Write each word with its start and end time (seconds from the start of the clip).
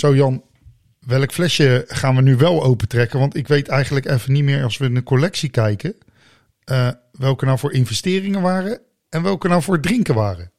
Zo 0.00 0.14
Jan, 0.14 0.44
welk 1.06 1.32
flesje 1.32 1.84
gaan 1.88 2.16
we 2.16 2.22
nu 2.22 2.36
wel 2.36 2.62
opentrekken? 2.62 3.18
Want 3.18 3.36
ik 3.36 3.48
weet 3.48 3.68
eigenlijk 3.68 4.06
even 4.06 4.32
niet 4.32 4.44
meer 4.44 4.62
als 4.62 4.78
we 4.78 4.84
in 4.84 4.94
de 4.94 5.02
collectie 5.02 5.48
kijken... 5.48 5.96
eh, 6.64 6.90
welke 7.12 7.44
nou 7.44 7.58
voor 7.58 7.72
investeringen 7.72 8.42
waren 8.42 8.80
en 9.08 9.22
welke 9.22 9.48
nou 9.48 9.62
voor 9.62 9.80
drinken 9.80 10.14
waren. 10.14 10.52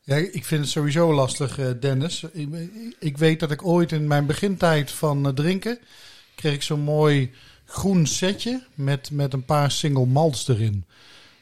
Ja, 0.00 0.16
ik 0.16 0.44
vind 0.44 0.60
het 0.60 0.70
sowieso 0.70 1.14
lastig, 1.14 1.58
eh, 1.58 1.66
Dennis. 1.80 2.24
Ik, 2.32 2.48
ik 2.98 3.18
weet 3.18 3.40
dat 3.40 3.50
ik 3.50 3.66
ooit 3.66 3.92
in 3.92 4.06
mijn 4.06 4.26
begintijd 4.26 4.90
van 4.90 5.26
eh, 5.26 5.32
drinken... 5.32 5.78
kreeg 6.34 6.54
ik 6.54 6.62
zo'n 6.62 6.80
mooi 6.80 7.30
groen 7.64 8.06
setje 8.06 8.62
met, 8.74 9.10
met 9.10 9.32
een 9.32 9.44
paar 9.44 9.70
single 9.70 10.06
malts 10.06 10.48
erin. 10.48 10.84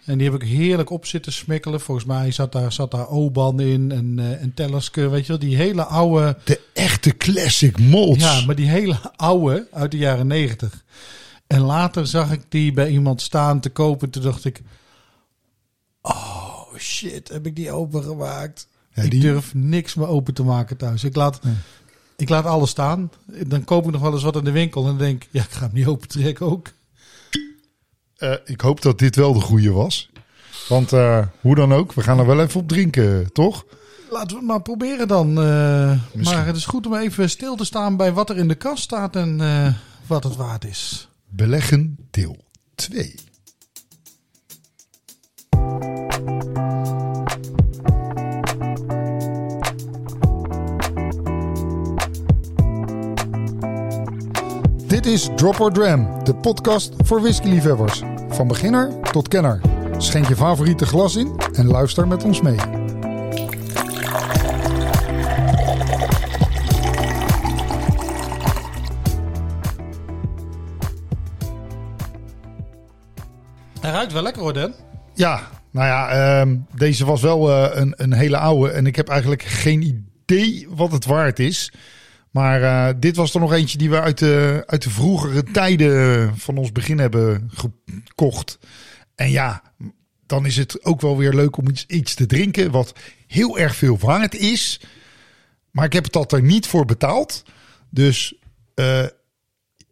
En 0.07 0.19
die 0.19 0.31
heb 0.31 0.43
ik 0.43 0.49
heerlijk 0.49 0.91
op 0.91 1.07
zitten 1.07 1.33
smikkelen. 1.33 1.81
Volgens 1.81 2.07
mij 2.07 2.31
zat 2.31 2.53
daar, 2.53 2.73
zat 2.73 2.91
daar 2.91 3.09
Oban 3.09 3.61
in 3.61 3.93
en, 3.93 4.19
uh, 4.19 4.43
en 4.43 4.55
Tellerske, 4.55 5.09
weet 5.09 5.23
je 5.23 5.29
wel. 5.29 5.39
Die 5.39 5.57
hele 5.57 5.85
oude... 5.85 6.37
De 6.45 6.61
echte 6.73 7.17
classic 7.17 7.79
malts. 7.79 8.23
Ja, 8.23 8.45
maar 8.47 8.55
die 8.55 8.69
hele 8.69 8.99
oude 9.17 9.69
uit 9.73 9.91
de 9.91 9.97
jaren 9.97 10.27
negentig. 10.27 10.85
En 11.47 11.61
later 11.61 12.07
zag 12.07 12.33
ik 12.33 12.41
die 12.49 12.73
bij 12.73 12.89
iemand 12.89 13.23
staan 13.23 13.61
te 13.61 13.69
kopen. 13.71 14.11
Toen 14.11 14.23
dacht 14.23 14.45
ik... 14.45 14.63
Oh 16.03 16.75
shit, 16.79 17.29
heb 17.29 17.47
ik 17.47 17.57
die 17.57 17.71
opengemaakt? 17.73 18.69
Ja, 18.95 19.03
ik 19.03 19.11
die- 19.11 19.21
durf 19.21 19.55
niks 19.55 19.95
meer 19.95 20.09
open 20.09 20.35
te 20.35 20.43
maken 20.43 20.77
thuis. 20.77 21.05
Ik 21.05 21.17
laat, 21.17 21.41
ik 22.17 22.29
laat 22.29 22.45
alles 22.45 22.71
staan. 22.71 23.11
Dan 23.47 23.65
koop 23.65 23.85
ik 23.85 23.93
nog 23.93 24.01
wel 24.01 24.13
eens 24.13 24.23
wat 24.23 24.37
in 24.37 24.45
de 24.45 24.51
winkel. 24.51 24.81
En 24.83 24.87
dan 24.89 24.99
denk 24.99 25.23
ik, 25.25 25.29
ja, 25.33 25.43
ik 25.43 25.51
ga 25.51 25.61
hem 25.65 25.75
niet 25.75 25.87
open 25.87 26.09
trekken 26.09 26.47
ook. 26.47 26.73
Eh, 28.17 28.33
ik 28.45 28.61
hoop 28.61 28.83
dat 28.83 28.99
dit 28.99 29.17
wel 29.17 29.33
de 29.33 29.41
goede 29.41 29.71
was. 29.73 30.11
Want 30.69 30.93
eh, 30.93 31.27
hoe 31.41 31.55
dan 31.55 31.73
ook, 31.73 31.93
we 31.93 32.03
gaan 32.03 32.19
er 32.19 32.27
wel 32.27 32.41
even 32.41 32.61
op 32.61 32.69
drinken, 32.69 33.33
toch? 33.33 33.65
Laten 34.11 34.29
we 34.29 34.35
het 34.37 34.45
maar 34.45 34.63
proberen 34.63 35.09
dan. 35.09 35.29
eh, 35.29 36.01
maar 36.25 36.47
het 36.47 36.57
is 36.57 36.67
goed 36.67 36.87
om 36.87 36.95
even 36.95 37.31
stil 37.31 37.57
te 37.57 37.65
staan 37.65 37.97
bij 37.97 38.13
wat 38.13 38.31
er 38.31 38.37
in 38.37 38.49
de 38.49 38.55
kast 38.55 38.83
staat 38.83 39.17
en 39.17 39.41
wat 40.07 40.25
het 40.25 40.37
waard 40.37 40.65
is. 40.65 41.09
Beleggen 41.29 41.97
deel 42.11 42.45
2. 42.75 43.15
Dit 54.97 55.07
is 55.07 55.29
Drop 55.35 55.61
or 55.61 55.73
Dram, 55.73 56.25
de 56.25 56.35
podcast 56.35 56.95
voor 56.99 57.21
whiskyliefhebbers. 57.21 58.03
Van 58.29 58.49
beginner 58.49 59.01
tot 59.01 59.29
kenner. 59.29 59.61
Schenk 59.99 60.29
je 60.29 60.37
favoriete 60.37 60.87
glas 60.87 61.17
in 61.17 61.41
en 61.53 61.67
luister 61.67 62.09
met 62.09 62.25
ons 62.25 62.41
mee. 62.41 62.57
Hij 73.81 73.91
ruikt 73.91 74.13
wel 74.13 74.23
lekker 74.23 74.43
hoor, 74.43 74.53
Dan. 74.53 74.73
Ja, 75.15 75.41
nou 75.71 75.87
ja, 75.87 76.09
ehm, 76.09 76.57
deze 76.75 77.05
was 77.05 77.23
wel 77.23 77.51
eh, 77.51 77.81
een, 77.81 77.95
een 77.97 78.13
hele 78.13 78.39
oude. 78.39 78.71
En 78.71 78.87
ik 78.87 78.97
heb 78.97 79.09
eigenlijk 79.09 79.43
geen 79.43 79.83
idee 80.25 80.67
wat 80.71 80.93
het 80.93 81.05
waard 81.05 81.39
is. 81.39 81.73
Maar 82.37 82.63
eh, 82.63 82.95
dit 83.01 83.17
was 83.17 83.35
er 83.35 83.41
nog 83.41 83.53
eentje 83.53 83.79
die 83.79 83.91
we 83.91 84.01
uit 84.01 84.19
de, 84.19 84.63
uit 84.67 84.83
de 84.83 84.91
vroegere 84.91 85.43
tijden 85.43 86.37
van 86.37 86.57
ons 86.57 86.73
begin 86.73 86.99
hebben 86.99 87.51
gekocht. 87.55 88.59
En 89.15 89.31
ja, 89.31 89.63
dan 90.27 90.47
is 90.47 90.57
het 90.57 90.85
ook 90.85 91.01
wel 91.01 91.17
weer 91.17 91.33
leuk 91.33 91.57
om 91.57 91.69
iets, 91.69 91.87
iets 91.87 92.15
te 92.15 92.27
drinken 92.27 92.71
wat 92.71 92.93
heel 93.27 93.59
erg 93.59 93.77
veel 93.77 93.99
waard 93.99 94.35
is. 94.35 94.81
Maar 95.71 95.85
ik 95.85 95.93
heb 95.93 96.13
het 96.13 96.33
er 96.33 96.43
niet 96.43 96.67
voor 96.67 96.85
betaald. 96.85 97.45
Dus 97.91 98.35
eh, 98.75 99.07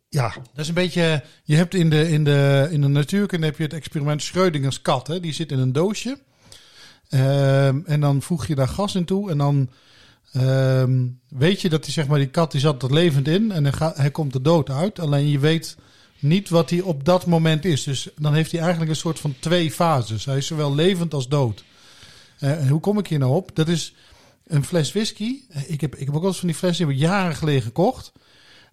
ja, 0.09 0.35
Dat 0.53 0.63
is 0.65 0.69
een 0.69 0.75
beetje. 0.75 1.25
Je 1.45 1.57
hebt 1.57 1.75
in 1.75 1.91
de, 1.91 2.11
in 2.11 2.25
de, 2.25 2.69
in 2.71 2.81
de 2.81 2.89
natuurkunde 2.89 3.47
heb 3.47 3.57
je 3.57 3.63
het 3.63 3.73
experiment 3.73 4.23
Schrödingers 4.23 4.83
kat. 4.83 5.07
Hè? 5.07 5.21
Die 5.21 5.33
zit 5.33 5.53
in 5.53 5.59
een 5.59 5.73
doosje. 5.73 6.19
Ehm, 7.09 7.81
en 7.85 8.01
dan 8.01 8.23
voeg 8.23 8.47
je 8.47 8.55
daar 8.55 8.69
gas 8.69 8.95
in 8.95 9.05
toe. 9.05 9.31
En 9.31 9.39
dan 9.39 9.71
ehm, 10.35 11.07
weet 11.29 11.61
je 11.61 11.69
dat 11.69 11.85
die, 11.85 11.93
zeg 11.93 12.07
maar, 12.07 12.19
die 12.19 12.29
kat 12.29 12.53
die 12.53 12.61
zat 12.61 12.83
er 12.83 12.93
levend 12.93 13.29
in. 13.29 13.53
En 13.53 13.65
hij, 13.65 13.93
hij 13.95 14.11
komt 14.11 14.35
er 14.35 14.43
dood 14.43 14.71
uit. 14.71 14.99
Alleen 14.99 15.29
je 15.29 15.39
weet 15.39 15.77
niet 16.19 16.49
wat 16.49 16.71
hij 16.71 16.81
op 16.81 17.05
dat 17.05 17.27
moment 17.27 17.65
is. 17.65 17.83
Dus 17.83 18.09
dan 18.17 18.35
heeft 18.35 18.51
hij 18.51 18.61
eigenlijk 18.61 18.91
een 18.91 18.97
soort 18.97 19.19
van 19.19 19.35
twee 19.39 19.71
fases. 19.71 20.25
Hij 20.25 20.37
is 20.37 20.47
zowel 20.47 20.75
levend 20.75 21.15
als 21.15 21.29
dood. 21.29 21.65
Eh, 22.39 22.61
en 22.61 22.69
hoe 22.69 22.81
kom 22.81 22.99
ik 22.99 23.07
hier 23.07 23.19
nou 23.19 23.35
op? 23.35 23.51
Dat 23.55 23.69
is 23.69 23.95
een 24.47 24.65
fles 24.65 24.93
whisky. 24.93 25.41
Ik 25.67 25.81
heb, 25.81 25.95
ik 25.95 26.07
heb 26.07 26.15
ook 26.15 26.21
wel 26.21 26.31
eens 26.31 26.39
van 26.39 26.49
die 26.49 26.57
flessen 26.57 26.87
die 26.87 26.95
heb 26.95 27.05
ik 27.05 27.11
jaren 27.11 27.37
geleden 27.37 27.63
gekocht. 27.63 28.13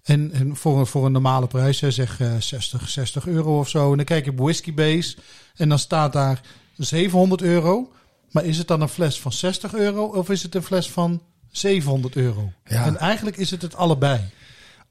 En, 0.04 0.32
en 0.32 0.56
voor, 0.56 0.80
een, 0.80 0.88
voor 0.88 1.06
een 1.06 1.12
normale 1.12 1.48
prijs, 1.48 1.78
zeg 1.78 2.20
eh, 2.20 2.36
60, 2.40 2.90
60 2.90 3.28
euro 3.28 3.60
of 3.60 3.70
zo. 3.70 3.92
En 3.92 3.98
dan 3.98 4.06
kijk 4.06 4.26
je 4.26 4.32
op 4.32 4.40
Whisky 4.40 4.74
Base 4.74 5.18
en 5.56 5.70
dan 5.70 5.80
staat 5.80 6.14
daar 6.14 6.42
700 6.78 7.42
euro. 7.42 7.92
Maar 8.32 8.46
is 8.46 8.58
het 8.58 8.68
dan 8.68 8.82
een 8.82 8.90
fles 8.90 9.20
van 9.20 9.32
60 9.32 9.74
euro 9.74 10.04
of 10.04 10.30
is 10.30 10.44
het 10.44 10.56
een 10.56 10.64
fles 10.64 10.92
van 10.92 11.22
700 11.52 12.16
euro? 12.16 12.52
Ja. 12.66 12.86
En 12.86 12.98
eigenlijk 12.98 13.38
is 13.38 13.52
het 13.52 13.62
het 13.62 13.76
allebei. 13.76 14.20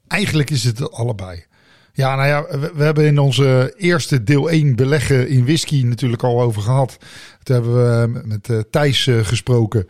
Eigenlijk 0.06 0.50
is 0.50 0.64
het 0.64 0.92
allebei. 0.92 1.44
Ja, 1.92 2.14
nou 2.14 2.28
ja, 2.28 2.58
we, 2.58 2.72
we 2.74 2.82
hebben 2.82 3.06
in 3.06 3.18
onze 3.18 3.74
eerste 3.76 4.22
deel 4.22 4.50
1 4.50 4.76
beleggen 4.76 5.28
in 5.28 5.44
whisky 5.44 5.82
natuurlijk 5.84 6.22
al 6.22 6.40
over 6.40 6.62
gehad. 6.62 6.96
Toen 7.42 7.54
hebben 7.54 7.74
we 7.74 8.20
met 8.24 8.48
eh, 8.48 8.58
Thijs 8.70 9.06
eh, 9.06 9.18
gesproken. 9.18 9.86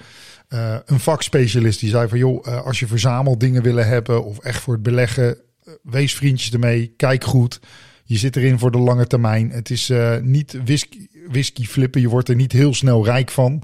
Eh, 0.49 0.77
een 0.87 1.01
vakspecialist 1.01 1.81
die 1.81 1.91
zei 1.91 2.09
van 2.09 2.19
joh, 2.19 2.65
als 2.65 2.81
je 2.81 2.87
verzameldingen 2.87 3.63
willen 3.63 3.89
hebben 3.89 4.25
of 4.25 4.39
echt 4.39 4.63
voor 4.63 4.75
het 4.75 4.83
beleggen, 4.83 5.39
wees 5.83 6.15
vriendjes 6.15 6.53
ermee, 6.53 6.93
kijk 6.97 7.25
goed. 7.25 7.61
Je 8.05 8.19
zit 8.19 8.37
erin 8.37 8.59
voor 8.59 8.71
de 8.71 8.79
lange 8.79 9.07
termijn. 9.07 9.51
Het 9.51 9.71
is 9.71 9.93
niet 10.23 10.59
whisky, 10.65 11.07
whisky 11.29 11.65
flippen, 11.65 12.01
je 12.01 12.09
wordt 12.09 12.29
er 12.29 12.35
niet 12.35 12.53
heel 12.53 12.75
snel 12.75 13.05
rijk 13.05 13.31
van. 13.31 13.63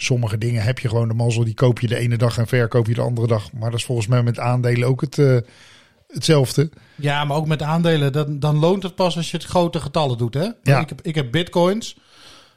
Sommige 0.00 0.38
dingen 0.38 0.62
heb 0.62 0.78
je 0.78 0.88
gewoon 0.88 1.08
de 1.08 1.14
mazzel, 1.14 1.44
die 1.44 1.54
koop 1.54 1.80
je 1.80 1.86
de 1.86 1.96
ene 1.96 2.16
dag 2.16 2.38
en 2.38 2.46
verkoop 2.46 2.86
je 2.86 2.94
de 2.94 3.00
andere 3.00 3.26
dag. 3.26 3.52
Maar 3.52 3.70
dat 3.70 3.78
is 3.78 3.84
volgens 3.84 4.06
mij 4.06 4.22
met 4.22 4.38
aandelen 4.38 4.88
ook 4.88 5.00
het, 5.00 5.18
eh, 5.18 5.36
hetzelfde. 6.08 6.70
Ja, 6.94 7.24
maar 7.24 7.36
ook 7.36 7.46
met 7.46 7.62
aandelen, 7.62 8.12
dan, 8.12 8.38
dan 8.38 8.58
loont 8.58 8.82
het 8.82 8.94
pas 8.94 9.16
als 9.16 9.30
je 9.30 9.36
het 9.36 9.46
grote 9.46 9.80
getallen 9.80 10.18
doet. 10.18 10.34
Hè? 10.34 10.48
Ja. 10.62 10.80
Ik, 10.80 10.88
heb, 10.88 11.02
ik 11.02 11.14
heb 11.14 11.30
bitcoins. 11.30 11.96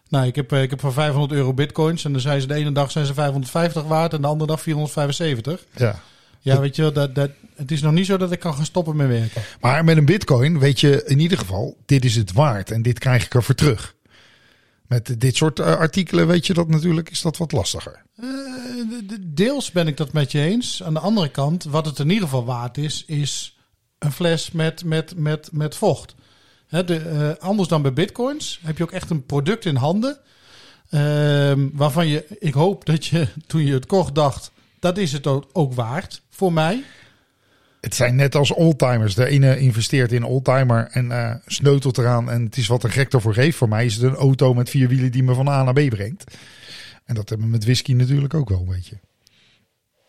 Nou, 0.09 0.25
ik 0.25 0.35
heb, 0.35 0.51
eh, 0.51 0.62
ik 0.62 0.69
heb 0.69 0.80
voor 0.80 0.94
500 0.94 1.31
euro 1.31 1.53
bitcoins. 1.53 2.06
En 2.06 2.12
dan 2.12 2.22
zijn 2.22 2.41
ze 2.41 2.47
de 2.47 2.53
ene 2.53 2.72
dag 2.72 2.91
zijn 2.91 3.06
ze 3.06 3.13
550 3.13 3.84
waard 3.84 4.13
en 4.13 4.22
de 4.22 4.28
andere 4.28 4.51
dag 4.51 4.62
475. 4.62 5.66
Ja. 5.75 6.00
Ja, 6.40 6.59
weet 6.59 6.75
je 6.75 6.81
wel, 6.81 6.94
dat, 6.94 7.16
dat, 7.16 7.30
het 7.56 7.72
is 7.72 7.81
nog 7.81 7.91
niet 7.91 8.06
zo 8.06 8.18
dat 8.18 8.31
ik 8.31 8.40
kan 8.40 8.53
gaan 8.53 8.66
stoppen 8.66 8.96
met 8.96 9.07
werken. 9.07 9.41
Maar 9.62 9.84
met 9.84 9.97
een 9.97 10.06
bitcoin 10.06 10.59
weet 10.59 10.80
je 10.80 11.03
in 11.06 11.19
ieder 11.19 11.38
geval, 11.38 11.78
dit 11.85 12.06
is 12.06 12.16
het 12.16 12.31
waard 12.31 12.72
en 12.72 12.81
dit 12.81 13.00
krijg 13.00 13.25
ik 13.25 13.34
ervoor 13.34 13.56
terug. 13.56 13.96
Met 14.91 15.19
dit 15.22 15.35
soort 15.35 15.59
eh, 15.59 15.66
artikelen 15.66 16.28
weet 16.28 16.47
je 16.47 16.53
dat 16.53 16.68
natuurlijk, 16.68 17.09
is 17.09 17.22
dat 17.22 17.38
wat 17.38 17.52
lastiger. 17.52 18.02
Eh, 18.16 18.24
de- 18.90 19.03
de- 19.07 19.34
deels 19.34 19.72
ben 19.72 19.88
ik 19.88 19.97
dat 19.97 20.13
met 20.13 20.31
je 20.31 20.40
eens. 20.41 20.84
Aan 20.84 20.94
de 20.94 21.00
andere 21.00 21.29
kant, 21.29 21.63
wat 21.63 21.85
het 21.85 22.00
in 22.00 22.09
ieder 22.09 22.24
geval 22.24 22.46
waard 22.46 22.78
is, 22.78 23.03
is 23.07 23.57
een 24.00 24.12
fles 24.12 24.51
met, 24.51 24.84
met, 24.84 25.13
met, 25.16 25.50
met 25.51 25.75
vocht. 25.75 26.16
De, 26.69 26.96
eh, 26.97 27.44
anders 27.47 27.68
dan 27.69 27.81
bij 27.81 27.94
bitcoins 27.94 28.59
heb 28.63 28.78
je 28.78 28.84
ook 28.84 28.91
echt 28.91 29.09
een 29.09 29.25
product 29.25 29.66
in 29.66 29.75
handen. 29.75 30.18
ehm, 30.90 31.68
waarvan 31.74 32.07
je, 32.07 32.25
ik 32.40 32.53
hoop 32.53 32.85
dat 32.85 33.06
je 33.06 33.28
toen 33.47 33.66
je 33.66 33.74
het 33.74 33.85
kocht 33.85 34.16
dacht, 34.16 34.51
dat 34.80 34.97
is 34.97 35.12
het 35.12 35.28
ook, 35.28 35.46
ook 35.53 35.74
waard 35.74 36.22
voor 36.30 36.53
mij. 36.53 36.84
Het 37.81 37.96
zijn 37.96 38.16
net 38.16 38.36
als 38.36 38.52
oldtimers. 38.53 39.16
De 39.16 39.28
ene 39.28 39.59
investeert 39.59 40.12
in 40.12 40.24
oldtimer 40.24 40.88
en 40.92 41.12
eh, 41.12 41.36
sneutelt 41.46 41.97
eraan 41.97 42.30
en 42.30 42.44
het 42.44 42.58
is 42.58 42.68
wat 42.68 42.84
een 42.84 42.92
gek 42.92 43.14
ervoor 43.14 43.34
geeft. 43.34 43.58
Voor 43.58 43.69
mij 43.69 43.86
is 43.86 43.94
het 43.94 44.03
een 44.03 44.16
auto 44.16 44.53
met 44.53 44.69
vier 44.69 44.88
wielen 44.88 45.12
die 45.12 45.24
me 45.24 45.34
van 45.34 45.47
A 45.47 45.64
naar 45.64 45.74
B 45.74 45.90
brengt. 45.90 46.24
En 47.06 47.16
dat 47.16 47.30
hebben 47.30 47.47
we 47.47 47.53
met 47.53 47.64
whisky 47.64 47.94
natuurlijk 47.94 48.34
ook 48.34 48.50
wel 48.50 48.59
een 48.59 48.66
beetje. 48.66 49.00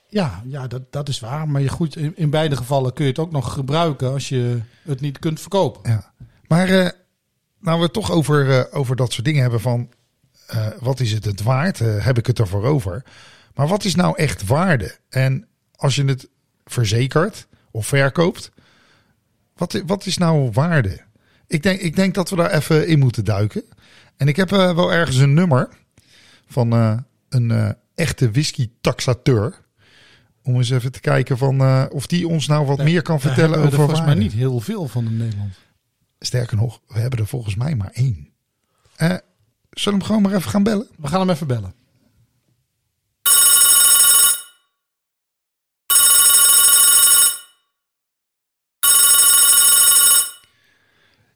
Ja, 0.08 0.42
ja 0.46 0.66
dat, 0.66 0.92
dat 0.92 1.08
is 1.08 1.20
waar. 1.20 1.48
Maar 1.48 1.60
je, 1.60 1.68
goed, 1.68 1.96
in, 1.96 2.12
in 2.16 2.30
beide 2.30 2.56
gevallen 2.56 2.92
kun 2.92 3.04
je 3.04 3.10
het 3.10 3.20
ook 3.20 3.32
nog 3.32 3.52
gebruiken 3.52 4.12
als 4.12 4.28
je 4.28 4.60
het 4.82 5.00
niet 5.00 5.18
kunt 5.18 5.40
verkopen. 5.40 5.90
Ja. 5.90 6.12
Maar 6.46 6.68
eh, 6.68 6.88
nou 7.60 7.78
we 7.78 7.84
het 7.84 7.92
toch 7.92 8.10
over, 8.10 8.58
eh, 8.58 8.78
over 8.78 8.96
dat 8.96 9.12
soort 9.12 9.24
dingen 9.24 9.42
hebben 9.42 9.60
van 9.60 9.88
wat 10.80 11.00
is 11.00 11.12
het 11.12 11.24
het 11.24 11.42
waard? 11.42 11.78
Heb 11.78 12.18
ik 12.18 12.26
het 12.26 12.38
ervoor 12.38 12.64
over? 12.64 13.04
Maar 13.54 13.68
wat 13.68 13.84
is 13.84 13.94
nou 13.94 14.16
echt 14.16 14.46
waarde? 14.46 14.96
En 15.08 15.48
als 15.76 15.94
je 15.94 16.04
het 16.04 16.28
verzekert 16.64 17.46
of 17.72 17.86
verkoopt, 17.86 18.52
wat, 19.56 19.82
wat 19.86 20.06
is 20.06 20.18
nou 20.18 20.50
waarde? 20.52 21.00
Ik 21.46 21.62
denk, 21.62 21.80
ik 21.80 21.96
denk 21.96 22.14
dat 22.14 22.30
we 22.30 22.36
daar 22.36 22.50
even 22.50 22.88
in 22.88 22.98
moeten 22.98 23.24
duiken. 23.24 23.64
En 24.16 24.28
ik 24.28 24.36
heb 24.36 24.52
eh, 24.52 24.74
wel 24.74 24.92
ergens 24.92 25.16
een 25.16 25.34
nummer 25.34 25.68
van 26.46 26.72
eh, 26.72 26.98
een 27.28 27.50
eh, 27.50 27.70
echte 27.94 28.30
whisky-taxateur. 28.30 29.60
Om 30.42 30.56
eens 30.56 30.70
even 30.70 30.92
te 30.92 31.00
kijken 31.00 31.38
van, 31.38 31.90
of 31.90 32.06
die 32.06 32.28
ons 32.28 32.46
nou 32.46 32.66
wat 32.66 32.78
meer 32.78 33.02
kan 33.02 33.20
vertellen 33.20 33.50
we 33.50 33.56
er 33.56 33.62
over 33.64 33.78
volgens 33.78 34.00
mij 34.00 34.14
niet 34.14 34.32
heel 34.32 34.60
veel 34.60 34.88
van 34.88 35.06
in 35.06 35.16
Nederland. 35.16 35.54
Sterker 36.18 36.56
nog, 36.56 36.80
we 36.88 36.98
hebben 36.98 37.18
er 37.18 37.26
volgens 37.26 37.54
mij 37.54 37.74
maar 37.74 37.90
één. 37.92 38.28
Zullen 38.96 39.22
we 39.70 39.90
hem 39.90 40.02
gewoon 40.02 40.22
maar 40.22 40.34
even 40.34 40.50
gaan 40.50 40.62
bellen? 40.62 40.88
We 40.96 41.06
gaan 41.06 41.20
hem 41.20 41.30
even 41.30 41.46
bellen. 41.46 41.74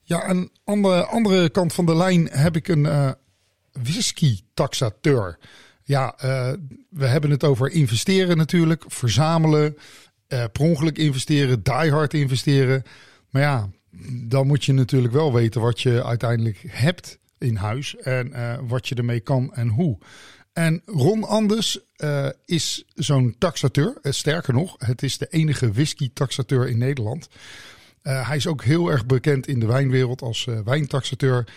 Ja, 0.09 0.23
aan 0.23 0.49
de 0.65 1.07
andere 1.07 1.49
kant 1.49 1.73
van 1.73 1.87
de 1.87 1.97
lijn 1.97 2.29
heb 2.31 2.57
ik 2.57 2.69
een 2.69 2.85
uh, 2.85 3.11
whisky-taxateur. 3.73 5.39
Ja, 5.83 6.15
uh, 6.25 6.53
we 6.91 7.07
hebben 7.07 7.31
het 7.31 7.45
over 7.45 7.71
investeren 7.71 8.37
natuurlijk, 8.37 8.85
verzamelen, 8.87 9.77
uh, 10.29 10.45
per 10.53 10.99
investeren, 10.99 11.63
diehard 11.63 12.15
investeren. 12.15 12.83
Maar 13.31 13.43
ja, 13.43 13.71
dan 14.13 14.47
moet 14.47 14.65
je 14.65 14.73
natuurlijk 14.73 15.13
wel 15.13 15.33
weten 15.33 15.61
wat 15.61 15.81
je 15.81 16.05
uiteindelijk 16.05 16.65
hebt 16.67 17.19
in 17.39 17.57
huis 17.57 17.97
en 17.97 18.33
wat 18.69 18.89
je 18.89 18.95
ermee 18.95 19.21
kan 19.21 19.55
en 19.55 19.69
hoe. 19.69 19.99
En 20.53 20.83
Ron 20.85 21.25
Anders 21.25 21.79
is 22.45 22.85
zo'n 22.95 23.35
taxateur. 23.39 23.99
Sterker 24.03 24.55
nog, 24.55 24.75
het 24.79 25.03
is 25.03 25.19
de 25.19 25.27
enige 25.31 25.73
whisky-taxateur 25.73 26.69
in 26.69 26.79
Nederland. 26.79 27.29
Uh, 28.07 28.29
hij 28.29 28.37
is 28.37 28.47
ook 28.47 28.65
heel 28.65 28.91
erg 28.91 29.07
bekend 29.07 29.47
in 29.47 29.61
de 29.61 29.67
wijnwereld 29.67 30.23
als 30.23 30.47
uh, 30.47 30.59
wijntaxateur. 30.65 31.49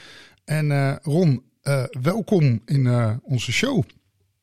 En 0.45 0.99
Ron, 1.03 1.43
welkom 2.01 2.61
in 2.65 3.19
onze 3.23 3.51
show. 3.51 3.83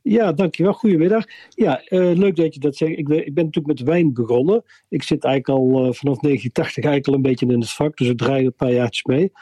Ja, 0.02 0.32
dankjewel. 0.32 0.72
Goedemiddag. 0.72 1.24
Ja, 1.48 1.82
leuk 1.88 2.36
dat 2.36 2.54
je 2.54 2.60
dat 2.60 2.76
zegt. 2.76 2.98
Ik, 2.98 3.08
ik, 3.08 3.34
ben 3.34 3.44
natuurlijk 3.44 3.78
met 3.78 3.88
wijn 3.88 4.12
begonnen. 4.12 4.62
Ik 4.88 5.02
zit 5.02 5.24
eigenlijk 5.24 5.58
al 5.58 5.72
vanaf 5.72 6.18
1980 6.18 6.84
eigenlijk 6.84 7.06
al 7.06 7.14
een 7.14 7.22
beetje 7.22 7.46
in 7.46 7.60
het 7.60 7.70
vak. 7.70 7.96
Dus 7.96 8.08
ik 8.08 8.18
draai 8.18 8.44
een 8.44 8.54
paar 8.54 8.72
jaartjes 8.72 9.04
mee. 9.04 9.32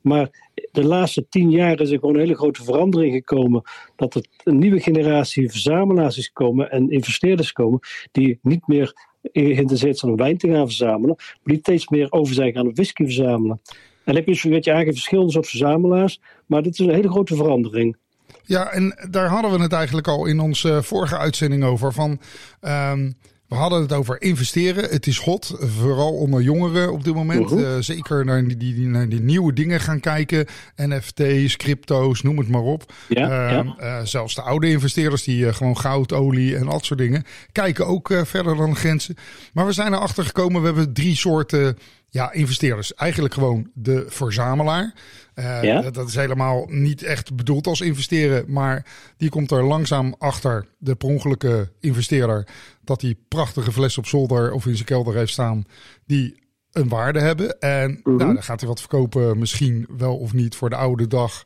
Maar 0.00 0.52
de 0.72 0.84
laatste 0.84 1.28
tien 1.28 1.50
jaar 1.50 1.80
is 1.80 1.90
er 1.90 1.98
gewoon 1.98 2.14
een 2.14 2.20
hele 2.20 2.36
grote 2.36 2.64
verandering 2.64 3.14
gekomen. 3.14 3.62
Dat 3.96 4.14
er 4.14 4.26
een 4.44 4.58
nieuwe 4.58 4.80
generatie 4.80 5.50
verzamelaars 5.50 6.18
is 6.18 6.26
gekomen 6.26 6.70
en 6.70 6.90
investeerders 6.90 7.52
komen 7.52 7.78
die 8.12 8.38
niet 8.42 8.66
meer 8.66 9.12
geïnteresseerd 9.32 9.98
zijn 9.98 10.12
om 10.12 10.18
wijn 10.18 10.38
te 10.38 10.48
gaan 10.48 10.66
verzamelen, 10.66 11.16
maar 11.16 11.54
die 11.54 11.58
steeds 11.58 11.88
meer 11.88 12.12
over 12.12 12.34
zijn 12.34 12.52
gaan 12.52 12.74
whisky 12.74 13.04
verzamelen. 13.04 13.60
En 14.04 14.14
heb 14.14 14.26
je, 14.26 14.32
dus, 14.32 14.42
weet 14.42 14.64
je 14.64 14.70
eigenlijk 14.70 14.98
verschillende 14.98 15.32
soort 15.32 15.48
verzamelaars, 15.48 16.20
maar 16.46 16.62
dit 16.62 16.72
is 16.72 16.78
een 16.78 16.94
hele 16.94 17.10
grote 17.10 17.36
verandering. 17.36 17.96
Ja, 18.42 18.70
en 18.70 19.06
daar 19.10 19.28
hadden 19.28 19.50
we 19.50 19.62
het 19.62 19.72
eigenlijk 19.72 20.08
al 20.08 20.26
in 20.26 20.40
onze 20.40 20.82
vorige 20.82 21.18
uitzending 21.18 21.64
over. 21.64 21.92
Van, 21.92 22.18
um, 22.60 23.14
we 23.54 23.60
hadden 23.60 23.80
het 23.80 23.92
over 23.92 24.22
investeren. 24.22 24.90
Het 24.90 25.06
is 25.06 25.18
hot, 25.18 25.54
vooral 25.58 26.12
onder 26.12 26.42
jongeren 26.42 26.92
op 26.92 27.04
dit 27.04 27.14
moment. 27.14 27.52
Uh, 27.52 27.76
zeker 27.80 28.24
naar 28.24 28.44
die, 28.44 28.56
die, 28.56 28.86
naar 28.86 29.08
die 29.08 29.20
nieuwe 29.20 29.52
dingen 29.52 29.80
gaan 29.80 30.00
kijken. 30.00 30.46
NFT's, 30.76 31.56
crypto's, 31.56 32.22
noem 32.22 32.38
het 32.38 32.48
maar 32.48 32.62
op. 32.62 32.92
Ja, 33.08 33.48
uh, 33.48 33.64
ja. 33.76 33.76
Uh, 33.80 34.06
zelfs 34.06 34.34
de 34.34 34.42
oude 34.42 34.68
investeerders 34.68 35.22
die 35.22 35.52
gewoon 35.52 35.78
goud, 35.78 36.12
olie 36.12 36.56
en 36.56 36.66
dat 36.66 36.84
soort 36.84 36.98
dingen 36.98 37.24
kijken 37.52 37.86
ook 37.86 38.12
verder 38.24 38.56
dan 38.56 38.70
de 38.70 38.76
grenzen. 38.76 39.16
Maar 39.52 39.66
we 39.66 39.72
zijn 39.72 39.92
erachter 39.92 40.24
gekomen, 40.24 40.60
we 40.60 40.66
hebben 40.66 40.92
drie 40.92 41.16
soorten 41.16 41.78
ja, 42.14 42.32
investeerders. 42.32 42.94
Eigenlijk 42.94 43.34
gewoon 43.34 43.70
de 43.72 44.04
verzamelaar. 44.08 44.94
Uh, 45.34 45.62
ja? 45.62 45.90
Dat 45.90 46.08
is 46.08 46.14
helemaal 46.14 46.66
niet 46.68 47.02
echt 47.02 47.36
bedoeld 47.36 47.66
als 47.66 47.80
investeren, 47.80 48.44
maar 48.48 48.86
die 49.16 49.28
komt 49.28 49.50
er 49.50 49.64
langzaam 49.64 50.14
achter, 50.18 50.66
de 50.78 50.94
per 50.94 51.72
investeerder, 51.80 52.46
dat 52.80 53.00
die 53.00 53.18
prachtige 53.28 53.72
fles 53.72 53.98
op 53.98 54.06
zolder 54.06 54.52
of 54.52 54.66
in 54.66 54.74
zijn 54.74 54.86
kelder 54.86 55.14
heeft 55.14 55.32
staan, 55.32 55.64
die 56.06 56.42
een 56.72 56.88
waarde 56.88 57.20
hebben. 57.20 57.58
En 57.60 57.90
mm 57.90 58.00
-hmm. 58.02 58.16
nou, 58.16 58.34
dan 58.34 58.42
gaat 58.42 58.60
hij 58.60 58.68
wat 58.68 58.80
verkopen, 58.80 59.38
misschien 59.38 59.86
wel 59.96 60.16
of 60.16 60.32
niet 60.32 60.56
voor 60.56 60.70
de 60.70 60.76
oude 60.76 61.06
dag. 61.06 61.44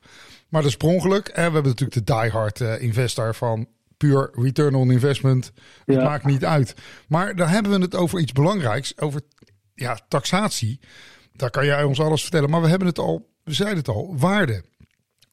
Maar 0.48 0.62
dat 0.62 0.70
is 0.70 0.76
per 0.76 0.88
ongeluk. 0.88 1.28
En 1.28 1.46
we 1.46 1.52
hebben 1.52 1.72
natuurlijk 1.72 2.06
de 2.06 2.14
diehard 2.14 2.60
uh, 2.60 2.82
investor 2.82 3.34
van 3.34 3.66
puur 3.96 4.30
return 4.32 4.74
on 4.74 4.90
investment. 4.90 5.52
Het 5.84 6.02
maakt 6.02 6.24
niet 6.24 6.44
uit. 6.44 6.74
Maar 7.08 7.36
dan 7.36 7.48
hebben 7.48 7.72
we 7.72 7.78
het 7.78 7.94
over 7.94 8.20
iets 8.20 8.32
belangrijks, 8.32 8.98
over 8.98 9.20
ja, 9.78 9.98
taxatie. 10.08 10.80
Daar 11.32 11.50
kan 11.50 11.66
jij 11.66 11.82
ons 11.82 12.00
alles 12.00 12.22
vertellen. 12.22 12.50
Maar 12.50 12.62
we 12.62 12.68
hebben 12.68 12.88
het 12.88 12.98
al, 12.98 13.28
we 13.44 13.52
zeiden 13.52 13.78
het 13.78 13.88
al, 13.88 14.14
waarde. 14.16 14.64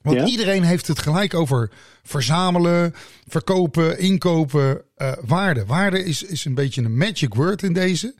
Want 0.01 0.29
iedereen 0.29 0.63
heeft 0.63 0.87
het 0.87 0.99
gelijk 0.99 1.33
over 1.33 1.71
verzamelen, 2.03 2.93
verkopen, 3.27 3.99
inkopen, 3.99 4.81
uh, 4.97 5.11
waarde. 5.25 5.65
Waarde 5.65 6.03
is, 6.03 6.23
is 6.23 6.45
een 6.45 6.53
beetje 6.53 6.81
een 6.81 6.97
magic 6.97 7.33
word 7.33 7.63
in 7.63 7.73
deze. 7.73 8.15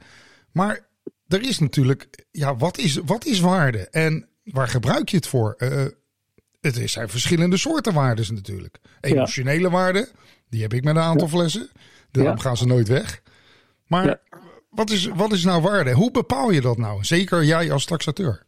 Maar 0.51 0.88
er 1.27 1.42
is 1.42 1.60
natuurlijk, 1.60 2.25
ja, 2.31 2.56
wat 2.56 2.77
is, 2.77 2.95
wat 2.95 3.25
is 3.25 3.39
waarde? 3.39 3.77
En 3.89 4.30
waar 4.44 4.68
gebruik 4.68 5.10
je 5.10 5.16
het 5.16 5.27
voor? 5.27 5.56
Uh, 5.57 5.86
het 6.62 6.89
zijn 6.89 7.10
verschillende 7.10 7.57
soorten 7.57 7.94
waarden 7.94 8.33
natuurlijk. 8.33 8.77
Emotionele 9.01 9.62
ja. 9.62 9.69
waarden, 9.69 10.07
die 10.50 10.62
heb 10.62 10.74
ik 10.74 10.83
met 10.83 10.95
een 10.95 11.01
aantal 11.01 11.27
flessen. 11.27 11.69
Daarom 12.12 12.39
gaan 12.39 12.57
ze 12.57 12.66
nooit 12.66 12.88
weg. 12.88 13.22
Maar 13.88 14.19
wat 14.75 14.89
is, 14.89 15.06
wat 15.06 15.31
is 15.31 15.44
nou 15.44 15.62
waarde? 15.62 15.94
Hoe 15.94 16.12
bepaal 16.12 16.51
je 16.51 16.62
dat 16.62 16.77
nou? 16.77 17.04
Zeker 17.04 17.44
jij 17.44 17.72
als 17.72 17.86
taxateur. 17.86 18.45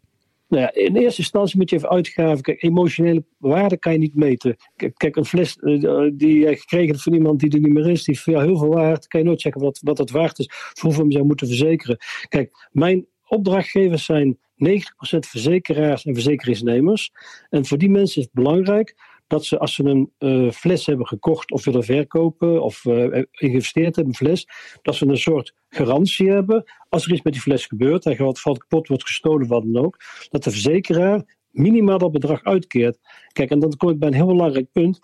Nou 0.48 0.62
ja, 0.62 0.74
in 0.74 0.96
eerste 0.96 1.22
instantie 1.22 1.58
moet 1.58 1.70
je 1.70 1.76
even 1.76 1.90
uitgraven. 1.90 2.42
Kijk, 2.42 2.64
emotionele 2.64 3.24
waarde 3.38 3.78
kan 3.78 3.92
je 3.92 3.98
niet 3.98 4.16
meten. 4.16 4.56
Kijk, 4.76 5.16
een 5.16 5.26
fles 5.26 5.58
uh, 5.62 6.10
die 6.14 6.40
je 6.40 6.58
gekregen 6.58 6.88
hebt 6.88 7.02
van 7.02 7.14
iemand 7.14 7.40
die 7.40 7.52
er 7.52 7.60
niet 7.60 7.74
meer 7.74 7.90
is, 7.90 8.04
die 8.04 8.20
heeft 8.24 8.40
heel 8.40 8.58
veel 8.58 8.74
waard. 8.74 9.08
Kan 9.08 9.20
je 9.20 9.26
nooit 9.26 9.42
checken 9.42 9.62
wat, 9.62 9.80
wat 9.84 9.98
het 9.98 10.12
waard 10.12 10.40
is, 10.40 10.50
voor 10.50 10.84
hoeveel 10.84 11.06
je 11.06 11.12
zou 11.12 11.26
moeten 11.26 11.48
verzekeren. 11.48 11.98
Kijk, 12.30 12.68
mijn 12.72 13.06
opdrachtgevers 13.28 14.06
zijn 14.06 14.38
90% 14.38 14.40
verzekeraars 15.20 16.06
en 16.06 16.14
verzekeringsnemers. 16.14 17.12
En 17.50 17.66
voor 17.66 17.78
die 17.78 17.90
mensen 17.90 18.22
is 18.22 18.28
het 18.32 18.44
belangrijk 18.44 18.96
dat 19.28 19.46
ze 19.46 19.60
als 19.60 19.74
ze 19.74 19.84
een 19.84 20.12
uh, 20.20 20.52
fles 20.52 20.86
hebben 20.86 21.08
gekocht 21.08 21.52
of 21.52 21.66
willen 21.66 21.84
verkopen 21.84 22.64
of 22.64 22.86
uh, 22.86 23.24
geïnvesteerd 23.32 23.96
hebben, 23.96 24.14
een 24.14 24.28
fles, 24.28 24.48
dat 24.82 24.96
ze 24.96 25.08
een 25.08 25.18
soort 25.18 25.54
garantie 25.70 26.30
hebben. 26.30 26.64
Als 26.90 27.06
er 27.06 27.12
iets 27.12 27.22
met 27.22 27.34
die 27.34 27.42
fles 27.42 27.66
gebeurt, 27.66 28.04
hij 28.04 28.16
gaat, 28.16 28.40
valt 28.40 28.58
kapot, 28.58 28.88
wordt 28.88 29.06
gestolen, 29.06 29.48
wat 29.48 29.64
dan 29.64 29.84
ook, 29.84 29.98
dat 30.30 30.44
de 30.44 30.52
verzekeraar 30.52 31.38
minimaal 31.52 31.98
dat 31.98 32.12
bedrag 32.12 32.44
uitkeert. 32.44 32.98
Kijk, 33.32 33.50
en 33.50 33.60
dan 33.60 33.78
kom 33.78 33.90
ik 33.90 34.00
bij 34.00 34.08
een 34.08 34.14
heel 34.14 34.26
belangrijk 34.26 34.72
punt. 34.72 35.00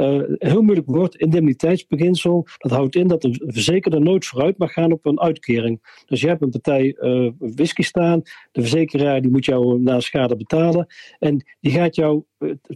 Uh, 0.00 0.22
heel 0.28 0.62
moeilijk 0.62 0.86
woord, 0.86 1.14
indemniteitsbeginsel. 1.14 2.46
Dat 2.58 2.70
houdt 2.70 2.94
in 2.94 3.08
dat 3.08 3.22
de 3.22 3.44
verzekerde 3.46 3.98
nooit 3.98 4.26
vooruit 4.26 4.58
mag 4.58 4.72
gaan 4.72 4.92
op 4.92 5.06
een 5.06 5.20
uitkering. 5.20 6.02
Dus 6.06 6.20
je 6.20 6.26
hebt 6.26 6.42
een 6.42 6.50
partij 6.50 6.96
uh, 7.00 7.30
whisky 7.38 7.82
staan. 7.82 8.22
De 8.52 8.60
verzekeraar 8.60 9.20
die 9.20 9.30
moet 9.30 9.44
jou 9.44 9.80
na 9.80 10.00
schade 10.00 10.36
betalen. 10.36 10.86
En 11.18 11.44
die 11.60 11.72
gaat 11.72 11.94
jou 11.94 12.24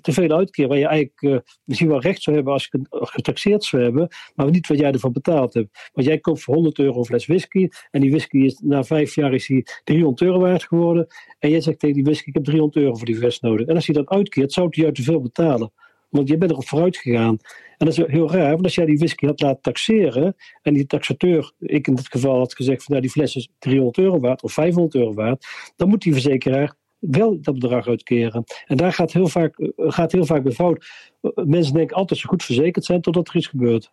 te 0.00 0.12
veel 0.12 0.31
uitkeren. 0.31 0.71
Waar 0.71 0.79
je 0.79 0.87
eigenlijk 0.87 1.44
misschien 1.65 1.88
wel 1.88 2.00
recht 2.00 2.23
zou 2.23 2.37
hebben 2.37 2.55
als 2.55 2.69
je 2.71 2.87
getaxeerd 2.91 3.65
zou 3.65 3.82
hebben. 3.82 4.09
Maar 4.35 4.50
niet 4.50 4.67
wat 4.67 4.79
jij 4.79 4.93
ervan 4.93 5.12
betaald 5.12 5.55
hebt. 5.55 5.91
Want 5.93 6.06
jij 6.06 6.19
koopt 6.19 6.43
voor 6.43 6.55
100 6.55 6.79
euro 6.79 6.99
een 6.99 7.05
fles 7.05 7.27
whisky. 7.27 7.69
En 7.91 8.00
die 8.00 8.11
whisky 8.11 8.38
is 8.38 8.60
na 8.65 8.84
vijf 8.84 9.15
jaar 9.15 9.34
is 9.34 9.46
die 9.46 9.63
300 9.84 10.22
euro 10.22 10.39
waard 10.39 10.65
geworden. 10.65 11.06
En 11.39 11.51
jij 11.51 11.60
zegt 11.60 11.79
tegen 11.79 11.94
die 11.94 12.05
whisky: 12.05 12.29
Ik 12.29 12.34
heb 12.34 12.44
300 12.44 12.84
euro 12.84 12.94
voor 12.94 13.06
die 13.06 13.17
fles 13.17 13.41
nodig. 13.41 13.67
En 13.67 13.75
als 13.75 13.87
hij 13.87 13.94
dat 13.94 14.08
uitkeert, 14.08 14.53
zou 14.53 14.67
hij 14.70 14.82
jou 14.82 14.94
te 14.94 15.03
veel 15.03 15.20
betalen. 15.20 15.72
Want 16.17 16.29
je 16.29 16.39
bent 16.39 16.51
erop 16.51 16.69
vooruit 16.69 16.97
gegaan. 16.97 17.39
En 17.77 17.87
dat 17.87 17.99
is 17.99 18.06
heel 18.06 18.31
raar, 18.31 18.51
want 18.51 18.65
als 18.65 18.75
jij 18.75 18.85
die 18.85 18.99
whisky 18.99 19.27
had 19.27 19.41
laten 19.41 19.63
taxeren. 19.63 20.37
en 20.63 20.75
die 20.75 20.87
taxateur, 20.87 21.53
ik 21.59 21.87
in 21.87 21.94
dit 21.94 22.09
geval, 22.11 22.39
had 22.39 22.55
gezegd: 22.55 22.83
van 22.83 22.93
nou, 22.94 23.01
die 23.01 23.11
fles 23.11 23.37
is 23.37 23.49
300 23.59 23.99
euro 23.99 24.21
waard 24.21 24.43
of 24.43 24.53
500 24.53 24.94
euro 24.94 25.15
waard. 25.15 25.47
dan 25.77 25.89
moet 25.89 26.03
die 26.03 26.13
verzekeraar 26.13 26.75
wel 26.99 27.39
dat 27.41 27.59
bedrag 27.59 27.87
uitkeren. 27.87 28.44
En 28.67 28.77
daar 28.77 28.93
gaat 28.93 29.13
heel 29.13 29.29
vaak, 29.29 29.55
gaat 29.77 30.13
heel 30.13 30.27
vaak 30.27 30.43
bij 30.43 30.53
fout. 30.53 30.87
Mensen 31.35 31.75
denken 31.75 31.97
altijd 31.97 32.21
zo 32.21 32.29
goed 32.29 32.44
verzekerd 32.44 32.85
zijn 32.85 33.01
totdat 33.01 33.29
er 33.29 33.37
iets 33.37 33.47
gebeurt. 33.47 33.93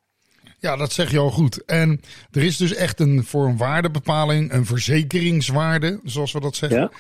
Ja, 0.60 0.76
dat 0.76 0.92
zeg 0.92 1.12
je 1.12 1.20
al 1.20 1.30
goed. 1.30 1.66
En 1.66 2.02
er 2.32 2.44
is 2.44 2.58
dus 2.58 2.74
echt 2.74 3.00
een 3.00 3.24
voor 3.24 3.46
een 3.46 3.58
waardebepaling, 3.58 4.54
een 4.54 4.66
verzekeringswaarde, 4.66 6.00
zoals 6.04 6.32
we 6.32 6.40
dat 6.40 6.56
zeggen. 6.56 6.80
Ja. 6.80 6.92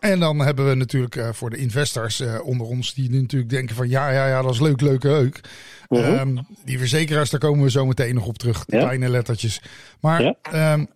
En 0.00 0.20
dan 0.20 0.38
hebben 0.38 0.68
we 0.68 0.74
natuurlijk 0.74 1.16
uh, 1.16 1.28
voor 1.32 1.50
de 1.50 1.56
investors 1.56 2.20
uh, 2.20 2.38
onder 2.42 2.66
ons 2.66 2.94
die 2.94 3.10
natuurlijk 3.10 3.50
denken 3.50 3.76
van 3.76 3.88
ja, 3.88 4.10
ja, 4.10 4.28
ja, 4.28 4.42
dat 4.42 4.52
is 4.52 4.60
leuk, 4.60 4.80
leuk, 4.80 5.02
leuk. 5.02 5.40
-huh. 5.88 6.20
um, 6.20 6.46
die 6.64 6.78
verzekeraars, 6.78 7.30
daar 7.30 7.40
komen 7.40 7.64
we 7.64 7.70
zo 7.70 7.86
meteen 7.86 8.14
nog 8.14 8.26
op 8.26 8.38
terug. 8.38 8.64
Ja. 8.66 8.78
kleine 8.78 9.08
lettertjes. 9.08 9.62
Maar 10.00 10.22
ja. 10.22 10.72
um, 10.72 10.88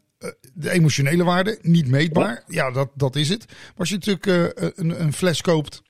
de 0.53 0.71
emotionele 0.71 1.25
waarde, 1.25 1.59
niet 1.63 1.89
meetbaar. 1.89 2.43
Ja, 2.47 2.65
ja 2.65 2.71
dat, 2.71 2.89
dat 2.95 3.17
is 3.17 3.29
het. 3.29 3.45
Maar 3.49 3.75
als 3.77 3.89
je 3.89 3.95
natuurlijk 3.95 4.27
een, 4.77 5.03
een 5.03 5.13
fles 5.13 5.41
koopt 5.41 5.83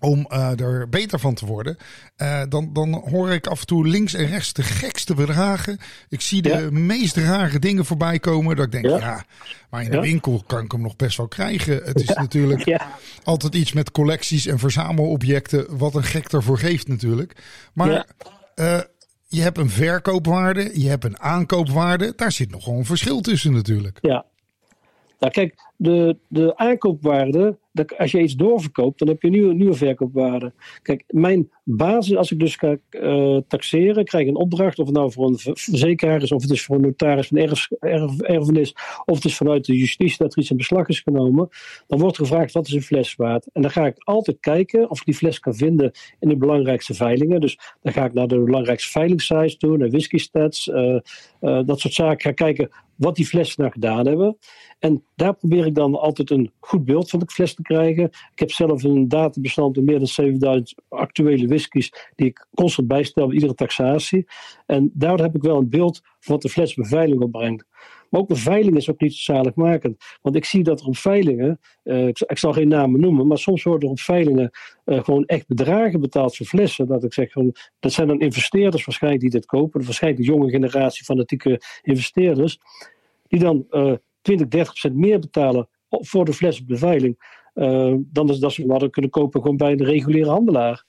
om 0.00 0.26
uh, 0.32 0.60
er 0.60 0.88
beter 0.88 1.18
van 1.18 1.34
te 1.34 1.46
worden, 1.46 1.76
uh, 2.16 2.42
dan, 2.48 2.72
dan 2.72 3.02
hoor 3.10 3.30
ik 3.30 3.46
af 3.46 3.60
en 3.60 3.66
toe 3.66 3.86
links 3.86 4.14
en 4.14 4.26
rechts 4.26 4.52
de 4.52 4.62
gekste 4.62 5.14
bedragen. 5.14 5.78
Ik 6.08 6.20
zie 6.20 6.42
de 6.42 6.48
ja. 6.48 6.70
meest 6.70 7.16
rare 7.16 7.58
dingen 7.58 7.84
voorbij 7.84 8.18
komen. 8.18 8.56
Dat 8.56 8.64
ik 8.64 8.72
denk, 8.72 8.86
ja, 8.86 8.98
ja 8.98 9.24
maar 9.70 9.82
in 9.82 9.90
de 9.90 9.96
ja. 9.96 10.02
winkel 10.02 10.42
kan 10.46 10.64
ik 10.64 10.72
hem 10.72 10.80
nog 10.80 10.96
best 10.96 11.16
wel 11.16 11.28
krijgen. 11.28 11.80
Het 11.84 12.00
is 12.00 12.08
natuurlijk 12.08 12.80
altijd 13.22 13.54
iets 13.54 13.72
met 13.72 13.90
collecties 13.90 14.46
en 14.46 14.58
verzamelobjecten, 14.58 15.78
wat 15.78 15.94
een 15.94 16.04
gek 16.04 16.32
ervoor 16.32 16.58
geeft 16.58 16.88
natuurlijk. 16.88 17.42
Maar 17.72 18.06
uh, 18.54 18.80
je 19.26 19.42
hebt 19.42 19.58
een 19.58 19.70
verkoopwaarde, 19.70 20.80
je 20.80 20.88
hebt 20.88 21.04
een 21.04 21.20
aankoopwaarde. 21.20 22.12
Daar 22.16 22.32
zit 22.32 22.50
nogal 22.50 22.78
een 22.78 22.84
verschil 22.84 23.20
tussen 23.20 23.52
natuurlijk. 23.52 23.98
Ja, 24.00 24.24
Nou, 25.18 25.32
kijk, 25.32 25.54
de, 25.76 26.16
de 26.28 26.56
aankoopwaarde, 26.56 27.58
dat, 27.72 27.98
als 27.98 28.10
je 28.10 28.22
iets 28.22 28.34
doorverkoopt, 28.34 28.98
dan 28.98 29.08
heb 29.08 29.22
je 29.22 29.26
een 29.26 29.32
nieuwe, 29.32 29.54
nieuwe 29.54 29.74
verkoopwaarde. 29.74 30.52
Kijk, 30.82 31.04
mijn 31.08 31.50
basis, 31.64 32.16
als 32.16 32.32
ik 32.32 32.38
dus 32.38 32.56
ga 32.56 32.76
uh, 32.90 33.38
taxeren, 33.48 34.04
krijg 34.04 34.24
ik 34.24 34.30
een 34.30 34.40
opdracht, 34.40 34.78
of 34.78 34.86
het 34.86 34.96
nou 34.96 35.12
voor 35.12 35.26
een 35.26 35.38
verzekeraar 35.38 36.22
is, 36.22 36.32
of 36.32 36.42
het 36.42 36.50
is 36.50 36.64
voor 36.64 36.76
een 36.76 36.82
notaris 36.82 37.28
van 37.28 37.36
erf, 37.36 37.70
erf, 37.70 38.20
erfenis, 38.20 38.74
of 39.04 39.14
het 39.14 39.24
is 39.24 39.36
vanuit 39.36 39.64
de 39.64 39.76
justitie 39.76 40.18
dat 40.18 40.32
er 40.32 40.38
iets 40.38 40.50
in 40.50 40.56
beslag 40.56 40.88
is 40.88 41.00
genomen, 41.00 41.48
dan 41.86 41.98
wordt 41.98 42.16
gevraagd 42.16 42.52
wat 42.52 42.66
is 42.66 42.72
een 42.72 42.82
fles 42.82 43.14
waard. 43.14 43.48
En 43.52 43.62
dan 43.62 43.70
ga 43.70 43.86
ik 43.86 43.96
altijd 43.98 44.40
kijken 44.40 44.90
of 44.90 44.98
ik 44.98 45.04
die 45.04 45.14
fles 45.14 45.38
kan 45.38 45.54
vinden 45.54 45.92
in 46.20 46.28
de 46.28 46.36
belangrijkste 46.36 46.94
veilingen. 46.94 47.40
Dus 47.40 47.58
dan 47.82 47.92
ga 47.92 48.04
ik 48.04 48.12
naar 48.12 48.28
de 48.28 48.40
belangrijkste 48.40 48.90
veilingsites 48.90 49.56
toe, 49.56 49.76
naar 49.76 49.90
whisky 49.90 50.18
stats, 50.18 50.66
uh, 50.66 50.98
uh, 51.40 51.60
dat 51.64 51.80
soort 51.80 51.94
zaken. 51.94 52.20
Ga 52.20 52.32
kijken 52.32 52.70
wat 52.96 53.16
die 53.16 53.26
flessen 53.26 53.60
nou 53.60 53.72
gedaan 53.72 54.06
hebben. 54.06 54.38
En 54.78 55.04
daar 55.14 55.34
probeer 55.34 55.66
ik 55.66 55.74
dan 55.74 55.98
altijd 55.98 56.30
een 56.30 56.52
goed 56.60 56.84
beeld 56.84 57.10
van 57.10 57.18
de 57.18 57.26
fles 57.26 57.54
te 57.54 57.62
krijgen. 57.62 58.04
Ik 58.04 58.38
heb 58.38 58.50
zelf 58.50 58.82
een 58.82 59.08
databestand 59.08 59.76
met 59.76 59.84
meer 59.84 59.98
dan 59.98 60.06
7000 60.06 60.74
actuele 60.88 61.46
whiskies 61.46 61.92
die 62.14 62.26
ik 62.26 62.46
constant 62.54 62.88
bijstel 62.88 63.26
bij 63.26 63.34
iedere 63.34 63.54
taxatie. 63.54 64.26
En 64.66 64.90
daardoor 64.94 65.26
heb 65.26 65.34
ik 65.34 65.42
wel 65.42 65.56
een 65.56 65.68
beeld 65.68 66.00
van 66.20 66.34
wat 66.34 66.42
de 66.42 66.48
fles 66.48 66.74
beveiliging 66.74 67.22
opbrengt. 67.22 67.64
Maar 68.10 68.20
ook 68.20 68.28
beveiliging 68.28 68.76
is 68.76 68.90
ook 68.90 69.00
niet 69.00 69.14
zaligmakend. 69.14 69.96
Want 70.22 70.36
ik 70.36 70.44
zie 70.44 70.62
dat 70.62 70.80
er 70.80 70.86
op 70.86 70.96
veilingen, 70.96 71.60
uh, 71.84 72.06
ik, 72.06 72.38
zal 72.38 72.52
geen 72.52 72.68
namen 72.68 73.00
noemen, 73.00 73.26
maar 73.26 73.38
soms 73.38 73.62
worden 73.62 73.84
er 73.84 73.90
op 73.90 74.00
veilingen 74.00 74.50
uh, 74.84 75.04
gewoon 75.04 75.24
echt 75.24 75.46
bedragen 75.46 76.00
betaald 76.00 76.36
voor 76.36 76.46
flessen. 76.46 76.86
Dat 76.86 77.04
ik 77.04 77.12
zeg 77.12 77.32
gewoon, 77.32 77.54
dat 77.80 77.92
zijn 77.92 78.08
dan 78.08 78.20
investeerders 78.20 78.84
waarschijnlijk 78.84 79.22
die 79.22 79.32
dit 79.32 79.46
kopen. 79.46 79.84
Waarschijnlijk 79.84 80.22
de 80.22 80.32
jonge 80.32 80.50
generatie 80.50 81.04
fanatieke 81.04 81.60
investeerders. 81.82 82.58
Die 83.28 83.40
dan 83.40 83.66
uh, 83.70 83.94
20, 84.22 84.48
30 84.48 84.68
procent 84.68 84.96
meer 84.96 85.18
betalen 85.18 85.68
voor 85.88 86.24
de 86.24 86.32
fles 86.32 86.60
op 86.60 86.68
de 86.68 86.76
veiling. 86.76 87.44
Dan 87.98 88.26
dat 88.26 88.52
ze 88.52 88.64
hadden 88.68 88.90
kunnen 88.90 89.10
kopen 89.10 89.40
gewoon 89.40 89.56
bij 89.56 89.76
de 89.76 89.84
reguliere 89.84 90.30
handelaar. 90.30 90.84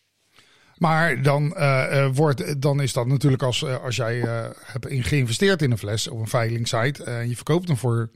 Maar 0.77 1.21
dan, 1.21 1.53
uh, 1.57 2.07
wordt, 2.13 2.61
dan 2.61 2.81
is 2.81 2.93
dat 2.93 3.07
natuurlijk 3.07 3.43
als, 3.43 3.61
uh, 3.61 3.83
als 3.83 3.95
jij 3.95 4.23
hebt 4.63 4.85
geïnvesteerd 4.89 5.61
in 5.61 5.71
een 5.71 5.77
fles 5.77 6.07
op 6.07 6.19
een 6.19 6.27
veilingsite 6.27 7.03
en 7.03 7.29
je 7.29 7.35
verkoopt 7.35 7.67
hem 7.67 7.77
voor 7.77 8.09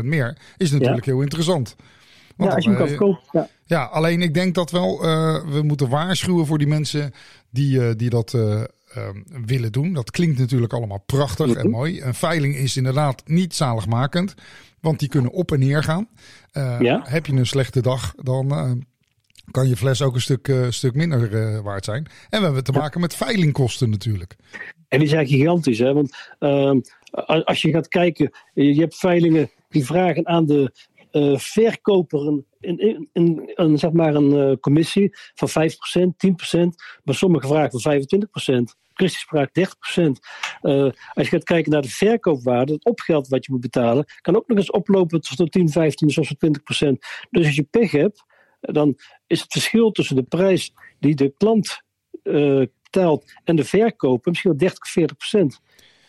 30% 0.00 0.02
meer, 0.02 0.36
is 0.56 0.70
natuurlijk 0.70 1.04
ja. 1.04 1.12
heel 1.12 1.20
interessant. 1.20 1.76
Want 2.36 2.50
ja, 2.50 2.56
als 2.56 2.64
je 2.64 2.70
hem 2.70 2.78
kan 2.78 2.88
verkopen. 2.88 3.22
Ja. 3.32 3.48
ja, 3.64 3.84
alleen 3.84 4.22
ik 4.22 4.34
denk 4.34 4.54
dat 4.54 4.70
wel 4.70 5.00
we 5.50 5.60
moeten 5.62 5.88
waarschuwen 5.88 6.46
voor 6.46 6.58
die 6.58 6.66
mensen 6.66 7.12
die, 7.50 7.96
die 7.96 8.10
dat 8.10 8.36
willen 9.46 9.72
doen. 9.72 9.92
Dat 9.92 10.10
klinkt 10.10 10.38
natuurlijk 10.38 10.72
allemaal 10.72 11.02
prachtig 11.06 11.52
en 11.52 11.70
mooi. 11.70 12.02
Een 12.02 12.14
veiling 12.14 12.54
is 12.54 12.76
inderdaad 12.76 13.22
niet 13.24 13.54
zaligmakend, 13.54 14.34
want 14.80 14.98
die 14.98 15.08
kunnen 15.08 15.30
op 15.30 15.52
en 15.52 15.58
neer 15.58 15.82
gaan. 15.82 16.08
ja? 16.78 17.02
Heb 17.04 17.26
je 17.26 17.32
een 17.32 17.46
slechte 17.46 17.80
dag, 17.80 18.14
dan 18.22 18.84
kan 19.50 19.68
je 19.68 19.76
fles 19.76 20.02
ook 20.02 20.14
een 20.14 20.20
stuk, 20.20 20.48
uh, 20.48 20.66
stuk 20.70 20.94
minder 20.94 21.32
uh, 21.32 21.60
waard 21.60 21.84
zijn. 21.84 22.06
En 22.28 22.38
we 22.38 22.44
hebben 22.44 22.64
te 22.64 22.72
maken 22.72 23.00
met 23.00 23.16
veilingkosten 23.16 23.90
natuurlijk. 23.90 24.36
En 24.88 24.98
die 24.98 25.08
zijn 25.08 25.26
gigantisch, 25.26 25.78
hè? 25.78 25.92
Want 25.92 26.16
uh, 26.40 26.72
als 27.44 27.62
je 27.62 27.70
gaat 27.70 27.88
kijken, 27.88 28.30
je 28.54 28.80
hebt 28.80 28.96
veilingen 28.96 29.50
die 29.68 29.84
vragen 29.84 30.26
aan 30.26 30.46
de 30.46 30.72
uh, 31.12 31.38
verkoper 31.38 32.26
een, 32.26 32.44
een, 32.60 33.08
een, 33.12 33.52
een, 33.54 33.78
zeg 33.78 33.92
maar 33.92 34.14
een 34.14 34.60
commissie 34.60 35.10
van 35.34 35.48
5%, 35.48 35.52
10%, 36.56 36.58
maar 37.04 37.14
sommige 37.14 37.46
vragen 37.46 37.80
van 37.80 38.02
25%. 38.70 38.84
Christus 38.94 39.20
sprak 39.20 39.48
30%. 39.48 39.62
als 41.12 41.24
je 41.24 41.26
gaat 41.28 41.44
kijken 41.44 41.72
naar 41.72 41.82
de 41.82 41.88
verkoopwaarde, 41.88 42.72
het 42.72 42.84
opgeld 42.84 43.28
wat 43.28 43.46
je 43.46 43.52
moet 43.52 43.60
betalen, 43.60 44.04
kan 44.20 44.36
ook 44.36 44.48
nog 44.48 44.58
eens 44.58 44.70
oplopen 44.70 45.20
tot 45.20 45.52
10, 45.52 45.68
15, 45.68 46.10
soms 46.10 46.34
20%. 46.34 46.38
Dus 47.30 47.46
als 47.46 47.56
je 47.56 47.62
pech 47.70 47.90
hebt, 47.90 48.24
dan 48.72 48.96
is 49.26 49.40
het 49.40 49.52
verschil 49.52 49.90
tussen 49.90 50.16
de 50.16 50.22
prijs 50.22 50.72
die 50.98 51.14
de 51.14 51.34
klant 51.36 51.82
uh, 52.22 52.62
betaalt 52.82 53.32
en 53.44 53.56
de 53.56 53.64
verkoper 53.64 54.30
misschien 54.30 54.50
wel 54.50 54.60
30, 54.60 54.88
40 54.88 55.16
procent. 55.16 55.60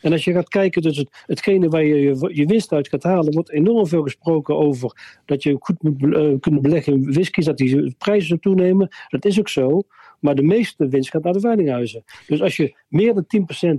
En 0.01 0.11
als 0.11 0.23
je 0.23 0.31
gaat 0.31 0.49
kijken, 0.49 0.81
dus 0.81 0.97
het, 0.97 1.23
hetgene 1.25 1.69
waar 1.69 1.83
je, 1.83 2.29
je, 2.33 2.45
winst 2.45 2.71
uit 2.71 2.87
gaat 2.87 3.03
halen, 3.03 3.33
wordt 3.33 3.51
enorm 3.51 3.87
veel 3.87 4.03
gesproken 4.03 4.57
over 4.57 5.19
dat 5.25 5.43
je 5.43 5.55
goed 5.59 5.83
moet 5.83 6.01
uh, 6.01 6.39
kunnen 6.39 6.61
beleggen 6.61 6.93
in 6.93 7.13
whiskies, 7.13 7.45
dat 7.45 7.57
die 7.57 7.95
prijzen 7.97 8.39
toenemen. 8.39 8.87
Dat 9.07 9.25
is 9.25 9.39
ook 9.39 9.49
zo. 9.49 9.81
Maar 10.19 10.35
de 10.35 10.43
meeste 10.43 10.87
winst 10.87 11.09
gaat 11.09 11.23
naar 11.23 11.33
de 11.33 11.39
veilinghuizen. 11.39 12.03
Dus 12.27 12.41
als 12.41 12.55
je 12.55 12.75
meer 12.87 13.13
dan 13.13 13.25
10% 13.25 13.69
uh, 13.69 13.75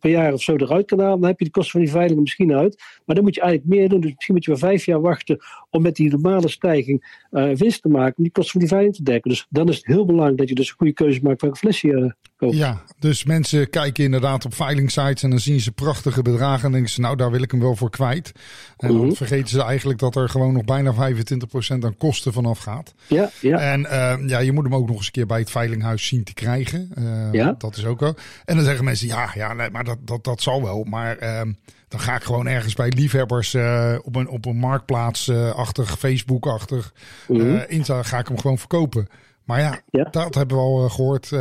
per 0.00 0.10
jaar 0.10 0.32
of 0.32 0.42
zo 0.42 0.56
eruit 0.56 0.86
kan 0.86 1.00
halen, 1.00 1.20
dan 1.20 1.28
heb 1.28 1.38
je 1.38 1.44
de 1.44 1.50
kosten 1.50 1.72
van 1.72 1.80
die 1.80 1.90
veiling 1.90 2.20
misschien 2.20 2.54
uit. 2.54 2.82
Maar 3.04 3.14
dan 3.14 3.24
moet 3.24 3.34
je 3.34 3.40
eigenlijk 3.40 3.74
meer 3.74 3.88
doen. 3.88 4.00
Dus 4.00 4.12
misschien 4.14 4.34
moet 4.34 4.44
je 4.44 4.50
wel 4.50 4.60
vijf 4.60 4.84
jaar 4.84 5.00
wachten 5.00 5.38
om 5.70 5.82
met 5.82 5.96
die 5.96 6.10
normale 6.10 6.48
stijging 6.48 7.26
uh, 7.30 7.54
winst 7.54 7.82
te 7.82 7.88
maken, 7.88 8.16
om 8.16 8.22
die 8.22 8.32
kosten 8.32 8.52
van 8.52 8.60
die 8.60 8.70
veiling 8.70 8.94
te 8.94 9.02
dekken. 9.02 9.30
Dus 9.30 9.46
dan 9.50 9.68
is 9.68 9.76
het 9.76 9.86
heel 9.86 10.04
belangrijk 10.04 10.38
dat 10.38 10.48
je 10.48 10.54
dus 10.54 10.68
een 10.68 10.76
goede 10.76 10.92
keuze 10.92 11.20
maakt 11.22 11.40
welke 11.40 11.56
fles 11.56 11.80
je 11.80 12.14
Ja, 12.38 12.82
dus 12.98 13.24
mensen 13.24 13.70
kijken 13.70 14.04
inderdaad 14.04 14.44
op 14.44 14.54
veilingsites 14.54 15.22
en 15.22 15.30
dan 15.30 15.38
zien 15.38 15.60
ze 15.60 15.72
prachtige 15.72 16.22
bedragen 16.22 16.64
en 16.64 16.72
denken 16.72 16.90
ze, 16.90 17.00
nou 17.00 17.16
daar 17.16 17.30
wil 17.30 17.42
ik 17.42 17.50
hem 17.50 17.60
wel 17.60 17.76
voor 17.76 17.90
kwijt. 17.90 18.32
En 18.76 18.88
dan 18.88 18.96
mm 18.96 19.02
-hmm. 19.02 19.16
vergeten 19.16 19.48
ze 19.48 19.62
eigenlijk 19.62 19.98
dat 19.98 20.16
er 20.16 20.28
gewoon 20.28 20.52
nog 20.52 20.64
bijna 20.64 20.94
25% 20.94 20.96
aan 21.80 21.96
kosten 21.96 22.32
vanaf 22.32 22.58
gaat. 22.58 22.94
Ja, 23.06 23.30
ja. 23.40 23.58
En 23.58 23.80
ja, 24.28 24.38
je 24.38 24.52
moet 24.52 24.64
hem 24.64 24.74
ook 24.74 24.86
nog 24.86 24.96
eens 24.96 25.06
een 25.06 25.12
keer 25.12 25.26
bij 25.26 25.38
het 25.38 25.50
veilinghuis 25.50 26.06
zien 26.06 26.24
te 26.24 26.34
krijgen. 26.34 26.90
ja. 27.32 27.54
Dat 27.58 27.76
is 27.76 27.84
ook 27.84 28.00
wel. 28.00 28.14
En 28.44 28.56
dan 28.56 28.64
zeggen 28.64 28.84
mensen, 28.84 29.06
ja, 29.06 29.30
ja, 29.34 29.52
nee, 29.52 29.70
maar 29.70 29.84
dat, 29.84 29.98
dat, 30.00 30.24
dat 30.24 30.42
zal 30.42 30.62
wel. 30.62 30.84
Maar 30.84 31.22
uh, 31.22 31.40
dan 31.88 32.00
ga 32.00 32.16
ik 32.16 32.22
gewoon 32.22 32.46
ergens 32.46 32.74
bij 32.74 32.88
liefhebbers 32.88 33.54
uh, 33.54 33.94
op, 34.02 34.16
een, 34.16 34.28
op 34.28 34.46
een 34.46 34.56
marktplaats-achtig, 34.56 35.90
uh, 35.90 35.96
Facebook-achtig, 35.96 36.92
mm 37.28 37.40
-hmm. 37.40 37.64
Insta, 37.68 38.02
ga 38.02 38.18
ik 38.18 38.28
hem 38.28 38.38
gewoon 38.38 38.58
verkopen. 38.58 39.08
Maar 39.44 39.60
ja, 39.60 39.80
ja. 39.90 40.04
dat 40.10 40.34
hebben 40.34 40.56
we 40.56 40.62
al 40.62 40.88
gehoord 40.88 41.32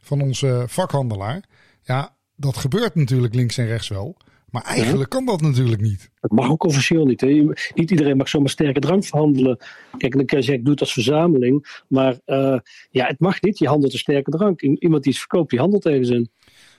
van 0.00 0.20
onze 0.20 0.64
vakhandelaar. 0.66 1.44
Ja, 1.82 2.16
dat 2.36 2.56
gebeurt 2.56 2.94
natuurlijk 2.94 3.34
links 3.34 3.58
en 3.58 3.66
rechts 3.66 3.88
wel. 3.88 4.16
Maar 4.50 4.64
eigenlijk 4.64 5.10
kan 5.10 5.24
dat 5.24 5.40
natuurlijk 5.40 5.80
niet. 5.80 6.10
Dat 6.20 6.30
mag 6.30 6.50
ook 6.50 6.64
officieel 6.64 7.04
niet. 7.04 7.20
Hè? 7.20 7.28
Niet 7.74 7.90
iedereen 7.90 8.16
mag 8.16 8.28
zomaar 8.28 8.48
sterke 8.48 8.80
drank 8.80 9.04
verhandelen. 9.04 9.58
Kijk, 9.98 10.16
dan 10.16 10.24
kan 10.24 10.38
je 10.38 10.44
zeggen, 10.44 10.54
ik 10.54 10.62
doe 10.62 10.72
het 10.72 10.80
als 10.80 10.92
verzameling. 10.92 11.82
Maar 11.88 12.18
uh, 12.26 12.58
ja, 12.90 13.06
het 13.06 13.20
mag 13.20 13.40
niet. 13.40 13.58
Je 13.58 13.68
handelt 13.68 13.92
een 13.92 13.98
sterke 13.98 14.30
drank. 14.30 14.60
Iemand 14.60 15.02
die 15.02 15.12
het 15.12 15.20
verkoopt, 15.20 15.50
die 15.50 15.58
handelt 15.58 15.86
ergens 15.86 16.08
in. 16.08 16.30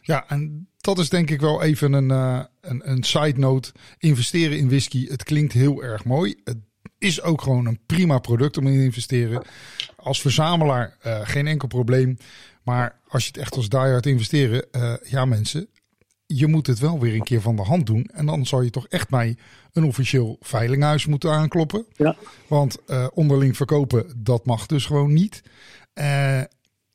Ja, 0.02 0.30
en 0.30 0.68
dat 0.78 1.00
is 1.00 1.10
denk 1.10 1.30
ik 1.30 1.42
wel 1.42 1.62
even 1.62 1.94
een, 1.94 2.10
uh, 2.10 2.44
een, 2.62 2.92
een 2.92 3.04
side 3.04 3.40
note. 3.40 3.72
Investeren 3.98 4.58
in 4.58 4.68
whisky, 4.68 5.08
het 5.08 5.24
klinkt 5.24 5.54
heel 5.54 5.84
erg 5.84 6.06
mooi. 6.06 6.36
Het 6.44 6.58
is 6.98 7.22
ook 7.22 7.42
gewoon 7.42 7.66
een 7.66 7.80
prima 7.86 8.20
product 8.20 8.58
om 8.58 8.68
in 8.68 8.74
te 8.74 8.84
investeren. 8.84 9.44
Als 9.96 10.22
verzamelaar 10.22 10.98
uh, 11.06 11.20
geen 11.24 11.48
enkel 11.48 11.68
probleem. 11.68 12.18
Maar 12.64 13.00
als 13.08 13.24
je 13.24 13.28
het 13.28 13.42
echt 13.42 13.56
als 13.56 13.70
diehard 13.70 14.06
investeren, 14.06 14.66
uh, 14.72 14.94
ja 15.04 15.26
mensen, 15.26 15.68
je 16.26 16.48
moet 16.48 16.68
het 16.68 16.80
wel 16.80 17.00
weer 17.00 17.14
een 17.14 17.24
keer 17.24 17.42
van 17.42 17.56
de 17.56 17.62
hand 17.62 17.86
doen. 17.86 18.10
En 18.14 18.26
dan 18.26 18.46
zou 18.46 18.64
je 18.64 18.70
toch 18.70 18.88
echt 18.88 19.10
bij 19.10 19.38
een 19.74 19.84
officieel 19.84 20.38
veilinghuis 20.40 21.06
moeten 21.06 21.32
aankloppen. 21.32 21.86
Ja. 21.96 22.16
Want 22.48 22.78
uh, 22.88 23.08
onderling 23.14 23.58
verkopen, 23.58 24.14
dat 24.18 24.46
mag 24.46 24.66
dus 24.66 24.86
gewoon 24.86 25.14
niet. 25.14 25.44
Uh, 25.94 26.42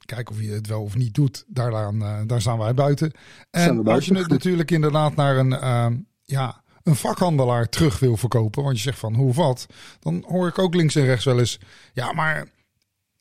kijk 0.05 0.31
of 0.31 0.41
je 0.41 0.51
het 0.51 0.67
wel 0.67 0.83
of 0.83 0.97
niet 0.97 1.15
doet, 1.15 1.45
daaraan, 1.47 2.03
uh, 2.03 2.21
daar 2.27 2.41
staan 2.41 2.59
wij 2.59 2.75
buiten. 2.75 3.13
En 3.51 3.85
wij 3.85 3.95
als 3.95 4.05
je 4.05 4.17
het 4.17 4.29
natuurlijk 4.29 4.71
inderdaad 4.71 5.17
naar 5.17 5.37
een, 5.37 6.07
ja, 6.25 6.62
een 6.83 6.97
vakhandelaar 6.97 7.69
terug 7.69 7.99
wil 7.99 8.17
verkopen, 8.17 8.63
want 8.63 8.77
je 8.77 8.83
zegt 8.83 8.99
van 8.99 9.15
hoe 9.15 9.33
wat, 9.33 9.67
dan 10.01 10.25
hoor 10.27 10.49
ik 10.49 10.59
ook 10.59 10.75
links 10.75 10.95
en 10.95 11.05
rechts 11.05 11.25
wel 11.25 11.39
eens, 11.39 11.59
ja, 11.93 12.13
maar 12.13 12.49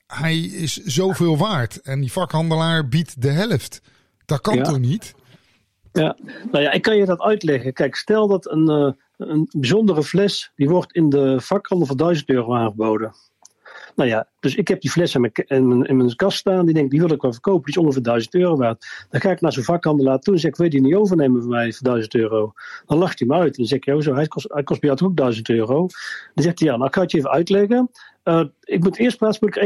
hij 0.08 0.39
is 0.39 0.74
zoveel 0.74 1.38
waard 1.38 1.82
en 1.82 2.00
die 2.00 2.12
vakhandelaar 2.12 2.88
biedt 2.88 3.22
de 3.22 3.30
helft. 3.30 3.82
Dat 4.25 4.41
kan 4.41 4.56
ja. 4.56 4.63
toch 4.63 4.80
niet? 4.80 5.13
Ja, 5.91 6.18
nou 6.51 6.63
ja, 6.63 6.72
ik 6.72 6.82
kan 6.82 6.98
je 6.98 7.06
dat 7.06 7.22
uitleggen. 7.22 7.74
Kijk, 7.74 7.96
stel 7.96 8.27
dat 8.27 8.51
een, 8.51 8.70
uh, 8.70 8.91
een 9.18 9.50
bijzondere 9.51 10.03
fles, 10.03 10.51
die 10.56 10.70
wordt 10.70 10.94
in 10.94 11.10
de 11.10 11.41
vakhandel 11.41 11.88
voor 11.88 11.98
1000 11.98 12.30
euro 12.30 12.56
aangeboden. 12.56 13.13
Nou 14.01 14.13
ja, 14.13 14.27
dus 14.39 14.55
ik 14.55 14.67
heb 14.67 14.81
die 14.81 14.91
fles 14.91 15.15
in 15.15 15.22
mijn, 15.22 15.86
in 15.86 15.98
mijn, 15.98 16.15
kast 16.15 16.38
staan. 16.38 16.65
Die 16.65 16.74
denk 16.74 16.91
die 16.91 17.00
wil 17.00 17.12
ik 17.12 17.22
wel 17.22 17.31
verkopen. 17.31 17.63
Die 17.63 17.74
is 17.74 17.81
ongeveer 17.81 18.03
1000 18.03 18.34
euro 18.36 18.55
waard. 18.55 19.05
Dan 19.10 19.22
ga 19.22 19.31
ik 19.31 19.41
naar 19.41 19.53
zo'n 19.53 19.63
vakhandelaar 19.63 20.20
toe 20.20 20.34
en 20.34 20.39
zeg 20.39 20.51
ik, 20.51 20.58
wil 20.58 20.65
je 20.65 20.72
die 20.72 20.81
niet 20.81 20.96
overnemen 20.96 21.41
van 21.41 21.50
mij 21.50 21.74
voor 21.74 21.88
1000 21.88 22.15
euro? 22.15 22.53
Dan 22.86 22.98
lacht 22.98 23.20
hij 23.20 23.27
me 23.27 23.34
uit. 23.34 23.55
Dan 23.55 23.65
zeg 23.65 23.79
ik, 23.79 24.03
zo, 24.03 24.13
hij 24.13 24.27
kost, 24.27 24.48
kost 24.63 24.79
bij 24.81 24.89
jou 24.89 25.10
ook 25.10 25.17
1000 25.17 25.50
euro? 25.50 25.75
Dan 26.34 26.43
zegt 26.43 26.60
hij, 26.60 26.67
ja, 26.67 26.75
nou 26.75 26.88
ik 26.88 26.96
ga 26.96 27.01
het 27.01 27.12
je 27.12 27.17
even 27.17 27.29
uitleggen. 27.29 27.89
Uh, 28.24 28.43
ik 28.62 28.84
moet 28.84 28.98
eerst 28.98 29.17
plaats 29.17 29.39
moet 29.39 29.55
ik 29.55 29.63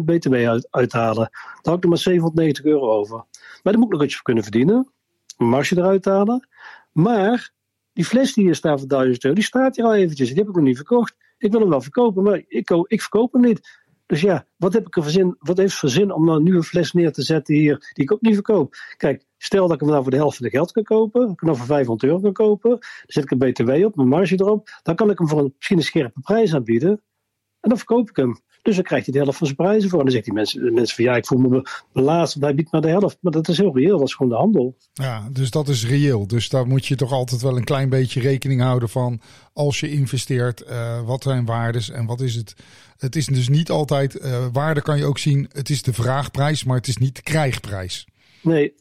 21% 0.00 0.04
btw 0.04 0.34
uit, 0.34 0.68
uithalen. 0.70 1.28
Dan 1.32 1.60
hou 1.62 1.76
ik 1.76 1.82
er 1.82 1.88
maar 1.88 1.98
790 1.98 2.64
euro 2.64 2.90
over. 2.90 3.16
Maar 3.62 3.72
daar 3.72 3.78
moet 3.78 3.84
ik 3.84 3.92
nog 3.92 4.04
iets 4.04 4.14
voor 4.14 4.24
kunnen 4.24 4.42
verdienen. 4.42 4.92
Een 5.36 5.48
marge 5.48 5.78
eruit 5.78 6.04
halen. 6.04 6.48
Maar 6.92 7.50
die 7.92 8.04
fles 8.04 8.34
die 8.34 8.44
hier 8.44 8.54
staat 8.54 8.78
voor 8.78 8.88
1000 8.88 9.24
euro, 9.24 9.36
die 9.36 9.44
staat 9.44 9.76
hier 9.76 9.84
al 9.84 9.94
eventjes. 9.94 10.28
Die 10.28 10.38
heb 10.38 10.48
ik 10.48 10.54
nog 10.54 10.64
niet 10.64 10.76
verkocht. 10.76 11.14
Ik 11.38 11.50
wil 11.50 11.60
hem 11.60 11.70
wel 11.70 11.80
verkopen, 11.80 12.22
maar 12.22 12.42
ik, 12.48 12.70
ik 12.70 13.00
verkoop 13.00 13.32
hem 13.32 13.42
niet. 13.42 13.84
Dus 14.06 14.20
ja, 14.20 14.46
wat 14.56 14.72
heb 14.72 14.86
ik 14.86 14.96
er 14.96 15.02
voor 15.02 15.12
zin, 15.12 15.36
wat 15.38 15.56
heeft 15.56 15.74
voor 15.74 15.88
zin 15.88 16.12
om 16.12 16.24
nou 16.24 16.54
een 16.54 16.62
fles 16.62 16.92
neer 16.92 17.12
te 17.12 17.22
zetten 17.22 17.54
hier, 17.54 17.90
die 17.92 18.04
ik 18.04 18.12
ook 18.12 18.20
niet 18.20 18.34
verkoop? 18.34 18.74
Kijk, 18.96 19.24
stel 19.38 19.66
dat 19.66 19.74
ik 19.74 19.80
hem 19.80 19.90
nou 19.90 20.02
voor 20.02 20.10
de 20.10 20.16
helft 20.16 20.36
van 20.36 20.46
de 20.46 20.52
geld 20.52 20.72
kan 20.72 20.82
kopen, 20.82 21.22
ik 21.22 21.40
hem 21.40 21.48
nou 21.48 21.56
voor 21.56 21.66
500 21.66 22.10
euro 22.10 22.20
kan 22.20 22.32
kopen, 22.32 22.70
dan 22.70 22.80
zet 23.06 23.24
ik 23.24 23.30
een 23.30 23.38
BTW 23.38 23.84
op, 23.84 23.96
mijn 23.96 24.08
marge 24.08 24.34
erop, 24.34 24.68
dan 24.82 24.94
kan 24.94 25.10
ik 25.10 25.18
hem 25.18 25.28
voor 25.28 25.38
een, 25.38 25.54
misschien 25.56 25.76
een 25.76 25.82
scherpe 25.82 26.20
prijs 26.20 26.54
aanbieden 26.54 27.02
en 27.66 27.72
dan 27.72 27.78
verkoop 27.78 28.08
ik 28.08 28.16
hem. 28.16 28.40
Dus 28.62 28.74
dan 28.74 28.84
krijgt 28.84 29.06
hij 29.06 29.14
de 29.14 29.20
helft 29.20 29.38
van 29.38 29.46
zijn 29.46 29.58
prijzen 29.58 29.90
voor. 29.90 29.98
En 29.98 30.04
dan 30.04 30.14
zegt 30.14 30.24
die 30.24 30.34
mensen, 30.34 30.64
de 30.64 30.70
mensen 30.70 30.96
van 30.96 31.04
ja, 31.04 31.16
ik 31.16 31.26
voel 31.26 31.38
me 31.38 31.68
belast, 31.92 32.36
hij 32.40 32.54
biedt 32.54 32.72
maar 32.72 32.80
de 32.80 32.88
helft. 32.88 33.18
Maar 33.20 33.32
dat 33.32 33.48
is 33.48 33.58
heel 33.58 33.76
reëel, 33.76 33.98
dat 33.98 34.06
is 34.06 34.14
gewoon 34.14 34.32
de 34.32 34.38
handel. 34.38 34.76
Ja, 34.92 35.28
dus 35.32 35.50
dat 35.50 35.68
is 35.68 35.86
reëel. 35.86 36.26
Dus 36.26 36.48
daar 36.48 36.66
moet 36.66 36.86
je 36.86 36.96
toch 36.96 37.12
altijd 37.12 37.42
wel 37.42 37.56
een 37.56 37.64
klein 37.64 37.88
beetje 37.88 38.20
rekening 38.20 38.60
houden 38.60 38.88
van 38.88 39.20
als 39.52 39.80
je 39.80 39.90
investeert, 39.90 40.64
uh, 40.68 41.06
wat 41.06 41.22
zijn 41.22 41.44
waardes 41.44 41.90
en 41.90 42.06
wat 42.06 42.20
is 42.20 42.34
het. 42.34 42.54
Het 42.96 43.16
is 43.16 43.26
dus 43.26 43.48
niet 43.48 43.70
altijd, 43.70 44.14
uh, 44.14 44.46
waarde 44.52 44.82
kan 44.82 44.98
je 44.98 45.04
ook 45.04 45.18
zien, 45.18 45.48
het 45.52 45.70
is 45.70 45.82
de 45.82 45.92
vraagprijs, 45.92 46.64
maar 46.64 46.76
het 46.76 46.88
is 46.88 46.96
niet 46.96 47.16
de 47.16 47.22
krijgprijs. 47.22 48.06
Nee, 48.42 48.74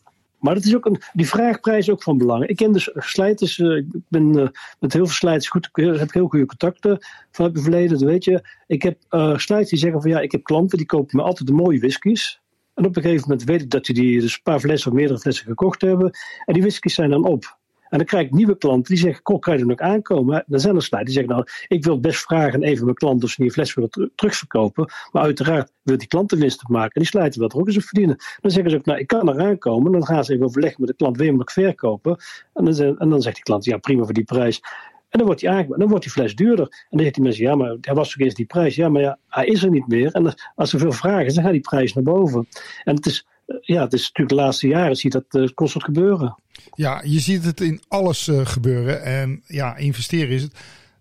maar 0.46 0.54
dat 0.54 0.66
is 0.66 0.76
ook 0.76 0.86
een, 0.86 1.02
die 1.14 1.28
vraagprijs 1.28 1.88
is 1.88 1.94
ook 1.94 2.04
van 2.04 2.18
belang. 2.18 2.48
Ik 2.48 2.56
ken 2.56 2.72
dus 2.72 2.90
slijters, 2.94 3.58
uh, 3.58 3.78
ik 3.78 3.86
ben 4.08 4.38
uh, 4.38 4.48
met 4.80 4.94
heel 4.94 5.06
veel 5.06 5.16
slijters 5.16 5.50
goed, 5.50 5.70
heb 5.74 6.14
heel 6.14 6.28
goede 6.28 6.46
contacten 6.46 6.98
vanuit 7.32 7.54
het 7.54 7.64
verleden, 7.64 7.90
dat 7.90 8.02
weet 8.02 8.24
je. 8.24 8.50
Ik 8.68 8.82
heb 8.82 8.98
uh, 9.10 9.38
die 9.48 9.66
zeggen 9.78 10.02
van 10.02 10.10
ja, 10.10 10.20
ik 10.20 10.32
heb 10.32 10.44
klanten 10.44 10.78
die 10.78 10.88
kopen 10.88 11.18
me 11.18 11.24
altijd 11.24 11.48
de 11.48 11.54
mooie 11.54 11.80
whiskies. 11.80 12.42
En 12.74 12.86
op 12.86 12.96
een 12.96 13.02
gegeven 13.02 13.28
moment 13.28 13.48
weet 13.48 13.62
ik 13.62 13.70
dat 13.70 13.86
die 13.86 14.20
dus 14.20 14.34
een 14.34 14.44
paar 14.44 14.60
flessen 14.60 14.92
of 14.92 14.98
meerdere 14.98 15.20
flessen 15.20 15.46
gekocht 15.46 15.82
hebben. 15.82 16.12
En 16.46 16.54
die 16.54 16.62
whiskies 16.62 16.94
zijn 16.94 17.10
dan 17.10 17.26
op. 17.26 17.58
En 17.90 17.98
dan 17.98 18.08
krijg 18.08 18.26
ik 18.26 18.32
nieuwe 18.32 18.58
klanten 18.58 18.94
die 18.94 19.04
zeggen: 19.04 19.24
Kok, 19.24 19.42
kan 19.42 19.54
je 19.54 19.60
er 19.60 19.68
nog 19.68 19.80
aankomen? 19.80 20.44
Dan 20.48 20.60
zijn 20.60 20.76
er 20.76 20.84
slijten 20.84 21.14
die 21.14 21.20
zeggen: 21.20 21.34
Nou, 21.34 21.48
ik 21.68 21.84
wil 21.84 22.00
best 22.00 22.20
vragen 22.20 22.64
even 22.64 22.84
mijn 22.84 22.96
klant 22.96 23.24
of 23.24 23.30
ze 23.30 23.42
die 23.42 23.52
fles 23.52 23.74
willen 23.74 24.12
terugverkopen. 24.16 24.92
Maar 25.12 25.24
uiteraard 25.24 25.72
wil 25.82 25.98
die 25.98 26.08
klant 26.08 26.30
de 26.30 26.38
winst 26.38 26.68
maken. 26.68 26.92
En 26.94 27.02
die 27.02 27.10
slijten 27.10 27.40
wil 27.40 27.50
er 27.50 27.58
ook 27.58 27.68
eens 27.68 27.78
op 27.78 27.84
verdienen. 27.84 28.16
Dan 28.42 28.52
zeggen 28.52 28.72
ze 28.72 28.78
ook: 28.78 28.86
Nou, 28.86 29.00
ik 29.00 29.08
kan 29.08 29.30
er 29.30 29.46
aankomen. 29.46 29.92
Dan 29.92 30.06
gaan 30.06 30.26
ze 30.26 30.34
even 30.34 30.46
overleggen 30.46 30.82
met 30.82 30.90
de 30.90 30.96
klant: 30.96 31.16
Wil 31.16 31.26
je 31.26 31.32
hem 31.32 31.40
nog 31.40 31.52
verkopen? 31.52 32.18
En 32.54 32.66
dan, 32.66 33.00
en 33.00 33.10
dan 33.10 33.22
zegt 33.22 33.36
die 33.36 33.44
klant: 33.44 33.66
Ja, 33.66 33.78
prima 33.78 34.04
voor 34.04 34.14
die 34.14 34.24
prijs. 34.24 34.62
En 35.10 35.22
dan 35.22 35.26
wordt, 35.28 35.42
die 35.42 35.78
dan 35.78 35.88
wordt 35.88 36.04
die 36.04 36.12
fles 36.12 36.36
duurder. 36.36 36.66
En 36.66 36.88
dan 36.90 37.00
zegt 37.00 37.14
die 37.14 37.24
mensen, 37.24 37.44
ja, 37.44 37.56
maar 37.56 37.78
hij 37.82 37.94
was 37.94 38.12
toch 38.12 38.22
eens 38.22 38.34
die 38.34 38.46
prijs. 38.46 38.76
Ja, 38.76 38.90
maar 38.90 39.02
ja, 39.02 39.18
hij 39.28 39.46
is 39.46 39.64
er 39.64 39.70
niet 39.70 39.88
meer. 39.88 40.12
En 40.12 40.34
als 40.56 40.74
er 40.74 40.80
veel 40.80 40.92
vragen 40.92 41.34
dan 41.34 41.44
gaat 41.44 41.52
die 41.52 41.62
prijs 41.62 41.94
naar 41.94 42.04
boven. 42.04 42.48
En 42.84 42.96
het 42.96 43.06
is, 43.06 43.28
ja, 43.46 43.82
het 43.84 43.94
is 43.94 44.02
natuurlijk 44.02 44.30
de 44.30 44.36
laatste 44.36 44.68
jaren 44.68 44.96
zie 44.96 45.12
je 45.12 45.24
dat 45.30 45.42
uh, 45.42 45.50
constant 45.54 45.84
gebeuren. 45.84 46.36
Ja, 46.74 47.02
je 47.06 47.20
ziet 47.20 47.46
het 47.46 47.62
in 47.62 47.82
alles 47.88 48.28
uh, 48.28 48.46
gebeuren. 48.46 49.04
En 49.04 49.44
ja, 49.48 49.76
investeren 49.76 50.30
is 50.30 50.42
het. 50.42 50.56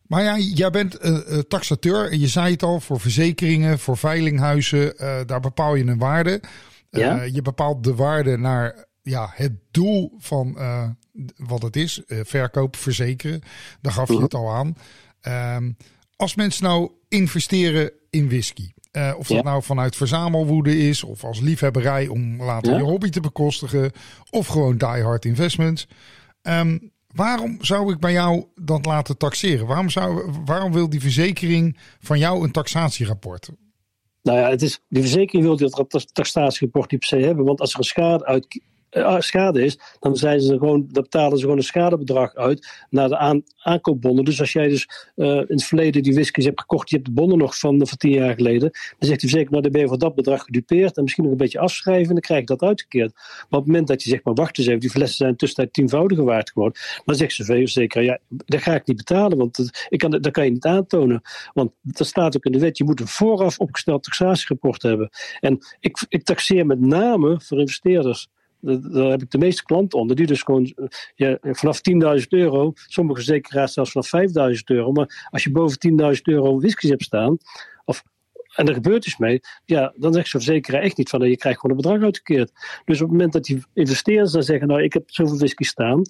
Maar 0.06 0.22
ja, 0.22 0.38
jij 0.38 0.70
bent 0.70 1.04
uh, 1.04 1.38
taxateur. 1.38 2.10
En 2.10 2.20
je 2.20 2.28
zei 2.28 2.52
het 2.52 2.62
al, 2.62 2.80
voor 2.80 3.00
verzekeringen, 3.00 3.78
voor 3.78 3.96
veilinghuizen. 3.96 4.94
daar 5.26 5.40
bepaal 5.40 5.74
je 5.74 5.84
een 5.84 5.98
waarde. 5.98 6.42
Ja? 6.90 7.22
je 7.22 7.42
bepaalt 7.42 7.84
de 7.84 7.94
waarde 7.94 8.36
naar 8.36 8.86
ja, 9.02 9.30
het 9.34 9.52
doel 9.70 10.14
van 10.18 10.58
wat 11.36 11.62
het 11.62 11.76
is. 11.76 12.02
verkoop, 12.06 12.76
verzekeren. 12.76 13.42
Daar 13.80 13.92
gaf 13.92 14.08
je 14.08 14.22
het 14.22 14.34
al 14.34 14.50
aan. 14.50 14.76
Ehm, 15.20 15.70
als 16.16 16.34
mensen 16.34 16.64
nou 16.64 16.90
investeren 17.08 17.90
in 18.10 18.28
whisky. 18.28 18.70
Uh, 18.96 19.14
of 19.16 19.26
dat 19.26 19.36
ja. 19.36 19.42
nou 19.42 19.62
vanuit 19.62 19.96
verzamelwoede 19.96 20.78
is, 20.78 21.04
of 21.04 21.24
als 21.24 21.40
liefhebberij 21.40 22.06
om 22.06 22.42
later 22.42 22.72
ja. 22.72 22.78
je 22.78 22.84
hobby 22.84 23.08
te 23.08 23.20
bekostigen, 23.20 23.90
of 24.30 24.46
gewoon 24.46 24.76
die 24.76 25.02
hard 25.02 25.24
investments. 25.24 25.88
Um, 26.42 26.92
waarom 27.14 27.58
zou 27.60 27.92
ik 27.92 27.98
bij 27.98 28.12
jou 28.12 28.44
dat 28.54 28.86
laten 28.86 29.16
taxeren? 29.16 29.66
Waarom, 29.66 29.90
zou, 29.90 30.32
waarom 30.44 30.72
wil 30.72 30.88
die 30.88 31.00
verzekering 31.00 31.78
van 32.00 32.18
jou 32.18 32.44
een 32.44 32.52
taxatierapport? 32.52 33.50
Nou 34.22 34.38
ja, 34.38 34.50
het 34.50 34.62
is, 34.62 34.80
die 34.88 35.02
verzekering 35.02 35.44
wil 35.44 35.56
dat 35.56 36.08
taxatierapport 36.12 36.90
niet 36.90 37.00
per 37.00 37.08
se 37.08 37.26
hebben, 37.26 37.44
want 37.44 37.60
als 37.60 37.72
er 37.72 37.78
een 37.78 37.84
schade 37.84 38.24
uit, 38.26 38.60
schade 39.18 39.64
is, 39.64 39.78
dan, 40.00 40.16
zijn 40.16 40.40
ze 40.40 40.58
gewoon, 40.58 40.86
dan 40.90 41.02
betalen 41.02 41.36
ze 41.36 41.42
gewoon 41.42 41.58
een 41.58 41.64
schadebedrag 41.64 42.34
uit 42.34 42.84
naar 42.90 43.08
de 43.08 43.16
aan, 43.16 43.42
aankoopbonnen. 43.56 44.24
Dus 44.24 44.40
als 44.40 44.52
jij 44.52 44.68
dus 44.68 44.88
uh, 45.16 45.26
in 45.26 45.44
het 45.46 45.64
verleden 45.64 46.02
die 46.02 46.14
whiskies 46.14 46.44
hebt 46.44 46.60
gekocht, 46.60 46.90
je 46.90 46.96
hebt 46.96 47.08
de 47.08 47.14
bonnen 47.14 47.38
nog 47.38 47.58
van, 47.58 47.86
van 47.86 47.98
tien 47.98 48.12
jaar 48.12 48.34
geleden, 48.34 48.70
dan 48.98 49.08
zegt 49.08 49.20
hij 49.20 49.30
zeker, 49.30 49.50
nou 49.50 49.62
dan 49.62 49.72
ben 49.72 49.80
je 49.80 49.88
voor 49.88 49.98
dat 49.98 50.14
bedrag 50.14 50.42
gedupeerd 50.42 50.96
en 50.96 51.02
misschien 51.02 51.24
nog 51.24 51.32
een 51.32 51.38
beetje 51.38 51.58
afschrijven 51.58 52.06
en 52.06 52.12
dan 52.12 52.20
krijg 52.20 52.40
je 52.40 52.46
dat 52.46 52.62
uitgekeerd. 52.62 53.12
Maar 53.14 53.60
op 53.60 53.64
het 53.64 53.66
moment 53.66 53.86
dat 53.86 54.02
je 54.02 54.10
zegt, 54.10 54.24
maar 54.24 54.34
wacht 54.34 54.58
eens 54.58 54.66
even, 54.66 54.80
die 54.80 54.90
flessen 54.90 55.16
zijn 55.16 55.36
tussentijd 55.36 55.72
tienvoudige 55.72 56.22
waard 56.22 56.50
geworden, 56.50 56.80
dan 57.04 57.14
zegt 57.14 57.32
ze 57.32 57.62
zeker, 57.64 58.02
ja, 58.02 58.18
dat 58.28 58.62
ga 58.62 58.74
ik 58.74 58.86
niet 58.86 58.96
betalen, 58.96 59.38
want 59.38 59.56
dat, 59.56 59.86
ik 59.88 59.98
kan, 59.98 60.10
dat 60.10 60.30
kan 60.30 60.44
je 60.44 60.50
niet 60.50 60.64
aantonen. 60.64 61.22
Want 61.52 61.72
dat 61.82 62.06
staat 62.06 62.36
ook 62.36 62.44
in 62.44 62.52
de 62.52 62.58
wet, 62.58 62.78
je 62.78 62.84
moet 62.84 63.00
een 63.00 63.08
vooraf 63.08 63.58
opgesteld 63.58 64.02
taxatierapport 64.02 64.82
hebben. 64.82 65.10
En 65.40 65.58
ik, 65.80 66.04
ik 66.08 66.24
taxeer 66.24 66.66
met 66.66 66.80
name 66.80 67.40
voor 67.40 67.60
investeerders 67.60 68.28
daar 68.64 69.10
heb 69.10 69.22
ik 69.22 69.30
de 69.30 69.38
meeste 69.38 69.62
klanten 69.62 69.98
onder, 69.98 70.16
die 70.16 70.26
dus 70.26 70.42
gewoon 70.42 70.72
vanaf 71.40 71.80
10.000 72.18 72.26
euro, 72.28 72.72
sommige 72.74 73.16
verzekeraars 73.16 73.72
zelfs 73.72 73.90
vanaf 73.90 74.10
5.000 74.52 74.62
euro, 74.64 74.92
maar 74.92 75.28
als 75.30 75.44
je 75.44 75.50
boven 75.50 75.78
10.000 76.16 76.20
euro 76.22 76.58
whiskies 76.58 76.90
hebt 76.90 77.02
staan, 77.02 77.36
of, 77.84 78.02
en 78.54 78.68
er 78.68 78.74
gebeurt 78.74 79.06
iets 79.06 79.18
mee, 79.18 79.40
ja, 79.64 79.94
dan 79.96 80.12
zegt 80.12 80.28
zo'n 80.28 80.40
verzekeraar 80.40 80.82
echt 80.82 80.96
niet 80.96 81.08
van, 81.08 81.28
je 81.28 81.36
krijgt 81.36 81.60
gewoon 81.60 81.76
een 81.76 81.82
bedrag 81.82 82.02
uitgekeerd. 82.02 82.52
Dus 82.84 82.96
op 82.96 83.08
het 83.08 83.10
moment 83.10 83.32
dat 83.32 83.44
die 83.44 83.62
investeerders 83.74 84.32
dan 84.32 84.42
zeggen, 84.42 84.68
nou, 84.68 84.82
ik 84.82 84.92
heb 84.92 85.10
zoveel 85.10 85.36
whisky 85.36 85.64
staan, 85.64 86.02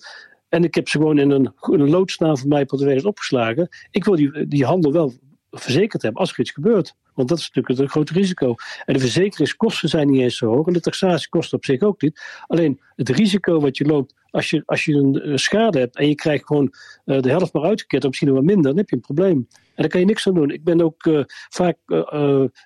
en 0.49 0.65
ik 0.65 0.75
heb 0.75 0.89
ze 0.89 0.99
gewoon 0.99 1.19
in 1.19 1.31
een, 1.31 1.53
lood 1.91 2.11
staan 2.11 2.39
van 2.39 2.49
mij 2.49 2.65
pot 2.65 3.05
opgeslagen, 3.05 3.69
ik 3.91 4.05
wil 4.05 4.17
die, 4.17 4.47
die 4.47 4.65
handel 4.65 4.93
wel 4.93 5.13
verzekerd 5.51 6.03
hebben 6.03 6.21
als 6.21 6.33
er 6.33 6.41
iets 6.41 6.51
gebeurt. 6.51 6.95
Want 7.15 7.29
dat 7.29 7.39
is 7.39 7.51
natuurlijk 7.51 7.81
het 7.81 7.91
grote 7.91 8.13
risico. 8.13 8.55
En 8.85 8.95
de 8.95 9.01
verzekeringskosten 9.01 9.89
zijn 9.89 10.11
niet 10.11 10.21
eens 10.21 10.37
zo 10.37 10.47
hoog. 10.47 10.67
En 10.67 10.73
de 10.73 10.81
taxatiekosten 10.81 11.57
op 11.57 11.65
zich 11.65 11.81
ook 11.81 12.03
niet. 12.03 12.21
Alleen 12.47 12.81
het 12.97 13.09
risico 13.09 13.61
wat 13.61 13.77
je 13.77 13.85
loopt 13.85 14.15
als 14.35 14.51
je, 14.51 14.63
als 14.67 14.85
je 14.85 14.95
een 14.95 15.39
schade 15.39 15.79
hebt 15.79 15.97
en 15.97 16.09
je 16.09 16.15
krijgt 16.15 16.47
gewoon 16.47 16.75
uh, 17.05 17.21
de 17.21 17.31
helft 17.31 17.53
maar 17.53 17.63
uitgekeerd, 17.63 18.03
of 18.03 18.09
misschien 18.09 18.29
nog 18.29 18.39
wat 18.39 18.47
minder, 18.47 18.65
dan 18.65 18.77
heb 18.77 18.89
je 18.89 18.97
een 18.97 19.03
probleem. 19.03 19.49
En 19.49 19.83
daar 19.83 19.89
kan 19.89 20.01
je 20.01 20.07
niks 20.07 20.27
aan 20.27 20.35
doen. 20.35 20.51
Ik 20.51 20.65
ben 20.65 20.81
ook 20.81 21.05
uh, 21.07 21.23
vaak 21.49 21.77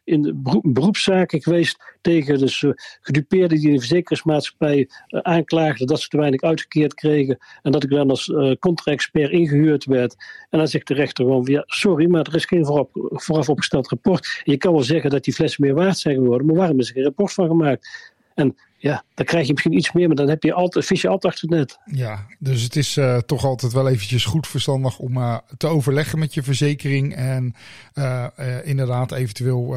in 0.05 0.41
beroep, 0.43 0.65
beroepszaken 0.67 1.43
geweest 1.43 1.97
tegen 2.01 2.39
dus, 2.39 2.65
gedupeerden 3.01 3.59
die 3.59 3.73
de 3.73 3.79
verzekeringsmaatschappij 3.79 4.89
aanklaagden 5.09 5.87
dat 5.87 6.01
ze 6.01 6.09
te 6.09 6.17
weinig 6.17 6.41
uitgekeerd 6.41 6.95
kregen. 6.95 7.39
En 7.63 7.73
dat 7.73 7.83
ik 7.83 7.91
dan 7.91 8.11
als 8.11 8.33
contra-expert 8.59 9.31
ingehuurd 9.31 9.85
werd. 9.85 10.17
En 10.51 10.59
dan 10.59 10.69
zegt 10.69 10.87
de 10.87 10.95
rechter 10.95 11.25
gewoon: 11.25 11.45
ja, 11.45 11.63
sorry, 11.67 12.07
maar 12.07 12.27
er 12.27 12.35
is 12.35 12.45
geen 12.45 12.67
vooraf 13.11 13.49
opgesteld 13.49 13.89
rapport. 13.89 14.38
Je 14.45 14.57
kan 14.57 14.73
wel 14.73 14.83
zeggen 14.83 15.11
dat 15.11 15.25
die 15.25 15.35
flessen 15.35 15.65
meer 15.65 15.75
waard 15.75 15.99
zijn 15.99 16.15
geworden, 16.15 16.47
maar 16.47 16.57
waarom 16.57 16.79
is 16.79 16.89
er 16.89 16.95
geen 16.95 17.05
rapport 17.05 17.33
van 17.33 17.47
gemaakt? 17.47 18.13
En 18.35 18.57
ja, 18.81 19.05
dan 19.15 19.27
krijg 19.27 19.47
je 19.47 19.53
misschien 19.53 19.77
iets 19.77 19.93
meer, 19.93 20.07
maar 20.07 20.17
dan 20.17 20.29
heb 20.29 20.43
je 20.43 20.53
altijd, 20.53 20.87
vis 20.87 21.01
je 21.01 21.09
altijd 21.09 21.33
achter 21.33 21.49
het 21.49 21.59
net. 21.59 21.99
Ja, 21.99 22.27
dus 22.39 22.63
het 22.63 22.77
is 22.77 22.97
uh, 22.97 23.17
toch 23.17 23.45
altijd 23.45 23.73
wel 23.73 23.89
eventjes 23.89 24.25
goed 24.25 24.47
verstandig 24.47 24.99
om 24.99 25.17
uh, 25.17 25.37
te 25.57 25.67
overleggen 25.67 26.19
met 26.19 26.35
je 26.35 26.43
verzekering. 26.43 27.15
En 27.15 27.55
uh, 27.95 28.27
inderdaad 28.63 29.13
eventueel 29.13 29.77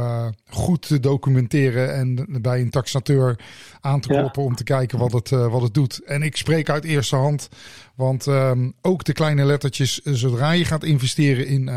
goed 0.50 0.88
te 0.88 1.00
documenteren 1.00 1.94
en 1.94 2.28
bij 2.42 2.62
een 2.62 2.70
taxateur 2.70 3.40
aan 3.82 4.00
te 4.00 4.08
kloppen 4.08 4.42
ja. 4.42 4.48
om 4.48 4.56
te 4.56 4.64
kijken 4.64 5.00
wat 5.00 5.12
het, 5.12 5.30
wat 5.30 5.62
het 5.62 5.74
doet. 5.74 6.04
En 6.04 6.22
ik 6.22 6.38
spreek 6.38 6.70
uit 6.70 6.84
eerste 6.84 7.16
hand, 7.16 7.50
want 7.96 8.26
um, 8.26 8.74
ook 8.82 9.04
de 9.04 9.14
kleine 9.14 9.46
lettertjes, 9.46 10.02
zodra 10.04 10.52
je 10.52 10.66
gaat 10.66 10.84
investeren 10.84 11.48
in, 11.48 11.70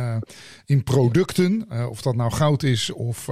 in 0.66 0.82
producten, 0.82 1.68
of 1.90 2.02
dat 2.02 2.16
nou 2.16 2.32
goud 2.32 2.62
is 2.62 2.92
of 2.92 3.28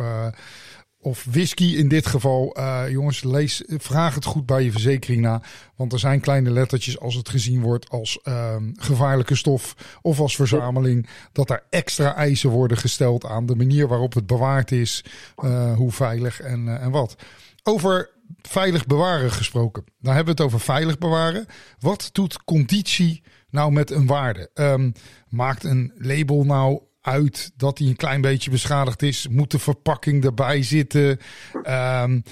of 1.02 1.24
whisky 1.30 1.76
in 1.76 1.88
dit 1.88 2.06
geval. 2.06 2.56
Uh, 2.58 2.82
jongens, 2.88 3.22
lees, 3.22 3.62
vraag 3.66 4.14
het 4.14 4.24
goed 4.24 4.46
bij 4.46 4.64
je 4.64 4.70
verzekering 4.70 5.20
na. 5.20 5.42
Want 5.76 5.92
er 5.92 5.98
zijn 5.98 6.20
kleine 6.20 6.50
lettertjes 6.50 7.00
als 7.00 7.14
het 7.14 7.28
gezien 7.28 7.60
wordt 7.60 7.90
als 7.90 8.18
uh, 8.24 8.56
gevaarlijke 8.74 9.34
stof 9.34 9.74
of 10.02 10.20
als 10.20 10.36
verzameling. 10.36 11.08
Dat 11.32 11.50
er 11.50 11.62
extra 11.70 12.14
eisen 12.14 12.50
worden 12.50 12.76
gesteld 12.76 13.24
aan 13.24 13.46
de 13.46 13.56
manier 13.56 13.88
waarop 13.88 14.14
het 14.14 14.26
bewaard 14.26 14.72
is. 14.72 15.04
Uh, 15.44 15.74
hoe 15.74 15.92
veilig 15.92 16.40
en, 16.40 16.66
uh, 16.66 16.82
en 16.82 16.90
wat. 16.90 17.16
Over 17.62 18.10
veilig 18.42 18.86
bewaren 18.86 19.30
gesproken. 19.30 19.84
Dan 20.00 20.14
hebben 20.14 20.36
we 20.36 20.42
het 20.42 20.52
over 20.52 20.64
veilig 20.64 20.98
bewaren. 20.98 21.46
Wat 21.78 22.08
doet 22.12 22.44
conditie 22.44 23.22
nou 23.50 23.72
met 23.72 23.90
een 23.90 24.06
waarde? 24.06 24.50
Um, 24.54 24.92
maakt 25.28 25.64
een 25.64 25.92
label 25.96 26.44
nou 26.44 26.80
uit 27.02 27.52
dat 27.56 27.78
hij 27.78 27.86
een 27.86 27.96
klein 27.96 28.20
beetje 28.20 28.50
beschadigd 28.50 29.02
is. 29.02 29.28
Moet 29.28 29.50
de 29.50 29.58
verpakking 29.58 30.24
erbij 30.24 30.62
zitten? 30.62 31.18
Um, 31.54 32.22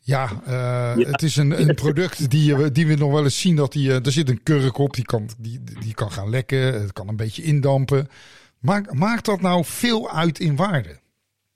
ja, 0.00 0.30
uh, 0.46 0.92
ja, 0.96 1.10
het 1.10 1.22
is 1.22 1.36
een, 1.36 1.60
een 1.60 1.74
product 1.74 2.30
die, 2.30 2.56
we, 2.56 2.72
die 2.72 2.86
we 2.86 2.94
nog 2.94 3.12
wel 3.12 3.24
eens 3.24 3.40
zien 3.40 3.56
dat 3.56 3.72
die, 3.72 3.88
uh, 3.88 4.06
er 4.06 4.12
zit 4.12 4.28
een 4.28 4.42
kurk 4.42 4.78
op, 4.78 4.94
die 4.94 5.04
kan, 5.04 5.28
die, 5.38 5.60
die 5.80 5.94
kan 5.94 6.12
gaan 6.12 6.30
lekken, 6.30 6.80
het 6.80 6.92
kan 6.92 7.08
een 7.08 7.16
beetje 7.16 7.42
indampen. 7.42 8.08
Maakt, 8.58 8.92
maakt 8.92 9.24
dat 9.24 9.40
nou 9.40 9.64
veel 9.64 10.10
uit 10.10 10.38
in 10.38 10.56
waarde? 10.56 10.98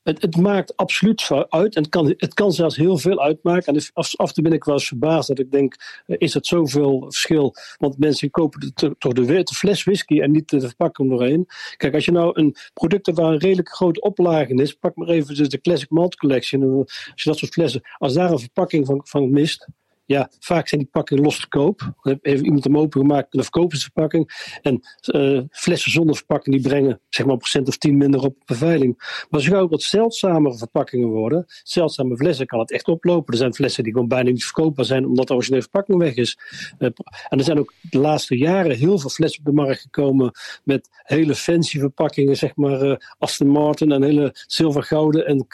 Het, 0.08 0.22
het, 0.22 0.36
maakt 0.36 0.76
absoluut 0.76 1.30
uit. 1.48 1.74
En 1.74 1.82
het 1.82 1.90
kan, 1.90 2.14
het 2.16 2.34
kan 2.34 2.52
zelfs 2.52 2.76
heel 2.76 2.98
veel 2.98 3.20
uitmaken. 3.22 3.74
En 3.74 3.82
af, 3.92 4.16
af 4.16 4.28
en 4.28 4.34
toe 4.34 4.42
ben 4.42 4.52
ik 4.52 4.66
eens 4.66 4.88
verbaasd 4.88 5.28
dat 5.28 5.38
ik 5.38 5.50
denk, 5.50 5.76
eh, 6.06 6.16
is 6.18 6.34
het 6.34 6.46
zoveel 6.46 7.02
verschil? 7.02 7.54
Want 7.76 7.98
mensen 7.98 8.30
kopen 8.30 8.74
toch 8.74 9.12
de, 9.12 9.24
de, 9.24 9.54
fles 9.54 9.84
whisky 9.84 10.20
en 10.20 10.30
niet 10.30 10.48
de 10.48 10.60
verpakking 10.60 11.10
doorheen. 11.10 11.46
Kijk, 11.76 11.94
als 11.94 12.04
je 12.04 12.12
nou 12.12 12.30
een 12.34 12.56
product 12.74 13.10
waar 13.10 13.32
een 13.32 13.38
redelijk 13.38 13.68
grote 13.68 14.00
oplage 14.00 14.54
is, 14.54 14.72
pak 14.72 14.96
maar 14.96 15.08
even 15.08 15.34
dus 15.34 15.48
de 15.48 15.60
Classic 15.60 15.90
Malt 15.90 16.16
Collection. 16.16 16.76
Als 16.78 17.22
je 17.22 17.30
dat 17.30 17.38
soort 17.38 17.52
flessen, 17.52 17.80
als 17.98 18.14
daar 18.14 18.30
een 18.30 18.38
verpakking 18.38 18.86
van, 18.86 19.00
van 19.04 19.30
mist, 19.30 19.68
ja, 20.08 20.30
vaak 20.38 20.68
zijn 20.68 20.80
die 20.80 20.90
pakken 20.90 21.20
los 21.20 21.40
te 21.40 21.48
koop. 21.48 21.92
Heeft 22.22 22.42
iemand 22.42 22.64
hem 22.64 22.78
opengemaakt 22.78 23.24
en 23.24 23.28
dan 23.30 23.42
verkopen 23.42 23.78
ze 23.78 23.84
de 23.84 23.90
verpakking. 23.92 24.50
En 24.62 24.80
uh, 25.14 25.40
flessen 25.50 25.90
zonder 25.90 26.16
verpakking 26.16 26.54
die 26.56 26.68
brengen 26.68 27.00
zeg 27.08 27.24
maar 27.24 27.34
een 27.34 27.40
procent 27.40 27.68
of 27.68 27.76
tien 27.76 27.96
minder 27.96 28.20
op 28.20 28.36
beveiling. 28.44 29.24
Maar 29.30 29.40
je 29.40 29.56
ook 29.56 29.70
wat 29.70 29.82
zeldzamere 29.82 30.58
verpakkingen 30.58 31.08
worden, 31.08 31.44
zeldzame 31.62 32.16
flessen, 32.16 32.46
kan 32.46 32.58
het 32.58 32.70
echt 32.70 32.88
oplopen. 32.88 33.32
Er 33.32 33.38
zijn 33.38 33.54
flessen 33.54 33.82
die 33.84 33.92
gewoon 33.92 34.08
bijna 34.08 34.30
niet 34.30 34.44
verkoopbaar 34.44 34.84
zijn 34.84 35.06
omdat 35.06 35.26
de 35.26 35.34
originele 35.34 35.62
verpakking 35.62 35.98
weg 35.98 36.14
is. 36.14 36.38
Uh, 36.78 36.88
en 37.28 37.38
er 37.38 37.44
zijn 37.44 37.58
ook 37.58 37.74
de 37.90 37.98
laatste 37.98 38.36
jaren 38.36 38.76
heel 38.76 38.98
veel 38.98 39.10
flessen 39.10 39.40
op 39.40 39.46
de 39.46 39.62
markt 39.62 39.80
gekomen 39.80 40.30
met 40.64 40.88
hele 41.02 41.34
fancy 41.34 41.78
verpakkingen, 41.78 42.36
zeg 42.36 42.56
maar 42.56 42.82
uh, 42.82 42.96
Aston 43.18 43.48
Martin 43.48 43.92
en 43.92 44.02
hele 44.02 44.30
zilvergouden 44.46 45.26
en 45.26 45.46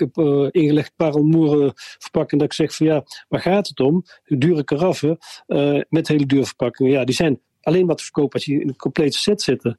ingelegd 0.51 0.93
parelmoeren 0.97 1.73
verpakkingen. 1.75 2.45
Dat 2.45 2.59
ik 2.59 2.67
zeg 2.67 2.77
van 2.77 2.87
ja, 2.87 3.05
waar 3.29 3.41
gaat 3.41 3.69
het 3.69 3.81
om? 3.81 4.05
Dure 4.47 4.65
karaffen 4.65 5.19
uh, 5.47 5.81
met 5.89 6.09
hele 6.09 6.27
dure 6.27 6.45
verpakkingen. 6.45 6.93
Ja, 6.93 7.05
die 7.05 7.15
zijn 7.15 7.41
alleen 7.61 7.87
maar 7.87 7.97
te 7.97 8.03
verkopen 8.03 8.33
als 8.33 8.45
die 8.45 8.61
in 8.61 8.69
een 8.69 8.77
complete 8.77 9.19
set 9.19 9.43
zitten. 9.43 9.79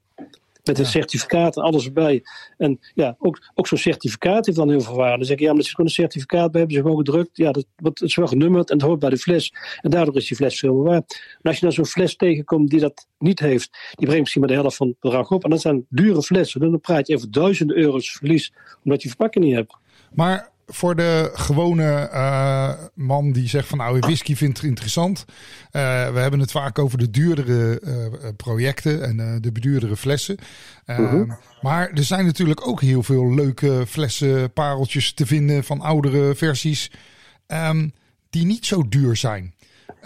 Met 0.64 0.80
een 0.80 0.86
certificaat 0.86 1.58
en 1.58 1.64
alles 1.64 1.86
erbij. 1.86 2.24
En 2.58 2.80
ja, 2.94 3.16
ook, 3.20 3.52
ook 3.54 3.68
zo'n 3.68 3.78
certificaat 3.78 4.46
heeft 4.46 4.58
dan 4.58 4.70
heel 4.70 4.82
veel 4.82 4.96
waarde. 4.96 5.18
Dan 5.18 5.26
zeg 5.26 5.36
ik, 5.36 5.42
ja, 5.42 5.48
maar 5.48 5.58
als 5.58 5.66
je 5.66 5.72
gewoon 5.72 5.90
een 5.90 5.96
certificaat 5.96 6.52
bij 6.52 6.60
hebben 6.60 6.78
ze 6.78 6.84
gewoon 6.84 6.98
gedrukt. 6.98 7.38
Ja, 7.38 7.52
dat, 7.52 7.66
dat 7.76 8.02
is 8.02 8.16
wel 8.16 8.28
genummerd 8.28 8.70
en 8.70 8.78
het 8.78 8.86
hoort 8.86 9.00
bij 9.00 9.10
de 9.10 9.18
fles. 9.18 9.54
En 9.82 9.90
daardoor 9.90 10.16
is 10.16 10.28
die 10.28 10.38
fles 10.38 10.60
veel 10.60 10.74
meer 10.74 10.84
waard. 10.84 11.38
En 11.42 11.50
als 11.50 11.56
je 11.56 11.62
dan 11.62 11.72
zo'n 11.72 11.86
fles 11.86 12.16
tegenkomt 12.16 12.70
die 12.70 12.80
dat 12.80 13.08
niet 13.18 13.40
heeft, 13.40 13.70
die 13.72 14.06
brengt 14.06 14.20
misschien 14.20 14.42
maar 14.42 14.50
de 14.50 14.56
helft 14.56 14.76
van 14.76 14.88
het 14.88 15.00
bedrag 15.00 15.32
op. 15.32 15.44
En 15.44 15.50
dat 15.50 15.62
zijn 15.62 15.86
dure 15.90 16.22
flessen. 16.22 16.60
Dan 16.60 16.80
praat 16.80 17.08
je 17.08 17.16
even 17.16 17.32
duizenden 17.32 17.78
euro's 17.78 18.12
verlies, 18.12 18.54
omdat 18.84 19.02
je 19.02 19.08
verpakking 19.08 19.46
niet 19.46 19.56
hebt. 19.56 19.78
Maar 20.12 20.54
voor 20.66 20.96
de 20.96 21.32
gewone 21.34 22.10
uh, 22.14 22.74
man 22.94 23.32
die 23.32 23.48
zegt 23.48 23.68
van 23.68 23.78
nou, 23.78 24.00
whisky 24.00 24.36
vindt 24.36 24.58
het 24.58 24.68
interessant. 24.68 25.26
Uh, 25.28 25.32
we 26.12 26.20
hebben 26.20 26.40
het 26.40 26.52
vaak 26.52 26.80
over 26.80 26.98
de 26.98 27.10
duurdere 27.10 27.82
uh, 27.84 28.30
projecten 28.38 29.04
en 29.04 29.42
de 29.42 29.52
beduurdere 29.52 29.98
flessen. 29.98 30.38
-huh. 30.86 31.32
Maar 31.62 31.90
er 31.90 32.04
zijn 32.04 32.26
natuurlijk 32.26 32.68
ook 32.68 32.82
heel 32.82 33.04
veel 33.04 33.34
leuke 33.34 33.84
flessen, 33.88 34.54
pareltjes 34.54 35.14
te 35.14 35.26
vinden 35.26 35.64
van 35.64 35.82
oudere 35.82 36.36
versies. 36.36 36.92
Um, 37.48 37.94
die 38.30 38.46
niet 38.46 38.66
zo 38.66 38.88
duur 38.88 39.16
zijn. 39.16 39.54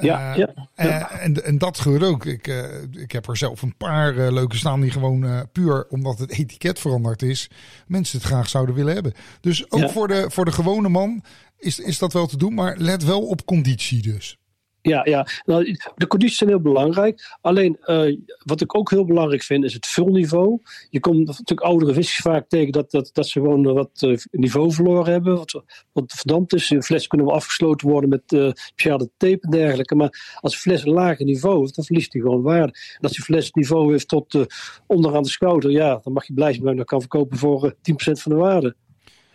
Ja, 0.01 0.35
ja, 0.35 0.53
ja. 0.75 1.11
En, 1.11 1.43
en 1.45 1.57
dat 1.57 1.79
gebeurt 1.79 2.03
ook. 2.03 2.25
Ik, 2.25 2.47
ik 2.91 3.11
heb 3.11 3.27
er 3.27 3.37
zelf 3.37 3.61
een 3.61 3.77
paar 3.77 4.31
leuke 4.31 4.55
staan 4.55 4.81
die 4.81 4.91
gewoon 4.91 5.47
puur 5.51 5.87
omdat 5.89 6.19
het 6.19 6.31
etiket 6.31 6.79
veranderd 6.79 7.21
is, 7.21 7.49
mensen 7.87 8.17
het 8.17 8.27
graag 8.27 8.49
zouden 8.49 8.75
willen 8.75 8.93
hebben. 8.93 9.13
Dus 9.41 9.71
ook 9.71 9.89
voor, 9.89 10.07
de, 10.07 10.25
voor 10.29 10.45
de 10.45 10.51
gewone 10.51 10.89
man 10.89 11.23
is, 11.57 11.79
is 11.79 11.99
dat 11.99 12.13
wel 12.13 12.27
te 12.27 12.37
doen, 12.37 12.53
maar 12.53 12.77
let 12.77 13.03
wel 13.03 13.27
op 13.27 13.45
conditie 13.45 14.01
dus. 14.01 14.37
Ja, 14.81 15.01
ja. 15.05 15.27
Nou, 15.45 15.77
de 15.95 16.07
condities 16.07 16.37
zijn 16.37 16.49
heel 16.49 16.59
belangrijk. 16.61 17.37
Alleen 17.41 17.77
uh, 17.85 18.17
wat 18.43 18.61
ik 18.61 18.75
ook 18.75 18.89
heel 18.89 19.05
belangrijk 19.05 19.43
vind 19.43 19.63
is 19.63 19.73
het 19.73 19.87
vulniveau. 19.87 20.61
Je 20.89 20.99
komt 20.99 21.25
natuurlijk 21.27 21.61
oudere 21.61 21.93
vissers 21.93 22.17
vaak 22.17 22.47
tegen 22.47 22.71
dat, 22.71 22.91
dat, 22.91 23.09
dat 23.13 23.27
ze 23.27 23.39
gewoon 23.39 23.73
wat 23.73 24.01
uh, 24.01 24.17
niveau 24.31 24.71
verloren 24.71 25.11
hebben. 25.11 25.35
Wat, 25.35 25.63
wat 25.91 26.13
verdampt 26.15 26.53
is. 26.53 26.69
Een 26.69 26.83
fles 26.83 27.07
kunnen 27.07 27.27
afgesloten 27.27 27.89
worden 27.89 28.09
met 28.09 28.31
uh, 28.31 28.51
speciale 28.53 29.09
tape 29.17 29.39
en 29.41 29.49
dergelijke. 29.49 29.95
Maar 29.95 30.37
als 30.39 30.53
een 30.53 30.59
fles 30.59 30.83
een 30.83 30.93
lager 30.93 31.25
niveau 31.25 31.59
heeft, 31.59 31.75
dan 31.75 31.85
verliest 31.85 32.13
hij 32.13 32.21
gewoon 32.21 32.41
waarde. 32.41 32.73
En 32.73 33.01
als 33.01 33.11
die 33.11 33.23
fles 33.23 33.51
niveau 33.51 33.91
heeft 33.91 34.07
tot 34.07 34.45
onderaan 34.87 35.23
de 35.23 35.29
schouder, 35.29 35.71
ja, 35.71 35.99
dan 36.03 36.13
mag 36.13 36.27
je 36.27 36.33
blij 36.33 36.53
zijn 36.53 36.77
dat 36.77 36.85
kan 36.85 36.99
verkopen 36.99 37.37
voor 37.37 37.73
10% 37.73 37.75
van 37.95 38.31
de 38.31 38.37
waarde. 38.37 38.75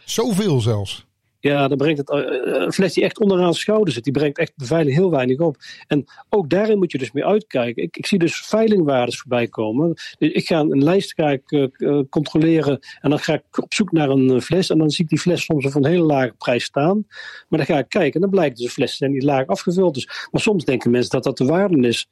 Zoveel 0.04 0.60
zelfs? 0.60 1.06
Ja, 1.44 1.68
dan 1.68 1.78
brengt 1.78 1.98
het 1.98 2.10
uh, 2.10 2.62
een 2.62 2.72
fles 2.72 2.92
die 2.92 3.04
echt 3.04 3.20
onderaan 3.20 3.50
de 3.50 3.56
schouder 3.56 3.92
zit, 3.92 4.04
die 4.04 4.12
brengt 4.12 4.38
echt 4.38 4.52
beveiliging 4.56 5.00
heel 5.00 5.10
weinig 5.10 5.38
op. 5.38 5.56
En 5.86 6.04
ook 6.28 6.50
daarin 6.50 6.78
moet 6.78 6.92
je 6.92 6.98
dus 6.98 7.12
mee 7.12 7.24
uitkijken. 7.24 7.82
Ik, 7.82 7.96
ik 7.96 8.06
zie 8.06 8.18
dus 8.18 8.36
veilingwaardes 8.36 9.18
voorbij 9.18 9.48
komen. 9.48 9.88
Dus 10.18 10.32
ik 10.32 10.46
ga 10.46 10.58
een 10.58 10.82
lijst 10.82 11.12
ga 11.12 11.38
uh, 11.48 12.00
controleren 12.10 12.78
en 13.00 13.10
dan 13.10 13.18
ga 13.18 13.32
ik 13.32 13.62
op 13.62 13.74
zoek 13.74 13.92
naar 13.92 14.08
een 14.08 14.42
fles. 14.42 14.70
En 14.70 14.78
dan 14.78 14.90
zie 14.90 15.04
ik 15.04 15.10
die 15.10 15.18
fles 15.18 15.44
soms 15.44 15.66
op 15.66 15.74
een 15.74 15.86
hele 15.86 16.04
lage 16.04 16.34
prijs 16.38 16.64
staan. 16.64 17.06
Maar 17.48 17.58
dan 17.58 17.66
ga 17.66 17.78
ik 17.78 17.88
kijken 17.88 18.14
en 18.14 18.20
dan 18.20 18.30
blijkt 18.30 18.56
dus 18.56 18.66
de 18.66 18.72
fles 18.72 18.96
zijn 18.96 19.12
niet 19.12 19.22
laag 19.22 19.46
afgevuld. 19.46 19.94
Dus, 19.94 20.28
maar 20.30 20.40
soms 20.40 20.64
denken 20.64 20.90
mensen 20.90 21.10
dat 21.10 21.24
dat 21.24 21.38
de 21.38 21.44
waarde 21.44 21.88
is. 21.88 22.08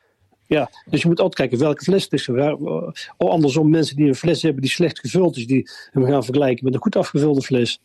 Ja, 0.47 0.71
dus 0.91 1.03
je 1.03 1.09
moet 1.09 1.21
altijd 1.21 1.49
kijken 1.49 1.67
welke 1.67 1.85
fles 1.85 2.03
het 2.03 2.13
is. 2.13 2.29
Of 2.29 3.29
andersom, 3.29 3.71
mensen 3.71 3.97
die 3.97 4.09
een 4.09 4.15
fles 4.15 4.43
hebben 4.43 4.63
die 4.63 4.71
slecht 4.71 4.99
gevuld 4.99 5.37
is, 5.37 5.47
die 5.47 5.71
hem 5.91 6.05
gaan 6.05 6.25
vergelijken 6.25 6.65
met 6.65 6.75
een 6.75 6.81
goed 6.81 6.97
afgevulde 6.97 7.43
fles. 7.43 7.81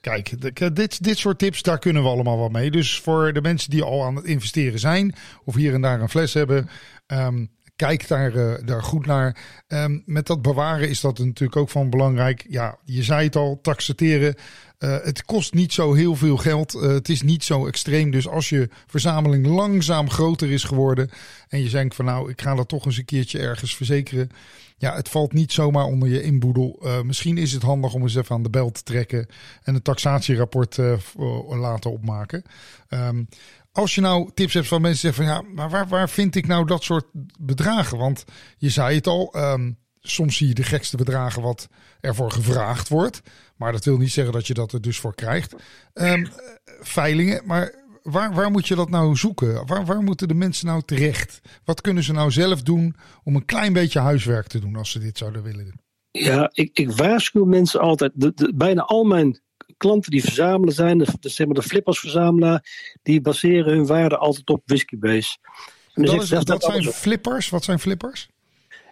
Kijk, 0.00 0.54
dit, 0.74 1.04
dit 1.04 1.18
soort 1.18 1.38
tips, 1.38 1.62
daar 1.62 1.78
kunnen 1.78 2.02
we 2.02 2.08
allemaal 2.08 2.38
wel 2.38 2.48
mee. 2.48 2.70
Dus 2.70 3.00
voor 3.00 3.32
de 3.32 3.40
mensen 3.40 3.70
die 3.70 3.82
al 3.82 4.04
aan 4.04 4.16
het 4.16 4.24
investeren 4.24 4.78
zijn, 4.78 5.14
of 5.44 5.54
hier 5.54 5.74
en 5.74 5.80
daar 5.80 6.00
een 6.00 6.08
fles 6.08 6.34
hebben, 6.34 6.68
um, 7.06 7.50
kijk 7.76 8.08
daar, 8.08 8.34
uh, 8.34 8.54
daar 8.64 8.82
goed 8.82 9.06
naar. 9.06 9.36
Um, 9.68 10.02
met 10.06 10.26
dat 10.26 10.42
bewaren 10.42 10.88
is 10.88 11.00
dat 11.00 11.18
natuurlijk 11.18 11.56
ook 11.56 11.70
van 11.70 11.90
belangrijk. 11.90 12.44
Ja, 12.48 12.78
je 12.84 13.02
zei 13.02 13.24
het 13.24 13.36
al, 13.36 13.58
taxateren. 13.62 14.34
Uh, 14.80 14.96
het 15.02 15.24
kost 15.24 15.54
niet 15.54 15.72
zo 15.72 15.92
heel 15.92 16.16
veel 16.16 16.36
geld. 16.36 16.74
Uh, 16.74 16.82
het 16.82 17.08
is 17.08 17.22
niet 17.22 17.44
zo 17.44 17.66
extreem. 17.66 18.10
Dus 18.10 18.28
als 18.28 18.48
je 18.48 18.68
verzameling 18.86 19.46
langzaam 19.46 20.10
groter 20.10 20.50
is 20.50 20.64
geworden. 20.64 21.10
en 21.48 21.62
je 21.62 21.68
denkt 21.68 21.94
van 21.94 22.04
nou, 22.04 22.30
ik 22.30 22.40
ga 22.40 22.54
dat 22.54 22.68
toch 22.68 22.84
eens 22.84 22.96
een 22.96 23.04
keertje 23.04 23.38
ergens 23.38 23.76
verzekeren. 23.76 24.30
Ja, 24.76 24.94
het 24.94 25.08
valt 25.08 25.32
niet 25.32 25.52
zomaar 25.52 25.84
onder 25.84 26.08
je 26.08 26.22
inboedel. 26.22 26.80
Uh, 26.82 27.00
misschien 27.00 27.38
is 27.38 27.52
het 27.52 27.62
handig 27.62 27.94
om 27.94 28.02
eens 28.02 28.14
even 28.14 28.34
aan 28.34 28.42
de 28.42 28.50
bel 28.50 28.70
te 28.70 28.82
trekken. 28.82 29.26
en 29.62 29.74
een 29.74 29.82
taxatierapport 29.82 30.78
laten 31.48 31.90
opmaken. 31.90 32.42
Um, 32.88 33.28
als 33.72 33.94
je 33.94 34.00
nou 34.00 34.30
tips 34.34 34.54
hebt 34.54 34.68
van 34.68 34.80
mensen 34.80 35.00
zeggen 35.00 35.24
van 35.24 35.34
ja, 35.34 35.54
maar 35.54 35.70
waar, 35.70 35.88
waar 35.88 36.08
vind 36.08 36.34
ik 36.34 36.46
nou 36.46 36.66
dat 36.66 36.82
soort 36.82 37.06
bedragen? 37.38 37.98
Want 37.98 38.24
je 38.56 38.70
zei 38.70 38.94
het 38.94 39.06
al, 39.06 39.34
um, 39.36 39.78
soms 40.00 40.36
zie 40.36 40.48
je 40.48 40.54
de 40.54 40.62
gekste 40.62 40.96
bedragen 40.96 41.42
wat 41.42 41.68
ervoor 42.00 42.30
gevraagd 42.30 42.88
wordt. 42.88 43.22
Maar 43.60 43.72
dat 43.72 43.84
wil 43.84 43.96
niet 43.96 44.12
zeggen 44.12 44.32
dat 44.32 44.46
je 44.46 44.54
dat 44.54 44.72
er 44.72 44.80
dus 44.80 44.98
voor 44.98 45.14
krijgt. 45.14 45.54
Um, 45.94 46.28
veilingen, 46.80 47.42
maar 47.46 47.74
waar, 48.02 48.34
waar 48.34 48.50
moet 48.50 48.68
je 48.68 48.74
dat 48.74 48.90
nou 48.90 49.16
zoeken? 49.16 49.66
Waar, 49.66 49.84
waar 49.84 50.02
moeten 50.02 50.28
de 50.28 50.34
mensen 50.34 50.66
nou 50.66 50.82
terecht? 50.82 51.40
Wat 51.64 51.80
kunnen 51.80 52.02
ze 52.02 52.12
nou 52.12 52.30
zelf 52.30 52.62
doen 52.62 52.96
om 53.24 53.36
een 53.36 53.44
klein 53.44 53.72
beetje 53.72 53.98
huiswerk 53.98 54.46
te 54.46 54.58
doen 54.58 54.76
als 54.76 54.90
ze 54.90 54.98
dit 54.98 55.18
zouden 55.18 55.42
willen 55.42 55.64
doen? 55.64 55.80
Ja, 56.10 56.50
ik, 56.52 56.70
ik 56.78 56.90
waarschuw 56.90 57.44
mensen 57.44 57.80
altijd. 57.80 58.12
De, 58.14 58.32
de, 58.34 58.52
bijna 58.54 58.82
al 58.82 59.04
mijn 59.04 59.40
klanten 59.76 60.10
die 60.10 60.22
verzamelen 60.22 60.74
zijn, 60.74 60.98
de, 60.98 61.06
de, 61.20 61.28
zeg 61.28 61.46
maar 61.46 61.54
de 61.54 61.62
flippersverzamelaar, 61.62 62.64
die 63.02 63.20
baseren 63.20 63.72
hun 63.72 63.86
waarde 63.86 64.16
altijd 64.16 64.48
op 64.48 64.62
whiskybase. 64.64 65.38
Dus 65.94 66.10
dat, 66.10 66.22
is, 66.22 66.28
dat, 66.28 66.46
dat 66.46 66.62
zijn 66.62 66.82
flippers? 66.82 67.48
Wat 67.48 67.64
zijn 67.64 67.78
flippers? 67.78 68.28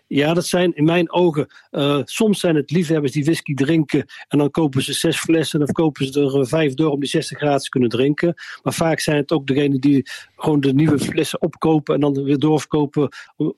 Ja, 0.08 0.34
dat 0.34 0.46
zijn 0.46 0.74
in 0.74 0.84
mijn 0.84 1.12
ogen. 1.12 1.46
Uh, 1.70 2.00
soms 2.04 2.40
zijn 2.40 2.56
het 2.56 2.70
liefhebbers 2.70 3.12
die 3.12 3.24
whisky 3.24 3.54
drinken. 3.54 4.04
En 4.28 4.38
dan 4.38 4.50
kopen 4.50 4.82
ze 4.82 4.92
zes 4.92 5.18
flessen. 5.18 5.62
Of 5.62 5.72
kopen 5.72 6.06
ze 6.06 6.20
er 6.20 6.40
uh, 6.40 6.46
vijf 6.46 6.74
door 6.74 6.90
om 6.90 7.00
die 7.00 7.08
60 7.08 7.38
graden 7.38 7.60
te 7.60 7.68
kunnen 7.68 7.88
drinken. 7.88 8.34
Maar 8.62 8.72
vaak 8.72 9.00
zijn 9.00 9.16
het 9.16 9.32
ook 9.32 9.46
degenen 9.46 9.80
die 9.80 10.06
gewoon 10.36 10.60
de 10.60 10.72
nieuwe 10.72 10.98
flessen 10.98 11.42
opkopen. 11.42 11.94
En 11.94 12.00
dan 12.00 12.22
weer 12.22 12.38
doorverkopen. 12.38 13.08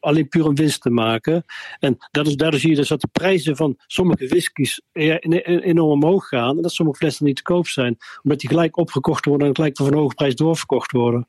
Alleen 0.01 0.29
puur 0.29 0.47
een 0.47 0.55
winst 0.55 0.83
te 0.83 0.91
maken. 0.91 1.45
En 1.79 1.99
dat 2.11 2.27
is, 2.27 2.37
daardoor 2.37 2.61
zie 2.61 2.71
je 2.71 2.77
dus 2.77 2.89
dat 2.89 3.01
de 3.01 3.09
prijzen 3.13 3.57
van 3.57 3.77
sommige 3.87 4.27
whiskies 4.27 4.81
enorm 4.93 5.91
omhoog 5.91 6.29
gaan. 6.29 6.57
En 6.57 6.63
dat 6.63 6.73
sommige 6.73 6.99
flessen 6.99 7.27
niet 7.27 7.37
te 7.37 7.43
koop 7.43 7.67
zijn. 7.67 7.97
Omdat 8.23 8.41
die 8.41 8.49
gelijk 8.49 8.77
opgekocht 8.77 9.25
worden 9.25 9.49
en 9.49 9.55
gelijk 9.55 9.77
voor 9.77 9.87
een 9.87 9.99
hoge 9.99 10.15
prijs 10.15 10.35
doorverkocht 10.35 10.93
worden. 10.93 11.27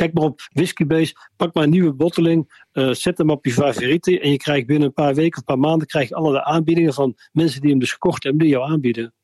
Kijk 0.00 0.12
maar 0.14 0.24
op 0.24 0.40
Whiskybase, 0.52 1.14
pak 1.36 1.54
maar 1.54 1.64
een 1.64 1.70
nieuwe 1.70 1.92
botteling, 1.92 2.64
uh, 2.72 2.92
zet 2.92 3.18
hem 3.18 3.30
op 3.30 3.44
je 3.44 3.52
favorieten 3.52 4.20
en 4.20 4.30
je 4.30 4.36
krijgt 4.36 4.66
binnen 4.66 4.86
een 4.86 4.92
paar 4.92 5.14
weken 5.14 5.32
of 5.32 5.38
een 5.38 5.54
paar 5.54 5.68
maanden 5.68 5.86
krijg 5.86 6.08
je 6.08 6.14
allerlei 6.14 6.44
aanbiedingen 6.44 6.94
van 6.94 7.16
mensen 7.32 7.60
die 7.60 7.70
hem 7.70 7.78
dus 7.78 7.92
gekocht 7.92 8.22
hebben, 8.22 8.42
die 8.42 8.50
jou 8.50 8.70
aanbieden. 8.70 9.14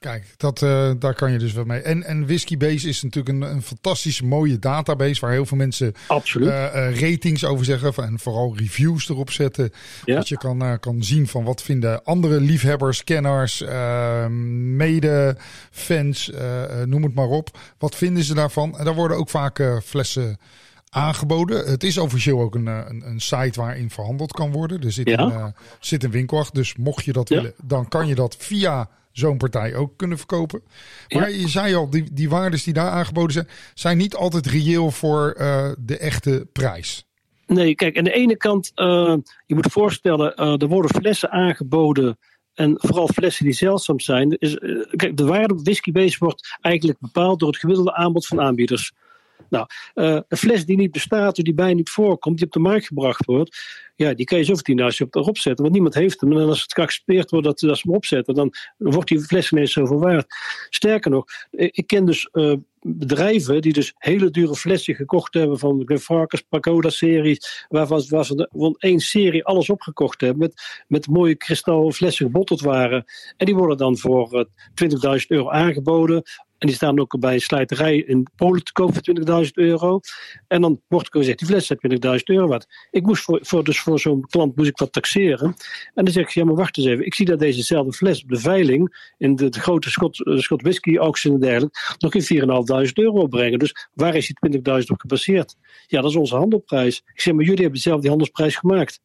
Kijk, 0.00 0.34
dat, 0.36 0.62
uh, 0.62 0.90
daar 0.98 1.14
kan 1.14 1.32
je 1.32 1.38
dus 1.38 1.52
wel 1.52 1.64
mee. 1.64 1.80
En, 1.80 2.02
en 2.02 2.26
Whiskybase 2.26 2.88
is 2.88 3.02
natuurlijk 3.02 3.34
een, 3.34 3.50
een 3.50 3.62
fantastische 3.62 4.24
mooie 4.24 4.58
database 4.58 5.20
waar 5.20 5.30
heel 5.30 5.46
veel 5.46 5.56
mensen 5.56 5.92
Absoluut. 6.06 6.48
Uh, 6.48 6.54
uh, 6.74 7.00
ratings 7.00 7.44
over 7.44 7.64
zeggen 7.64 7.94
en 8.04 8.18
vooral 8.18 8.56
reviews 8.56 9.08
erop 9.08 9.30
zetten. 9.30 9.70
Ja. 10.04 10.14
Dat 10.14 10.28
je 10.28 10.38
kan, 10.38 10.78
kan 10.80 11.02
zien 11.02 11.26
van 11.26 11.44
wat 11.44 11.62
vinden 11.62 12.04
andere 12.04 12.40
liefhebbers, 12.40 13.04
kenners, 13.04 13.64
mede 14.28 15.36
fans, 15.70 16.30
noem 16.84 17.02
het 17.02 17.14
maar 17.14 17.28
op. 17.28 17.58
Wat 17.78 17.94
vinden 17.94 18.24
ze 18.24 18.34
daarvan? 18.34 18.78
En 18.78 18.84
daar 18.84 18.94
worden 18.94 19.16
ook 19.16 19.30
vaak 19.30 19.80
flessen 19.84 20.38
aangeboden. 20.90 21.66
Het 21.66 21.84
is 21.84 21.98
officieel 21.98 22.40
ook 22.40 22.54
een, 22.54 22.66
een, 22.66 23.02
een, 23.06 23.20
site 23.20 23.60
waarin 23.60 23.90
verhandeld 23.90 24.32
kan 24.32 24.52
worden. 24.52 24.82
Er 24.82 24.92
zit, 24.92 25.08
ja. 25.08 25.18
een, 25.18 25.54
zit 25.80 26.04
een 26.04 26.10
winkel 26.10 26.38
achter. 26.38 26.54
Dus 26.54 26.76
mocht 26.76 27.04
je 27.04 27.12
dat 27.12 27.28
ja. 27.28 27.36
willen, 27.36 27.54
dan 27.62 27.88
kan 27.88 28.06
je 28.06 28.14
dat 28.14 28.36
via 28.38 28.88
zo'n 29.12 29.36
partij 29.36 29.74
ook 29.74 29.96
kunnen 29.96 30.18
verkopen. 30.18 30.62
Maar 31.08 31.30
je 31.30 31.48
zei 31.48 31.74
al, 31.74 31.90
die, 31.90 32.12
die 32.12 32.28
waardes 32.28 32.64
die 32.64 32.74
daar 32.74 32.90
aangeboden 32.90 33.32
zijn, 33.32 33.48
zijn 33.74 33.96
niet 33.96 34.14
altijd 34.14 34.46
reëel 34.46 34.90
voor 34.90 35.34
uh, 35.38 35.70
de 35.78 35.98
echte 35.98 36.48
prijs. 36.52 37.04
Nee, 37.46 37.74
kijk, 37.74 37.98
aan 37.98 38.04
de 38.04 38.12
ene 38.12 38.36
kant, 38.36 38.72
uh, 38.74 39.16
je 39.46 39.54
moet 39.54 39.72
voorstellen, 39.72 40.32
uh, 40.36 40.62
er 40.62 40.68
worden 40.68 40.94
flessen 40.94 41.30
aangeboden. 41.30 42.18
En 42.54 42.74
vooral 42.76 43.08
flessen 43.08 43.44
die 43.44 43.54
zeldzaam 43.54 44.00
zijn. 44.00 44.36
Is, 44.38 44.54
kijk, 44.90 45.16
de 45.16 45.24
waarde 45.24 45.54
op 45.54 45.64
whiskybase 45.64 46.16
wordt 46.18 46.58
eigenlijk 46.60 46.98
bepaald 46.98 47.38
door 47.38 47.48
het 47.48 47.58
gemiddelde 47.58 47.94
aanbod 47.94 48.26
van 48.26 48.40
aanbieders. 48.40 48.92
Nou, 49.48 49.66
uh, 49.94 50.20
een 50.28 50.36
fles 50.36 50.64
die 50.64 50.76
niet 50.76 50.90
bestaat, 50.90 51.38
of 51.38 51.44
die 51.44 51.54
bijna 51.54 51.74
niet 51.74 51.90
voorkomt, 51.90 52.36
die 52.36 52.46
op 52.46 52.52
de 52.52 52.58
markt 52.58 52.86
gebracht 52.86 53.24
wordt, 53.24 53.58
ja, 54.00 54.14
die 54.14 54.26
kan 54.26 54.38
je 54.38 54.44
zo 54.44 54.54
voor 54.54 54.92
10.000 55.04 55.08
erop 55.10 55.38
zetten, 55.38 55.62
want 55.62 55.72
niemand 55.72 55.94
heeft 55.94 56.20
hem. 56.20 56.32
En 56.32 56.48
als 56.48 56.62
het 56.62 56.74
geaccepteerd 56.74 57.30
wordt 57.30 57.46
dat, 57.46 57.58
dat 57.58 57.78
ze 57.78 57.86
hem 57.86 57.96
opzetten, 57.96 58.34
dan 58.34 58.54
wordt 58.76 59.08
die 59.08 59.20
fles 59.20 59.52
ineens 59.52 59.72
zoveel 59.72 59.98
waard. 59.98 60.26
Sterker 60.68 61.10
nog, 61.10 61.24
ik 61.50 61.86
ken 61.86 62.04
dus 62.04 62.28
uh, 62.32 62.52
bedrijven 62.80 63.62
die 63.62 63.72
dus 63.72 63.94
hele 63.96 64.30
dure 64.30 64.56
flessen 64.56 64.94
gekocht 64.94 65.34
hebben 65.34 65.58
van 65.58 65.78
de 65.78 65.98
Farkas 65.98 66.40
Pagoda-series, 66.40 67.66
waarvan, 67.68 68.04
waar 68.08 68.24
ze 68.24 68.48
van 68.52 68.76
één 68.78 69.00
serie 69.00 69.44
alles 69.44 69.70
opgekocht 69.70 70.20
hebben, 70.20 70.38
met, 70.38 70.84
met 70.88 71.08
mooie 71.08 71.34
kristal 71.34 71.92
flessen 71.92 72.26
gebotteld 72.26 72.60
waren. 72.60 73.04
En 73.36 73.46
die 73.46 73.54
worden 73.54 73.76
dan 73.76 73.98
voor 73.98 74.34
uh, 74.34 75.18
20.000 75.20 75.26
euro 75.26 75.50
aangeboden 75.50 76.22
en 76.60 76.66
die 76.66 76.76
staan 76.76 77.00
ook 77.00 77.18
bij 77.18 77.34
een 77.34 77.40
slijterij 77.40 77.96
in 77.96 78.26
Polen 78.36 78.64
te 78.64 78.72
koop 78.72 78.92
voor 78.94 79.44
20.000 79.44 79.50
euro. 79.52 80.00
En 80.48 80.60
dan 80.60 80.80
wordt 80.88 81.06
er 81.06 81.18
gezegd, 81.18 81.38
die 81.38 81.48
fles 81.48 81.68
heeft 81.68 82.04
20.000 82.18 82.22
euro 82.24 82.46
wat. 82.46 82.66
Ik 82.90 83.02
moest 83.02 83.22
voor, 83.22 83.38
voor 83.42 83.64
dus 83.64 83.80
voor 83.80 84.00
zo'n 84.00 84.26
klant 84.26 84.56
moest 84.56 84.68
ik 84.68 84.78
wat 84.78 84.92
taxeren. 84.92 85.56
En 85.94 86.04
dan 86.04 86.12
zeg 86.12 86.24
ik, 86.24 86.30
ja 86.30 86.44
maar 86.44 86.54
wacht 86.54 86.76
eens 86.76 86.86
even. 86.86 87.06
Ik 87.06 87.14
zie 87.14 87.26
dat 87.26 87.38
dezezelfde 87.38 87.92
fles 87.92 88.22
op 88.22 88.28
de 88.28 88.38
veiling, 88.38 89.12
in 89.18 89.36
de, 89.36 89.50
grote 89.50 89.90
Scott, 89.90 90.18
uh, 90.18 90.38
Whisky 90.46 90.96
auction 90.96 91.34
en 91.34 91.40
dergelijke, 91.40 91.78
nog 91.98 92.14
in 92.14 92.86
4.500 92.86 92.92
euro 92.92 93.26
brengen. 93.26 93.58
Dus 93.58 93.88
waar 93.94 94.14
is 94.14 94.26
die 94.26 94.60
20.000 94.60 94.86
op 94.86 95.00
gebaseerd? 95.00 95.56
Ja, 95.86 96.00
dat 96.00 96.10
is 96.10 96.16
onze 96.16 96.36
handelprijs. 96.36 97.02
Ik 97.14 97.20
zeg, 97.20 97.34
maar 97.34 97.44
jullie 97.44 97.62
hebben 97.62 97.80
zelf 97.80 98.00
die 98.00 98.08
handelsprijs 98.08 98.56
gemaakt. 98.56 99.00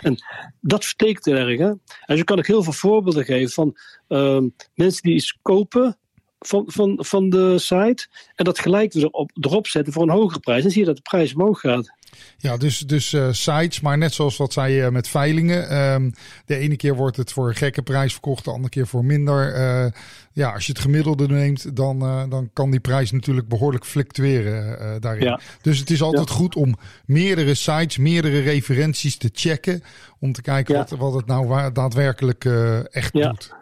En 0.00 0.16
dat 0.60 0.84
vertekent 0.84 1.26
erg. 1.26 1.58
Hè? 1.58 1.72
En 2.04 2.16
zo 2.16 2.22
kan 2.24 2.38
ik 2.38 2.46
heel 2.46 2.62
veel 2.62 2.72
voorbeelden 2.72 3.24
geven 3.24 3.50
van 3.50 3.76
uh, 4.08 4.40
mensen 4.74 5.02
die 5.02 5.14
iets 5.14 5.38
kopen 5.42 5.98
van, 6.38 6.64
van, 6.66 6.96
van 7.00 7.30
de 7.30 7.58
site. 7.58 8.08
En 8.34 8.44
dat 8.44 8.58
gelijk 8.58 8.92
weer 8.92 9.08
op, 9.08 9.30
erop 9.40 9.66
zetten 9.66 9.92
voor 9.92 10.02
een 10.02 10.10
hogere 10.10 10.40
prijs. 10.40 10.64
En 10.64 10.70
zie 10.70 10.80
je 10.80 10.86
dat 10.86 10.96
de 10.96 11.02
prijs 11.02 11.34
omhoog 11.34 11.60
gaat. 11.60 11.96
Ja, 12.38 12.56
dus, 12.56 12.78
dus 12.78 13.12
uh, 13.12 13.28
sites, 13.30 13.80
maar 13.80 13.98
net 13.98 14.14
zoals 14.14 14.36
wat 14.36 14.52
zei 14.52 14.74
je 14.74 14.90
met 14.90 15.08
veilingen. 15.08 15.76
Um, 15.92 16.14
de 16.46 16.56
ene 16.56 16.76
keer 16.76 16.94
wordt 16.96 17.16
het 17.16 17.32
voor 17.32 17.48
een 17.48 17.54
gekke 17.54 17.82
prijs 17.82 18.12
verkocht, 18.12 18.44
de 18.44 18.50
andere 18.50 18.68
keer 18.68 18.86
voor 18.86 19.04
minder. 19.04 19.56
Uh, 19.56 19.90
ja, 20.32 20.52
als 20.52 20.66
je 20.66 20.72
het 20.72 20.80
gemiddelde 20.80 21.28
neemt, 21.28 21.76
dan, 21.76 21.98
dan 22.28 22.50
kan 22.52 22.70
die 22.70 22.80
prijs 22.80 23.10
natuurlijk 23.10 23.48
behoorlijk 23.48 23.84
fluctueren 23.84 25.00
daarin. 25.00 25.24
Ja. 25.24 25.40
Dus 25.62 25.78
het 25.78 25.90
is 25.90 26.02
altijd 26.02 26.28
ja. 26.28 26.34
goed 26.34 26.56
om 26.56 26.74
meerdere 27.04 27.54
sites, 27.54 27.96
meerdere 27.96 28.40
referenties 28.40 29.16
te 29.16 29.30
checken. 29.32 29.82
Om 30.20 30.32
te 30.32 30.42
kijken 30.42 30.74
ja. 30.74 30.80
wat, 30.80 30.98
wat 30.98 31.14
het 31.14 31.26
nou 31.26 31.72
daadwerkelijk 31.72 32.44
echt 32.90 33.12
doet. 33.12 33.56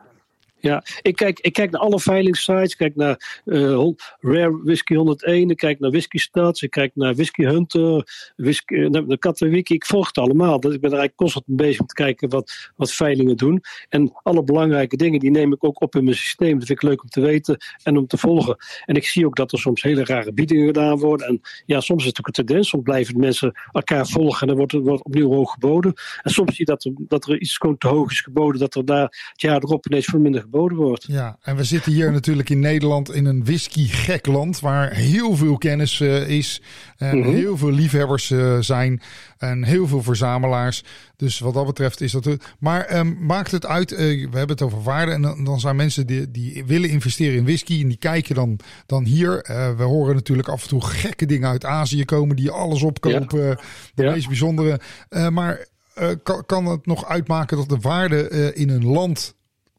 Ja, 0.67 0.83
ik 1.03 1.17
kijk, 1.17 1.41
ik 1.41 1.53
kijk 1.53 1.71
naar 1.71 1.81
alle 1.81 2.01
veilingssites. 2.01 2.71
Ik 2.71 2.77
kijk 2.77 2.97
naar 2.97 3.41
uh, 3.45 3.89
Rare 4.21 4.61
Whisky 4.65 4.95
101. 4.95 5.51
Ik 5.51 5.57
kijk 5.57 5.81
naar 5.81 5.91
Whisky 5.91 6.19
Stats. 6.19 6.63
Ik 6.63 6.71
kijk 6.71 6.91
naar 6.95 7.15
Whisky 7.15 7.45
Hunter. 7.45 8.09
Whisky, 8.37 8.89
de 8.89 9.17
Kattenwiki. 9.19 9.75
Ik 9.75 9.87
volg 9.87 10.07
het 10.07 10.19
allemaal. 10.19 10.61
Dus 10.61 10.75
ik 10.75 10.81
ben 10.81 10.91
er 10.91 10.99
eigenlijk 10.99 11.17
constant 11.17 11.45
bezig 11.49 11.81
om 11.81 11.87
te 11.87 11.95
kijken 11.95 12.29
wat, 12.29 12.71
wat 12.77 12.93
veilingen 12.93 13.37
doen. 13.37 13.63
En 13.89 14.13
alle 14.23 14.45
belangrijke 14.45 14.97
dingen 14.97 15.21
die 15.21 15.31
neem 15.31 15.53
ik 15.53 15.65
ook 15.65 15.81
op 15.81 15.95
in 15.95 16.05
mijn 16.05 16.17
systeem. 16.17 16.59
Dat 16.59 16.67
vind 16.67 16.83
ik 16.83 16.89
leuk 16.89 17.03
om 17.03 17.09
te 17.09 17.21
weten 17.21 17.57
en 17.83 17.97
om 17.97 18.07
te 18.07 18.17
volgen. 18.17 18.57
En 18.85 18.95
ik 18.95 19.07
zie 19.07 19.27
ook 19.27 19.37
dat 19.37 19.53
er 19.53 19.59
soms 19.59 19.83
hele 19.83 20.05
rare 20.05 20.33
biedingen 20.33 20.67
gedaan 20.67 20.99
worden. 20.99 21.27
En 21.27 21.41
ja, 21.67 21.81
soms 21.81 22.03
is 22.03 22.09
het 22.09 22.19
ook 22.19 22.27
een 22.27 22.33
tendens. 22.33 22.69
Soms 22.69 22.83
blijven 22.83 23.21
mensen 23.21 23.61
elkaar 23.73 24.07
volgen 24.07 24.41
en 24.41 24.47
dan 24.47 24.57
wordt 24.57 24.73
er 24.73 24.81
wordt 24.81 25.05
opnieuw 25.05 25.31
hoog 25.31 25.53
geboden. 25.53 25.93
En 26.23 26.31
soms 26.31 26.57
zie 26.57 26.65
je 26.67 26.73
dat 26.73 26.85
er, 26.85 26.93
dat 26.97 27.29
er 27.29 27.41
iets 27.41 27.59
te 27.79 27.89
hoog 27.89 28.11
is 28.11 28.21
geboden. 28.21 28.61
Dat 28.61 28.75
er 28.75 28.85
daar 28.85 29.31
het 29.33 29.41
jaar 29.41 29.63
erop 29.63 29.87
ineens 29.87 30.05
veel 30.05 30.21
minder 30.21 30.41
geboden 30.41 30.55
wordt. 30.57 31.05
Ja, 31.09 31.37
en 31.43 31.57
we 31.57 31.65
zitten 31.65 31.93
hier 31.93 32.13
natuurlijk 32.13 32.51
in 32.51 32.61
Nederland 32.61 33.15
in 33.15 33.25
een 33.25 33.45
whisky-gek 33.45 34.27
land 34.27 34.61
waar 34.61 34.93
heel 34.93 35.37
veel 35.37 35.59
kennis 35.59 36.01
uh, 36.01 36.29
is 36.29 36.63
en 36.97 37.17
mm 37.17 37.23
-hmm. 37.23 37.35
heel 37.35 37.57
veel 37.57 37.71
liefhebbers 37.71 38.31
uh, 38.31 38.57
zijn 38.61 39.03
en 39.39 39.65
heel 39.65 39.87
veel 39.87 40.03
verzamelaars. 40.03 40.85
Dus 41.17 41.39
wat 41.39 41.55
dat 41.55 41.67
betreft 41.67 42.01
is 42.01 42.13
dat. 42.13 42.29
Maar 42.59 42.99
um, 42.99 43.17
maakt 43.21 43.51
het 43.51 43.67
uit? 43.67 43.93
Uh, 43.93 43.99
we 43.99 44.39
hebben 44.39 44.57
het 44.57 44.63
over 44.63 44.83
waarde 44.83 45.13
en 45.13 45.23
dan, 45.23 45.45
dan 45.45 45.61
zijn 45.61 45.77
mensen 45.77 46.07
die, 46.07 46.31
die 46.31 46.65
willen 46.65 46.91
investeren 46.91 47.37
in 47.37 47.45
whisky 47.45 47.81
en 47.81 47.89
die 47.89 47.99
kijken 47.99 48.35
dan, 48.35 48.59
dan 48.87 49.05
hier. 49.05 49.45
we 49.77 49.83
horen 49.83 50.15
natuurlijk 50.15 50.49
af 50.49 50.63
en 50.63 50.69
toe 50.69 50.85
gekke 50.85 51.27
dingen 51.27 51.49
uit 51.49 51.65
Azië 51.65 52.05
komen 52.05 52.37
die 52.37 52.51
alles 52.51 52.83
opkopen. 52.83 53.47
Ja. 53.47 53.59
De 53.95 54.03
ja. 54.03 54.13
meest 54.13 54.27
bijzondere. 54.27 54.81
maar 55.31 55.67
kan, 56.23 56.47
kan 56.47 56.67
het 56.67 56.87
nog 56.87 57.07
uitmaken 57.07 57.57
dat 57.57 57.69
de 57.69 57.79
waarde 57.81 58.53
in 58.55 58.69
een 58.69 58.87
land 58.87 59.36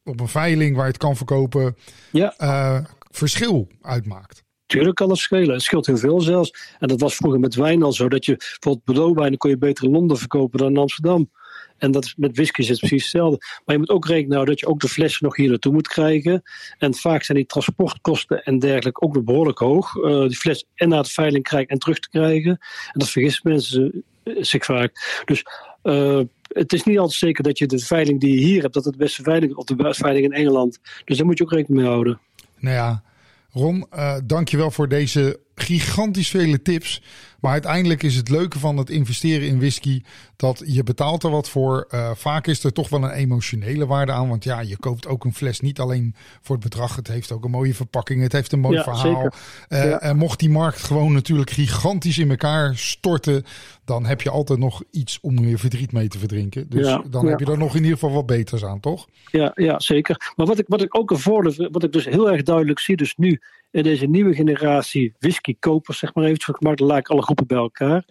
op 0.08 0.20
een 0.20 0.28
veiling 0.28 0.76
waar 0.76 0.86
je 0.86 0.92
het 0.92 1.02
kan 1.02 1.16
verkopen, 1.16 1.76
ja. 2.12 2.34
uh, 2.38 2.80
verschil 3.12 3.68
uitmaakt. 3.82 4.46
Tuurlijk 4.66 4.96
kan 4.96 5.10
het 5.10 5.18
schelen. 5.18 5.54
Het 5.54 5.62
scheelt 5.62 5.86
heel 5.86 5.98
veel 5.98 6.22
zelfs. 6.22 6.76
En 6.80 6.88
dat 6.88 7.02
was 7.02 7.16
vroeger 7.16 7.40
met 7.40 7.56
wijn 7.56 7.84
al 7.84 7.94
zo. 7.94 8.10
Dat 8.10 8.26
je 8.26 8.36
bijvoorbeeld 8.36 8.84
Bordeaux 8.84 9.20
wijn 9.20 9.38
kon 9.38 9.50
je 9.50 9.58
beter 9.58 9.84
in 9.84 9.92
Londen 9.92 10.18
verkopen 10.18 10.60
dan 10.60 10.70
in 10.70 10.78
Amsterdam. 10.78 11.30
En 11.78 11.92
dat 11.92 12.06
is, 12.06 12.16
met 12.18 12.36
whisky 12.36 12.62
is 12.62 12.70
het 12.70 12.80
precies 12.80 13.02
hetzelfde. 13.02 13.38
Maar 13.66 13.76
je 13.76 13.78
moet 13.78 13.90
ook 13.90 14.06
rekenen 14.06 14.30
nou, 14.30 14.46
dat 14.46 14.60
je 14.60 14.68
ook 14.68 14.80
de 14.80 14.88
flessen 14.88 15.26
nog 15.26 15.36
hier 15.36 15.50
naartoe 15.50 15.74
moet 15.74 15.88
krijgen. 15.88 16.44
En 16.78 16.96
vaak 16.96 17.24
zijn 17.24 17.38
die 17.38 17.48
transportkosten 17.48 18.44
en 18.44 18.60
dergelijke 18.60 19.02
ook 19.02 19.14
nog 19.14 19.24
behoorlijk 19.24 19.60
hoog. 19.60 19.96
Uh, 19.96 20.20
die 20.20 20.38
fles 20.38 20.66
en 20.76 20.90
naar 20.90 21.04
de 21.04 21.10
veiling 21.10 21.44
krijgen 21.44 21.70
en 21.70 21.80
terug 21.80 22.00
te 22.00 22.10
krijgen. 22.10 22.52
En 22.92 23.00
dat 23.00 23.10
vergissen 23.10 23.50
mensen 23.50 24.04
zich 24.24 24.66
vaak. 24.66 25.22
Dus 25.26 25.46
uh, 25.84 26.20
het 26.48 26.74
is 26.74 26.84
niet 26.84 26.98
altijd 26.98 27.18
zeker 27.18 27.44
dat 27.44 27.58
je 27.58 27.66
de 27.66 27.80
veiling 27.80 28.20
die 28.20 28.40
je 28.40 28.46
hier 28.46 28.62
hebt, 28.62 28.74
dat 28.74 28.84
het 28.84 28.94
de 28.94 29.00
beste 29.00 29.24
veiling 29.24 29.56
of 29.56 29.66
de 29.66 29.76
beste 29.76 30.04
veiling 30.04 30.26
in 30.26 30.34
Engeland. 30.34 30.80
Dus 31.06 31.18
daar 31.18 31.26
moet 31.26 31.38
je 31.38 31.44
ook 31.44 31.52
rekening 31.52 31.82
mee 31.82 31.92
houden. 31.92 32.20
Nou 32.60 32.76
ja, 32.76 33.04
Ron, 33.52 33.86
uh, 33.96 34.18
dankjewel 34.26 34.72
voor 34.72 34.88
deze 34.88 35.40
gigantisch 35.56 36.30
vele 36.30 36.62
tips. 36.62 37.02
Maar 37.40 37.52
uiteindelijk 37.52 38.04
is 38.04 38.16
het 38.16 38.30
leuke 38.30 38.60
van 38.60 38.78
het 38.78 38.90
investeren 38.90 39.48
in 39.48 39.58
whisky 39.58 40.02
dat 40.36 40.64
je 40.66 40.84
betaalt 40.84 41.24
er 41.24 41.30
wat 41.30 41.50
voor. 41.50 41.88
Uh, 41.92 42.12
vaak 42.16 42.48
is 42.48 42.64
er 42.64 42.74
toch 42.74 42.90
wel 42.90 43.04
een 43.04 43.12
emotionele 43.12 43.86
waarde 43.86 44.12
aan. 44.12 44.30
Want 44.30 44.44
ja, 44.44 44.60
je 44.60 44.78
koopt 44.78 45.08
ook 45.08 45.24
een 45.24 45.34
fles 45.34 45.60
niet 45.60 45.80
alleen 45.80 46.16
voor 46.42 46.56
het 46.56 46.64
bedrag. 46.64 46.96
Het 46.96 47.08
heeft 47.08 47.32
ook 47.32 47.44
een 47.44 47.52
mooie 47.52 47.74
verpakking. 47.74 48.22
Het 48.22 48.32
heeft 48.32 48.52
een 48.52 48.60
mooi 48.60 48.78
ja, 48.78 48.84
verhaal. 48.84 49.32
Uh, 49.70 49.84
ja. 49.84 50.02
En 50.02 50.18
mocht 50.18 50.40
die 50.40 50.50
markt 50.50 50.84
gewoon 50.84 51.14
natuurlijk 51.14 51.50
gigantisch 51.50 52.18
in 52.18 52.30
elkaar 52.30 52.78
storten. 52.78 53.44
Dan 53.86 54.06
heb 54.06 54.22
je 54.22 54.30
altijd 54.30 54.60
nog 54.60 54.84
iets 54.92 55.20
om 55.22 55.40
je 55.40 55.58
verdriet 55.58 55.92
mee 55.92 56.08
te 56.08 56.20
verdrinken. 56.20 56.70
Dus 56.70 56.88
ja, 56.88 57.04
dan 57.10 57.28
heb 57.28 57.40
je 57.40 57.46
er 57.46 57.58
nog 57.58 57.76
in 57.76 57.82
ieder 57.82 57.98
geval 57.98 58.16
wat 58.16 58.26
beters 58.26 58.66
aan, 58.66 58.80
toch? 58.80 59.08
Ja, 59.32 59.52
ja 59.56 59.80
zeker. 59.80 60.34
Maar 60.36 60.46
wat 60.46 60.60
ik, 60.60 60.66
wat 60.68 60.82
ik 60.82 60.98
ook 60.98 61.12
een 61.12 61.20
voordeel, 61.20 61.70
wat 61.72 61.84
ik 61.84 61.92
dus 61.92 62.06
heel 62.06 62.32
erg 62.32 62.44
duidelijk 62.44 62.80
zie, 62.80 62.96
dus 62.96 63.16
nu 63.16 63.40
in 63.72 63.84
deze 63.84 64.06
nieuwe 64.06 64.34
generatie 64.34 65.14
whiskykopers, 65.20 65.98
zeg 66.00 66.14
maar 66.14 66.24
eventjes, 66.24 66.56
maar 66.60 66.76
dan 66.76 66.88
laat 66.88 66.98
ik 66.98 67.08
alle 67.08 67.24
groepen 67.28 67.48
bij 67.48 67.58
elkaar, 67.58 68.06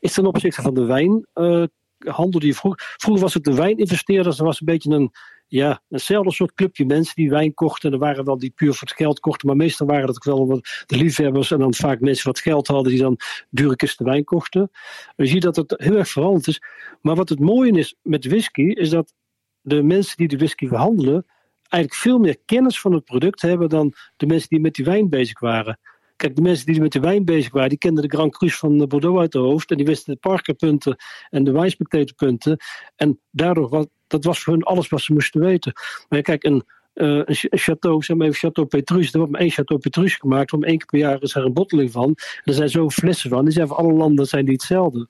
is 0.00 0.12
ten 0.12 0.26
opzichte 0.26 0.62
van 0.62 0.74
de 0.74 0.84
wijnhandel 0.84 2.34
uh, 2.34 2.40
die 2.40 2.56
vroeger, 2.56 2.94
vroeger 2.96 3.22
was 3.22 3.34
het 3.34 3.44
de 3.44 3.54
wijninvesteerders, 3.54 4.38
er 4.38 4.44
was 4.44 4.60
een 4.60 4.66
beetje 4.66 4.90
een, 4.90 5.10
ja, 5.52 5.82
eenzelfde 5.88 6.32
soort 6.32 6.54
clubje 6.54 6.86
mensen 6.86 7.14
die 7.14 7.30
wijn 7.30 7.54
kochten. 7.54 7.88
En 7.88 7.94
er 7.94 8.04
waren 8.04 8.24
wel 8.24 8.38
die 8.38 8.50
puur 8.50 8.74
voor 8.74 8.88
het 8.88 8.96
geld 8.96 9.20
kochten, 9.20 9.46
maar 9.46 9.56
meestal 9.56 9.86
waren 9.86 10.06
dat 10.06 10.16
ook 10.16 10.24
wel 10.24 10.60
de 10.86 10.96
liefhebbers 10.96 11.50
en 11.50 11.58
dan 11.58 11.74
vaak 11.74 12.00
mensen 12.00 12.26
wat 12.26 12.40
geld 12.40 12.66
hadden 12.66 12.92
die 12.92 13.00
dan 13.00 13.16
dure 13.50 13.76
kisten 13.76 14.04
wijn 14.04 14.24
kochten. 14.24 14.70
Je 15.16 15.26
ziet 15.26 15.42
dat 15.42 15.56
het 15.56 15.74
heel 15.76 15.96
erg 15.96 16.08
veranderd 16.08 16.46
is. 16.46 16.62
Maar 17.00 17.14
wat 17.14 17.28
het 17.28 17.40
mooie 17.40 17.72
is 17.72 17.94
met 18.02 18.26
whisky, 18.26 18.62
is 18.62 18.90
dat 18.90 19.14
de 19.60 19.82
mensen 19.82 20.16
die 20.16 20.28
de 20.28 20.36
whisky 20.36 20.68
verhandelen, 20.68 21.26
eigenlijk 21.68 22.02
veel 22.02 22.18
meer 22.18 22.38
kennis 22.44 22.80
van 22.80 22.92
het 22.92 23.04
product 23.04 23.42
hebben 23.42 23.68
dan 23.68 23.92
de 24.16 24.26
mensen 24.26 24.48
die 24.48 24.60
met 24.60 24.74
die 24.74 24.84
wijn 24.84 25.08
bezig 25.08 25.40
waren. 25.40 25.78
Kijk, 26.22 26.36
de 26.36 26.42
mensen 26.42 26.66
die 26.66 26.80
met 26.80 26.92
de 26.92 27.00
wijn 27.00 27.24
bezig 27.24 27.52
waren, 27.52 27.68
die 27.68 27.78
kenden 27.78 28.08
de 28.08 28.16
Grand 28.16 28.36
Cru 28.36 28.50
van 28.50 28.88
Bordeaux 28.88 29.20
uit 29.20 29.32
de 29.32 29.38
hoofd. 29.38 29.70
En 29.70 29.76
die 29.76 29.86
wisten 29.86 30.12
de 30.12 30.18
parkerpunten 30.18 30.96
en 31.30 31.44
de 31.44 31.52
wijnspectatorpunten. 31.52 32.56
En 32.96 33.20
daardoor, 33.30 33.68
was, 33.68 33.86
dat 34.06 34.24
was 34.24 34.42
voor 34.42 34.52
hun 34.52 34.62
alles 34.62 34.88
wat 34.88 35.00
ze 35.00 35.12
moesten 35.12 35.40
weten. 35.40 35.72
Maar 36.08 36.22
kijk, 36.22 36.44
een, 36.44 36.64
uh, 36.94 37.22
een 37.24 37.60
château, 37.60 37.96
zeg 37.98 38.16
maar 38.16 38.26
even 38.26 38.50
Château 38.50 38.66
Petrus. 38.68 39.12
Er 39.12 39.18
wordt 39.18 39.32
maar 39.32 39.40
één 39.40 39.52
Château 39.52 39.78
Petrus 39.80 40.14
gemaakt. 40.14 40.52
Om 40.52 40.64
één 40.64 40.78
keer 40.78 40.86
per 40.86 40.98
jaar 40.98 41.22
is 41.22 41.34
er 41.34 41.44
een 41.44 41.52
botteling 41.52 41.90
van. 41.90 42.16
Er 42.44 42.54
zijn 42.54 42.68
zo 42.68 42.90
flessen 42.90 43.30
van. 43.30 43.44
Die 43.44 43.54
zijn 43.54 43.68
voor 43.68 43.76
alle 43.76 43.92
landen 43.92 44.26
zijn 44.26 44.44
die 44.44 44.54
hetzelfde. 44.54 45.08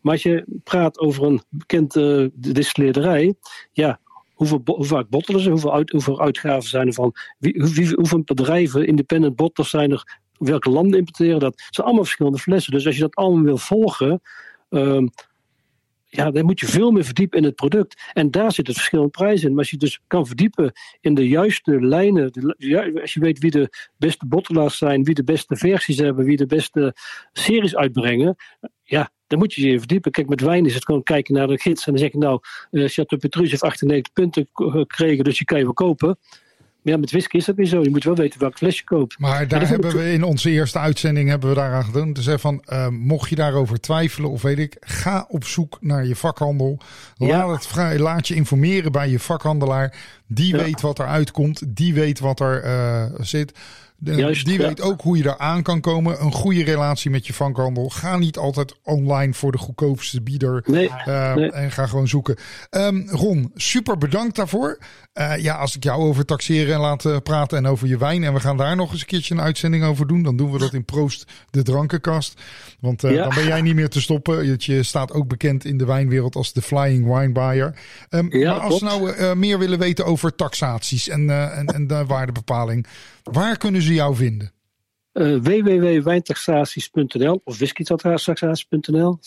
Maar 0.00 0.12
als 0.12 0.22
je 0.22 0.60
praat 0.64 0.98
over 0.98 1.24
een 1.24 1.42
bekende 1.48 2.32
uh, 2.34 2.52
distilleerderij, 2.54 3.34
ja, 3.72 4.00
hoeveel, 4.34 4.60
hoe 4.64 4.84
vaak 4.84 5.08
bottelen 5.08 5.40
ze, 5.40 5.50
hoeveel, 5.50 5.74
uit, 5.74 5.90
hoeveel 5.90 6.20
uitgaven 6.20 6.68
zijn 6.68 6.86
er 6.86 6.92
van, 6.92 7.14
wie, 7.38 7.62
hoeveel 7.94 8.22
bedrijven, 8.24 8.86
independent 8.86 9.36
bottlers 9.36 9.70
zijn 9.70 9.90
er, 9.90 10.20
welke 10.48 10.70
landen 10.70 10.98
importeren 10.98 11.40
dat. 11.40 11.52
Het 11.52 11.74
zijn 11.74 11.86
allemaal 11.86 12.04
verschillende 12.04 12.38
flessen. 12.38 12.72
Dus 12.72 12.86
als 12.86 12.94
je 12.94 13.00
dat 13.00 13.14
allemaal 13.14 13.44
wil 13.44 13.58
volgen, 13.58 14.20
um, 14.68 15.10
ja, 16.06 16.30
dan 16.30 16.44
moet 16.44 16.60
je 16.60 16.66
veel 16.66 16.90
meer 16.90 17.04
verdiepen 17.04 17.38
in 17.38 17.44
het 17.44 17.54
product. 17.54 18.02
En 18.12 18.30
daar 18.30 18.52
zit 18.52 18.66
het 18.66 18.76
verschil 18.76 19.02
in 19.02 19.10
prijs 19.10 19.42
in. 19.42 19.50
Maar 19.50 19.58
als 19.58 19.70
je 19.70 19.76
dus 19.76 20.00
kan 20.06 20.26
verdiepen 20.26 20.72
in 21.00 21.14
de 21.14 21.28
juiste 21.28 21.80
lijnen, 21.86 22.30
als 23.00 23.14
je 23.14 23.20
weet 23.20 23.38
wie 23.38 23.50
de 23.50 23.90
beste 23.96 24.26
bottelaars 24.26 24.78
zijn, 24.78 25.04
wie 25.04 25.14
de 25.14 25.24
beste 25.24 25.56
versies 25.56 25.98
hebben, 25.98 26.24
wie 26.24 26.36
de 26.36 26.46
beste 26.46 26.94
series 27.32 27.76
uitbrengen, 27.76 28.36
ja, 28.82 29.10
dan 29.26 29.38
moet 29.38 29.54
je 29.54 29.68
je 29.68 29.78
verdiepen. 29.78 30.10
Kijk, 30.10 30.28
met 30.28 30.40
wijn 30.40 30.66
is 30.66 30.74
het 30.74 30.84
gewoon 30.84 31.02
kijken 31.02 31.34
naar 31.34 31.46
de 31.46 31.60
gids 31.60 31.86
en 31.86 31.92
dan 31.92 32.00
zeg 32.02 32.12
je 32.12 32.18
nou, 32.18 32.40
uh, 32.70 32.88
Chateau 32.88 33.22
Petrus 33.22 33.50
heeft 33.50 33.62
98 33.62 34.12
punten 34.12 34.48
gekregen, 34.52 35.24
dus 35.24 35.38
je 35.38 35.44
kan 35.44 35.58
je 35.58 35.64
wel 35.64 35.72
kopen. 35.72 36.18
Maar 36.82 36.92
ja, 36.92 36.98
met 36.98 37.10
whisky 37.10 37.36
is 37.36 37.44
dat 37.44 37.56
niet 37.56 37.68
zo. 37.68 37.82
Je 37.82 37.90
moet 37.90 38.04
wel 38.04 38.14
weten 38.14 38.40
welk 38.40 38.56
flesje 38.56 38.84
koopt. 38.84 39.18
Maar 39.18 39.48
daar 39.48 39.68
hebben 39.68 39.96
we 39.96 40.12
in 40.12 40.22
onze 40.22 40.50
eerste 40.50 40.78
uitzending 40.78 41.28
hebben 41.28 41.48
we 41.48 41.54
daaraan 41.54 41.84
gedaan. 41.84 42.12
Te 42.12 42.22
zeggen 42.22 42.40
van, 42.40 42.64
uh, 42.68 42.88
mocht 42.88 43.28
je 43.28 43.36
daarover 43.36 43.80
twijfelen 43.80 44.30
of 44.30 44.42
weet 44.42 44.58
ik, 44.58 44.76
ga 44.80 45.24
op 45.28 45.44
zoek 45.44 45.78
naar 45.80 46.06
je 46.06 46.16
vakhandel. 46.16 46.78
Laat, 47.16 47.50
het 47.50 47.66
vrij, 47.66 47.98
laat 47.98 48.28
je 48.28 48.34
informeren 48.34 48.92
bij 48.92 49.08
je 49.08 49.18
vakhandelaar. 49.18 49.96
Die 50.26 50.56
weet 50.56 50.80
wat 50.80 50.98
er 50.98 51.06
uitkomt. 51.06 51.62
Die 51.76 51.94
weet 51.94 52.18
wat 52.18 52.40
er 52.40 52.64
uh, 52.64 53.04
zit. 53.20 53.52
Juist, 54.02 54.46
die 54.46 54.58
weet 54.58 54.80
ook 54.80 55.00
hoe 55.00 55.16
je 55.16 55.22
daar 55.22 55.38
aan 55.38 55.62
kan 55.62 55.80
komen. 55.80 56.22
Een 56.22 56.32
goede 56.32 56.64
relatie 56.64 57.10
met 57.10 57.26
je 57.26 57.32
vakhandel. 57.32 57.88
Ga 57.88 58.18
niet 58.18 58.36
altijd 58.36 58.74
online 58.82 59.34
voor 59.34 59.52
de 59.52 59.58
goedkoopste 59.58 60.22
bieder. 60.22 60.62
Nee, 60.66 60.90
uh, 61.06 61.54
En 61.54 61.70
ga 61.70 61.86
gewoon 61.86 62.08
zoeken. 62.08 62.36
Um, 62.70 63.08
Ron, 63.08 63.50
super 63.54 63.98
bedankt 63.98 64.36
daarvoor. 64.36 64.78
Uh, 65.14 65.36
ja, 65.38 65.54
als 65.54 65.76
ik 65.76 65.84
jou 65.84 66.02
over 66.02 66.24
taxeren 66.24 66.74
en 66.74 66.80
laat 66.80 67.22
praten 67.22 67.58
en 67.58 67.66
over 67.66 67.88
je 67.88 67.98
wijn. 67.98 68.24
En 68.24 68.34
we 68.34 68.40
gaan 68.40 68.56
daar 68.56 68.76
nog 68.76 68.92
eens 68.92 69.00
een 69.00 69.06
keertje 69.06 69.34
een 69.34 69.40
uitzending 69.40 69.84
over 69.84 70.06
doen. 70.06 70.22
Dan 70.22 70.36
doen 70.36 70.52
we 70.52 70.58
dat 70.58 70.74
in 70.74 70.84
Proost 70.84 71.32
de 71.50 71.62
Drankenkast. 71.62 72.40
Want 72.80 73.04
uh, 73.04 73.14
ja. 73.14 73.22
dan 73.22 73.34
ben 73.34 73.46
jij 73.46 73.62
niet 73.62 73.74
meer 73.74 73.88
te 73.88 74.00
stoppen. 74.00 74.58
Je 74.58 74.82
staat 74.82 75.12
ook 75.12 75.28
bekend 75.28 75.64
in 75.64 75.78
de 75.78 75.84
wijnwereld 75.84 76.34
als 76.34 76.52
de 76.52 76.62
Flying 76.62 77.04
Wine 77.04 77.32
Buyer. 77.32 77.74
Um, 78.10 78.38
ja, 78.38 78.52
maar 78.52 78.60
als 78.60 78.80
we 78.80 78.84
nou 78.84 79.36
meer 79.36 79.58
willen 79.58 79.78
weten 79.78 80.04
over 80.04 80.34
taxaties 80.34 81.08
en, 81.08 81.30
en, 81.30 81.66
en 81.66 81.86
de 81.86 82.06
waardebepaling. 82.06 82.86
Waar 83.22 83.56
kunnen 83.56 83.82
ze 83.82 83.89
jou 83.94 84.16
vinden? 84.16 84.52
Uh, 85.12 85.40
www.wijntaxaties.nl 85.40 87.40
of 87.44 87.58
whiskytaxaties.nl. 87.58 89.18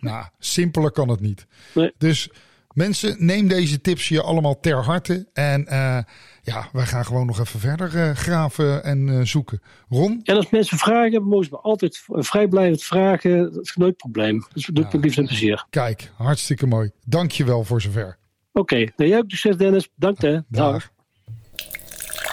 Nou, 0.00 0.24
simpeler 0.38 0.90
kan 0.90 1.08
het 1.08 1.20
niet. 1.20 1.46
Nee. 1.74 1.92
Dus 1.98 2.30
mensen, 2.72 3.16
neem 3.18 3.48
deze 3.48 3.80
tips 3.80 4.08
je 4.08 4.22
allemaal 4.22 4.60
ter 4.60 4.84
harte. 4.84 5.28
En 5.32 5.60
uh, 5.60 5.98
ja, 6.42 6.68
wij 6.72 6.86
gaan 6.86 7.04
gewoon 7.04 7.26
nog 7.26 7.40
even 7.40 7.60
verder 7.60 7.94
uh, 7.94 8.10
graven 8.10 8.84
en 8.84 9.26
zoeken. 9.26 9.62
Ron? 9.88 10.20
En 10.22 10.36
als 10.36 10.50
mensen 10.50 10.78
vragen 10.78 11.12
hebben, 11.12 11.28
mogen 11.28 11.46
ze 11.46 11.56
altijd 11.56 12.02
vrijblijvend 12.06 12.82
vragen. 12.82 13.52
Dat 13.52 13.64
is 13.64 13.76
nooit 13.76 13.96
probleem. 13.96 14.46
Dus 14.52 14.66
doe 14.66 14.84
ik 14.84 14.92
ja, 14.92 14.98
liefst 14.98 15.24
plezier. 15.24 15.66
Kijk, 15.70 16.12
hartstikke 16.16 16.66
mooi. 16.66 16.90
Dank 17.04 17.30
je 17.30 17.44
wel 17.44 17.64
voor 17.64 17.80
zover. 17.80 18.18
Oké, 18.52 18.74
okay. 18.74 18.92
nou, 18.96 19.10
jij 19.10 19.18
ook 19.18 19.30
succes 19.30 19.56
Dennis. 19.56 19.88
Bedankt 19.94 20.22
hè. 20.22 20.40
Dag. 20.48 20.72
Dag. 20.72 20.94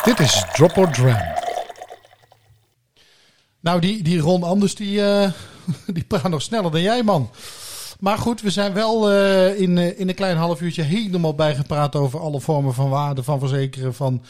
Dit 0.03 0.19
is 0.19 0.45
Drop 0.53 0.77
or 0.77 0.91
Dram. 0.91 1.42
Nou, 3.63 3.79
die, 3.79 4.03
die 4.03 4.19
Ron 4.19 4.43
Anders, 4.43 4.75
die, 4.75 4.99
uh, 4.99 5.31
die 5.97 6.03
praat 6.03 6.29
nog 6.29 6.41
sneller 6.41 6.71
dan 6.71 6.81
jij, 6.81 7.03
man. 7.03 7.31
Maar 7.99 8.17
goed, 8.17 8.41
we 8.41 8.49
zijn 8.49 8.73
wel 8.73 9.11
uh, 9.11 9.59
in, 9.59 9.77
uh, 9.77 9.99
in 9.99 10.09
een 10.09 10.15
klein 10.15 10.37
half 10.37 10.61
uurtje 10.61 10.81
helemaal 10.81 11.35
bijgepraat 11.35 11.95
over 11.95 12.19
alle 12.19 12.41
vormen 12.41 12.73
van 12.73 12.89
waarde, 12.89 13.23
van 13.23 13.39
verzekeren, 13.39 13.93
van 13.93 14.23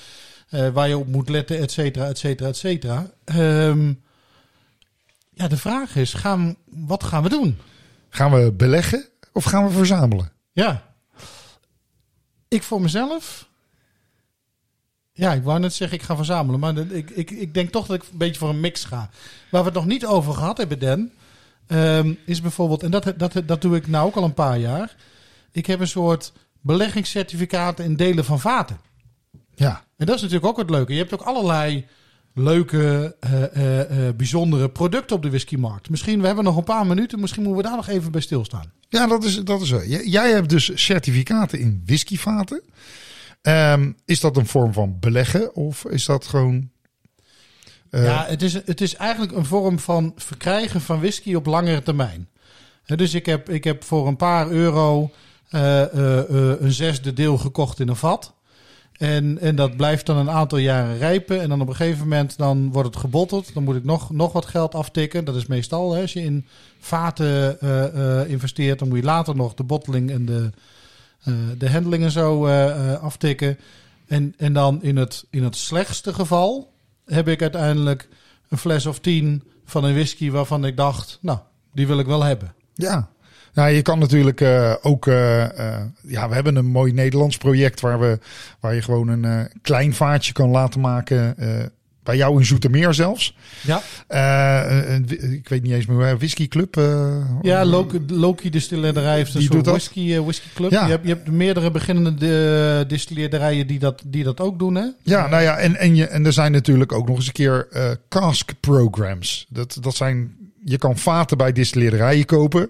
waar 0.73 0.87
je 0.87 0.97
op 0.97 1.07
moet 1.07 1.29
letten, 1.29 1.59
et 1.59 1.71
cetera, 1.71 2.07
et 2.07 2.17
cetera, 2.17 2.49
et 2.49 2.57
cetera. 2.57 3.11
Um, 3.35 4.03
ja, 5.29 5.47
de 5.47 5.57
vraag 5.57 5.95
is, 5.95 6.13
gaan, 6.13 6.55
wat 6.65 7.03
gaan 7.03 7.23
we 7.23 7.29
doen? 7.29 7.57
Gaan 8.09 8.31
we 8.31 8.51
beleggen 8.51 9.07
of 9.31 9.43
gaan 9.43 9.65
we 9.65 9.71
verzamelen? 9.71 10.31
Ja. 10.51 10.93
Ik 12.47 12.63
voor 12.63 12.81
mezelf 12.81 13.47
ja, 15.13 15.33
ik 15.33 15.43
wou 15.43 15.59
net 15.59 15.73
zeggen, 15.73 15.97
ik 15.97 16.03
ga 16.03 16.15
verzamelen. 16.15 16.59
Maar 16.59 16.77
ik, 16.77 17.09
ik, 17.09 17.31
ik 17.31 17.53
denk 17.53 17.69
toch 17.69 17.87
dat 17.87 17.95
ik 17.95 18.03
een 18.11 18.17
beetje 18.17 18.39
voor 18.39 18.49
een 18.49 18.59
mix 18.59 18.83
ga. 18.83 19.09
Waar 19.51 19.61
we 19.61 19.67
het 19.67 19.77
nog 19.77 19.85
niet 19.85 20.05
over 20.05 20.33
gehad 20.33 20.57
hebben, 20.57 20.79
Dan, 20.79 21.09
um, 21.67 22.17
is 22.25 22.41
bijvoorbeeld, 22.41 22.83
en 22.83 22.91
dat, 22.91 23.13
dat, 23.17 23.41
dat 23.45 23.61
doe 23.61 23.75
ik 23.75 23.87
nou 23.87 24.07
ook 24.07 24.15
al 24.15 24.23
een 24.23 24.33
paar 24.33 24.59
jaar. 24.59 24.95
Ik 25.51 25.65
heb 25.65 25.79
een 25.79 25.87
soort 25.87 26.31
beleggingscertificaten 26.61 27.85
in 27.85 27.95
delen 27.95 28.25
van 28.25 28.39
vaten. 28.39 28.77
Ja. 29.55 29.83
En 29.97 30.05
dat 30.05 30.15
is 30.15 30.21
natuurlijk 30.21 30.47
ook 30.47 30.57
het 30.57 30.69
leuke. 30.69 30.93
Je 30.93 30.99
hebt 30.99 31.13
ook 31.13 31.21
allerlei 31.21 31.85
leuke, 32.33 33.15
uh, 33.25 33.41
uh, 33.57 34.05
uh, 34.07 34.13
bijzondere 34.15 34.69
producten 34.69 35.15
op 35.15 35.21
de 35.21 35.29
whiskymarkt. 35.29 35.89
Misschien, 35.89 36.19
we 36.19 36.25
hebben 36.25 36.43
nog 36.43 36.57
een 36.57 36.63
paar 36.63 36.85
minuten, 36.85 37.19
misschien 37.19 37.43
moeten 37.43 37.61
we 37.61 37.67
daar 37.67 37.77
nog 37.77 37.87
even 37.87 38.11
bij 38.11 38.21
stilstaan. 38.21 38.71
Ja, 38.89 39.07
dat 39.07 39.23
is, 39.23 39.43
dat 39.43 39.61
is 39.61 39.67
zo. 39.67 39.83
Jij 39.85 40.31
hebt 40.31 40.49
dus 40.49 40.71
certificaten 40.73 41.59
in 41.59 41.83
whiskyvaten. 41.85 42.61
Um, 43.47 43.95
is 44.05 44.19
dat 44.19 44.37
een 44.37 44.45
vorm 44.45 44.73
van 44.73 44.97
beleggen 44.99 45.55
of 45.55 45.85
is 45.85 46.05
dat 46.05 46.27
gewoon. 46.27 46.69
Uh... 47.89 48.05
Ja, 48.05 48.25
het 48.25 48.41
is, 48.41 48.53
het 48.53 48.81
is 48.81 48.95
eigenlijk 48.95 49.31
een 49.31 49.45
vorm 49.45 49.79
van 49.79 50.13
verkrijgen 50.15 50.81
van 50.81 50.99
whisky 50.99 51.35
op 51.35 51.45
langere 51.45 51.83
termijn. 51.83 52.29
dus 52.85 53.13
ik 53.13 53.25
heb, 53.25 53.49
ik 53.49 53.63
heb 53.63 53.83
voor 53.83 54.07
een 54.07 54.15
paar 54.15 54.49
euro 54.49 55.11
uh, 55.51 55.81
uh, 55.93 56.21
een 56.59 56.71
zesde 56.71 57.13
deel 57.13 57.37
gekocht 57.37 57.79
in 57.79 57.87
een 57.87 57.95
vat. 57.95 58.33
En, 58.93 59.39
en 59.39 59.55
dat 59.55 59.77
blijft 59.77 60.05
dan 60.05 60.17
een 60.17 60.29
aantal 60.29 60.57
jaren 60.57 60.97
rijpen. 60.97 61.41
En 61.41 61.49
dan 61.49 61.61
op 61.61 61.67
een 61.67 61.75
gegeven 61.75 62.01
moment 62.03 62.37
dan 62.37 62.71
wordt 62.71 62.89
het 62.89 62.97
gebotteld. 62.97 63.53
Dan 63.53 63.63
moet 63.63 63.75
ik 63.75 63.83
nog, 63.83 64.11
nog 64.11 64.31
wat 64.31 64.45
geld 64.45 64.75
aftikken. 64.75 65.25
Dat 65.25 65.35
is 65.35 65.45
meestal 65.45 65.93
hè, 65.93 66.01
als 66.01 66.13
je 66.13 66.23
in 66.23 66.45
vaten 66.79 67.59
investeert. 68.29 68.79
Dan 68.79 68.87
moet 68.87 68.97
je 68.97 69.03
later 69.03 69.35
nog 69.35 69.53
de 69.53 69.63
botteling 69.63 70.11
en 70.11 70.25
de, 70.25 70.51
de 71.57 71.69
handelingen 71.69 72.11
zo 72.11 72.47
uh, 72.47 72.93
aftikken. 72.93 73.57
En, 74.07 74.33
en 74.37 74.53
dan 74.53 74.83
in 74.83 74.97
het, 74.97 75.25
in 75.29 75.43
het 75.43 75.55
slechtste 75.55 76.13
geval 76.13 76.73
heb 77.05 77.27
ik 77.27 77.41
uiteindelijk 77.41 78.07
een 78.49 78.57
fles 78.57 78.85
of 78.85 78.99
tien 78.99 79.43
van 79.65 79.83
een 79.83 79.93
whisky 79.93 80.31
waarvan 80.31 80.65
ik 80.65 80.77
dacht, 80.77 81.17
nou, 81.21 81.39
die 81.73 81.87
wil 81.87 81.99
ik 81.99 82.05
wel 82.05 82.23
hebben. 82.23 82.53
Ja, 82.73 83.09
nou, 83.53 83.69
je 83.69 83.81
kan 83.81 83.99
natuurlijk 83.99 84.41
ook. 84.81 85.05
Ja, 85.05 86.27
we 86.29 86.33
hebben 86.33 86.55
een 86.55 86.65
mooi 86.65 86.93
Nederlands 86.93 87.37
project 87.37 87.81
waar, 87.81 87.99
we, 87.99 88.19
waar 88.59 88.75
je 88.75 88.81
gewoon 88.81 89.07
een 89.07 89.49
klein 89.61 89.93
vaartje 89.93 90.33
kan 90.33 90.49
laten 90.49 90.79
maken 90.79 91.35
bij 92.03 92.15
jou 92.15 92.39
in 92.39 92.45
Zoetermeer 92.45 92.93
zelfs. 92.93 93.35
Ja. 93.61 93.81
Uh, 94.09 95.33
ik 95.33 95.49
weet 95.49 95.63
niet 95.63 95.71
eens 95.71 95.85
meer 95.85 96.17
Whisky 96.17 96.47
Club. 96.47 96.77
Uh, 96.77 97.25
ja, 97.41 97.65
Loki, 97.65 98.01
Loki 98.07 98.49
Distillerij 98.49 99.15
heeft 99.15 99.33
een 99.33 99.39
die 99.39 99.51
soort 99.51 99.65
whisky, 99.65 99.99
uh, 99.99 100.19
whisky 100.19 100.47
club. 100.53 100.71
Ja. 100.71 100.85
Je, 100.85 100.91
hebt, 100.91 101.07
je 101.07 101.13
hebt 101.13 101.31
meerdere 101.31 101.71
beginnende 101.71 102.85
distilleerderijen 102.87 103.67
die 103.67 103.79
dat, 103.79 104.03
die 104.05 104.23
dat 104.23 104.39
ook 104.39 104.59
doen, 104.59 104.75
hè? 104.75 104.85
Ja, 105.03 105.27
nou 105.27 105.43
ja, 105.43 105.57
en, 105.57 105.75
en, 105.75 105.95
je, 105.95 106.07
en 106.07 106.25
er 106.25 106.33
zijn 106.33 106.51
natuurlijk 106.51 106.91
ook 106.91 107.07
nog 107.07 107.15
eens 107.15 107.27
een 107.27 107.33
keer 107.33 107.67
cask 108.09 108.51
programs. 108.59 109.45
Dat, 109.49 109.77
dat 109.81 109.95
zijn, 109.95 110.35
je 110.63 110.77
kan 110.77 110.97
vaten 110.97 111.37
bij 111.37 111.51
distilleerderijen 111.51 112.25
kopen. 112.25 112.69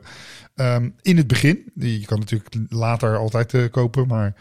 Um, 0.56 0.94
in 1.02 1.18
het 1.18 1.28
begin. 1.28 1.72
Je 1.76 2.06
kan 2.06 2.20
natuurlijk 2.20 2.56
later 2.70 3.18
altijd 3.18 3.70
kopen, 3.72 4.08
maar... 4.08 4.34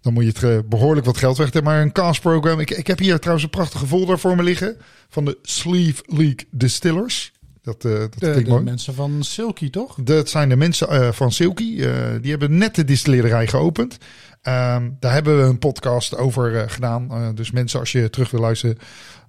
Dan 0.00 0.12
moet 0.12 0.22
je 0.22 0.28
het 0.28 0.42
uh, 0.42 0.58
behoorlijk 0.68 1.06
wat 1.06 1.16
geld 1.16 1.36
wegtrekken. 1.36 1.72
Maar 1.72 1.82
een 1.82 1.92
cast 1.92 2.20
program. 2.20 2.60
Ik, 2.60 2.70
ik 2.70 2.86
heb 2.86 2.98
hier 2.98 3.18
trouwens 3.18 3.44
een 3.44 3.50
prachtige 3.50 3.86
folder 3.86 4.18
voor 4.18 4.36
me 4.36 4.42
liggen. 4.42 4.76
Van 5.08 5.24
de 5.24 5.38
Sleeve 5.42 6.02
League 6.06 6.46
Distillers. 6.50 7.32
Dat, 7.62 7.84
uh, 7.84 7.92
dat 7.92 8.18
de, 8.18 8.42
de 8.42 8.60
mensen 8.60 8.94
van 8.94 9.24
Silky, 9.24 9.70
toch? 9.70 9.96
Dat 10.02 10.28
zijn 10.28 10.48
de 10.48 10.56
mensen 10.56 10.92
uh, 10.92 11.12
van 11.12 11.32
Silky. 11.32 11.76
die 12.20 12.30
hebben 12.30 12.58
net 12.58 12.74
de 12.74 12.84
distillerij 12.84 13.46
geopend. 13.46 13.92
Um, 14.42 14.96
daar 15.00 15.12
hebben 15.12 15.36
we 15.36 15.42
een 15.42 15.58
podcast 15.58 16.16
over 16.16 16.70
gedaan. 16.70 17.32
dus 17.34 17.50
mensen, 17.50 17.80
als 17.80 17.92
je 17.92 18.10
terug 18.10 18.30
wil 18.30 18.40
luisteren. 18.40 18.78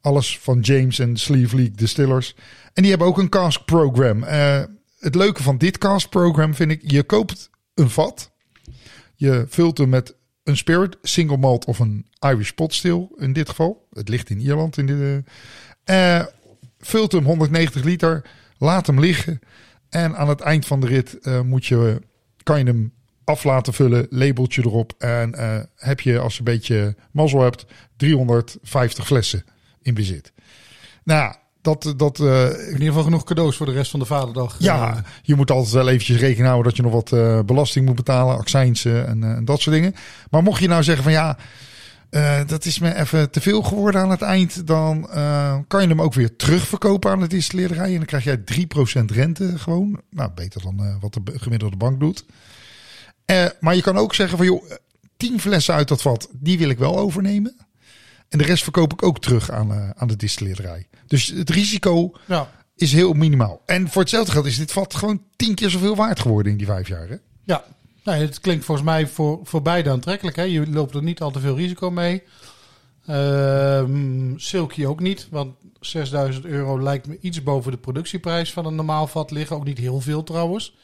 Alles 0.02 0.40
van 0.40 0.60
James 0.60 1.00
en 1.00 1.18
Sleeve 1.18 1.56
League 1.56 1.76
Distillers. 1.76 2.36
En 2.74 2.82
die 2.82 2.90
hebben 2.90 3.08
ook 3.08 3.18
een 3.18 3.30
cast 3.30 3.66
program. 3.66 4.24
het 5.00 5.16
leuke 5.16 5.44
van 5.44 5.58
dit 5.58 5.78
cast 5.78 6.10
program 6.10 6.56
vind 6.56 6.72
ik. 6.72 6.82
Je 6.84 7.04
koopt 7.04 7.50
een 7.74 7.90
vat. 7.90 8.32
Je 9.16 9.46
vult 9.50 9.78
hem 9.78 9.90
met 9.90 10.16
een 10.48 10.58
spirit, 10.58 10.98
single 11.02 11.38
malt 11.38 11.66
of 11.66 11.80
een 11.80 12.06
Irish 12.20 12.52
pot 12.52 12.74
still 12.74 13.08
in 13.16 13.34
dit 13.34 13.50
geval. 13.50 13.88
Het 13.94 14.10
ligt 14.10 14.30
in 14.30 14.40
Ierland. 14.40 14.78
In 14.78 14.86
de, 14.86 15.24
uh, 15.86 16.26
vult 16.80 17.12
hem 17.12 17.24
190 17.24 17.84
liter, 17.84 18.26
laat 18.58 18.88
hem 18.88 19.00
liggen. 19.00 19.40
En 19.90 20.18
aan 20.18 20.30
het 20.30 20.42
eind 20.42 20.66
van 20.66 20.80
de 20.80 20.88
rit 20.88 21.18
uh, 21.22 21.42
moet 21.42 21.66
je, 21.66 22.02
kan 22.44 22.60
je 22.60 22.66
hem 22.66 22.94
af 23.24 23.44
laten 23.44 23.74
vullen, 23.74 24.08
labeltje 24.10 24.62
erop. 24.62 24.94
En 24.98 25.36
heb 25.76 26.00
je, 26.00 26.20
als 26.20 26.34
je 26.34 26.40
een 26.40 26.46
beetje 26.46 26.96
mazzel 27.12 27.42
hebt, 27.42 27.66
350 27.98 29.06
flessen 29.06 29.44
in 29.82 29.94
bezit. 29.94 30.34
Nou, 31.04 31.36
dat, 31.76 31.94
dat, 31.98 32.20
uh, 32.20 32.44
in 32.46 32.72
ieder 32.72 32.88
geval 32.88 33.04
genoeg 33.04 33.24
cadeaus 33.24 33.58
voor 33.58 33.66
de 33.66 33.72
rest 33.72 33.92
van 33.92 34.00
de 34.00 34.06
vaderdag. 34.06 34.56
Ja, 34.60 35.04
je 35.22 35.36
moet 35.36 35.52
altijd 35.52 35.74
wel 35.74 35.88
eventjes 35.88 36.18
rekening 36.18 36.48
houden 36.48 36.66
dat 36.66 36.76
je 36.76 36.84
nog 36.84 36.92
wat 36.92 37.12
uh, 37.12 37.40
belasting 37.46 37.86
moet 37.86 37.96
betalen, 37.96 38.38
accijnsen 38.38 39.08
en, 39.08 39.24
en, 39.24 39.46
dat 39.46 39.62
soort 39.62 39.76
dingen. 39.76 39.96
Maar 40.30 40.44
mocht 40.44 40.62
je 40.62 40.68
nou 40.68 40.84
zeggen 40.84 41.04
van 41.04 41.12
ja, 41.12 41.38
eh, 42.10 42.40
dat 42.48 42.66
is 42.66 42.80
me 42.80 42.96
even 42.96 43.32
te 43.32 43.42
veel 43.42 43.62
geworden 43.62 44.02
aan 44.02 44.10
het 44.10 44.22
eind. 44.22 44.68
Dan 44.68 45.10
eh, 45.10 45.58
kan 45.68 45.82
je 45.82 45.88
hem 45.88 46.02
ook 46.02 46.14
weer 46.14 46.36
terugverkopen 46.36 47.12
aan 47.12 47.20
de 47.20 47.28
distilleerderij. 47.28 47.92
En 47.92 47.96
dan 47.96 48.06
krijg 48.06 48.24
jij 48.24 48.38
3% 48.38 49.06
rente 49.06 49.60
gewoon. 49.60 50.02
Nou, 50.10 50.32
beter 50.36 50.62
dan 50.62 50.80
eh, 50.80 50.96
wat 51.00 51.14
de 51.14 51.22
gemiddelde 51.26 51.78
bank 51.78 52.00
doet. 52.00 52.26
Eh, 53.26 53.46
maar 53.60 53.76
je 53.76 53.82
kan 53.82 53.98
ook 53.98 54.16
zeggen 54.16 54.38
van 54.38 54.46
joh, 54.46 54.72
10 55.18 55.40
flessen 55.40 55.74
uit 55.74 55.88
dat 55.88 56.02
vat, 56.02 56.30
die 56.32 56.58
wil 56.58 56.70
ik 56.70 56.78
wel 56.78 56.98
overnemen. 56.98 57.56
En 58.30 58.38
de 58.38 58.44
rest 58.44 58.64
verkoop 58.64 58.94
ik 58.94 59.04
ook 59.04 59.20
terug 59.20 59.52
aan, 59.52 59.72
eh, 59.72 59.90
aan 59.96 60.08
de 60.08 60.16
distilleerderij. 60.16 60.88
Dus 61.08 61.28
het 61.28 61.50
risico 61.50 62.12
Ja. 62.26 62.50
is 62.76 62.94
heel 62.94 63.14
minimaal. 63.14 63.62
En 63.66 63.88
voor 63.90 64.02
hetzelfde 64.02 64.32
geld 64.32 64.46
is 64.46 64.58
dit 64.58 64.72
vat 64.72 64.96
gewoon 64.96 65.22
tien 65.36 65.56
keer 65.56 65.70
zoveel 65.70 65.96
waard 65.96 66.20
geworden 66.20 66.52
in 66.52 66.58
die 66.58 66.68
vijf 66.68 66.88
jaar. 66.88 67.10
Hè? 67.10 67.16
Ja, 67.44 67.64
nou, 68.04 68.18
het 68.20 68.40
klinkt 68.40 68.66
volgens 68.66 68.88
mij 68.88 69.08
voor, 69.08 69.40
voor 69.44 69.62
beide 69.62 69.90
aantrekkelijk. 69.90 70.36
Hè? 70.36 70.44
Je 70.44 70.70
loopt 70.70 70.96
er 70.96 71.04
niet 71.04 71.22
al 71.22 71.32
te 71.32 71.40
veel 71.40 71.56
risico 71.56 71.92
mee. 71.92 72.24
Ehm 73.06 74.34
Silky 74.38 74.86
ook 74.86 75.00
niet, 75.00 75.28
want 75.32 75.54
6000 75.80 76.46
euro 76.46 76.82
lijkt 76.82 77.08
me 77.08 77.18
iets 77.22 77.44
boven 77.44 77.72
de 77.72 77.78
productieprijs 77.78 78.54
van 78.54 78.66
een 78.66 78.76
normaal 78.76 79.08
vat 79.08 79.32
liggen. 79.32 79.56
Ook 79.56 79.66
niet 79.66 79.78
heel 79.78 80.00
veel 80.02 80.24
trouwens. 80.24 80.76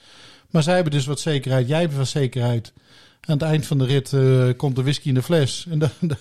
Maar 0.49 0.63
zij 0.63 0.73
hebben 0.75 0.91
dus 0.93 1.05
wat 1.05 1.19
zekerheid. 1.19 1.67
Jij 1.67 1.81
hebt 1.81 1.95
wat 1.95 2.07
zekerheid. 2.07 2.73
Aan 3.21 3.33
het 3.37 3.41
eind 3.41 3.65
van 3.65 3.77
de 3.77 3.85
rit 3.85 4.13
eh, 4.13 4.57
komt 4.57 4.75
de 4.75 4.81
whisky 4.83 5.07
in 5.07 5.13
de 5.13 5.23
fles. 5.23 5.65
En 5.69 5.79
dan 5.79 5.89
En 5.99 6.17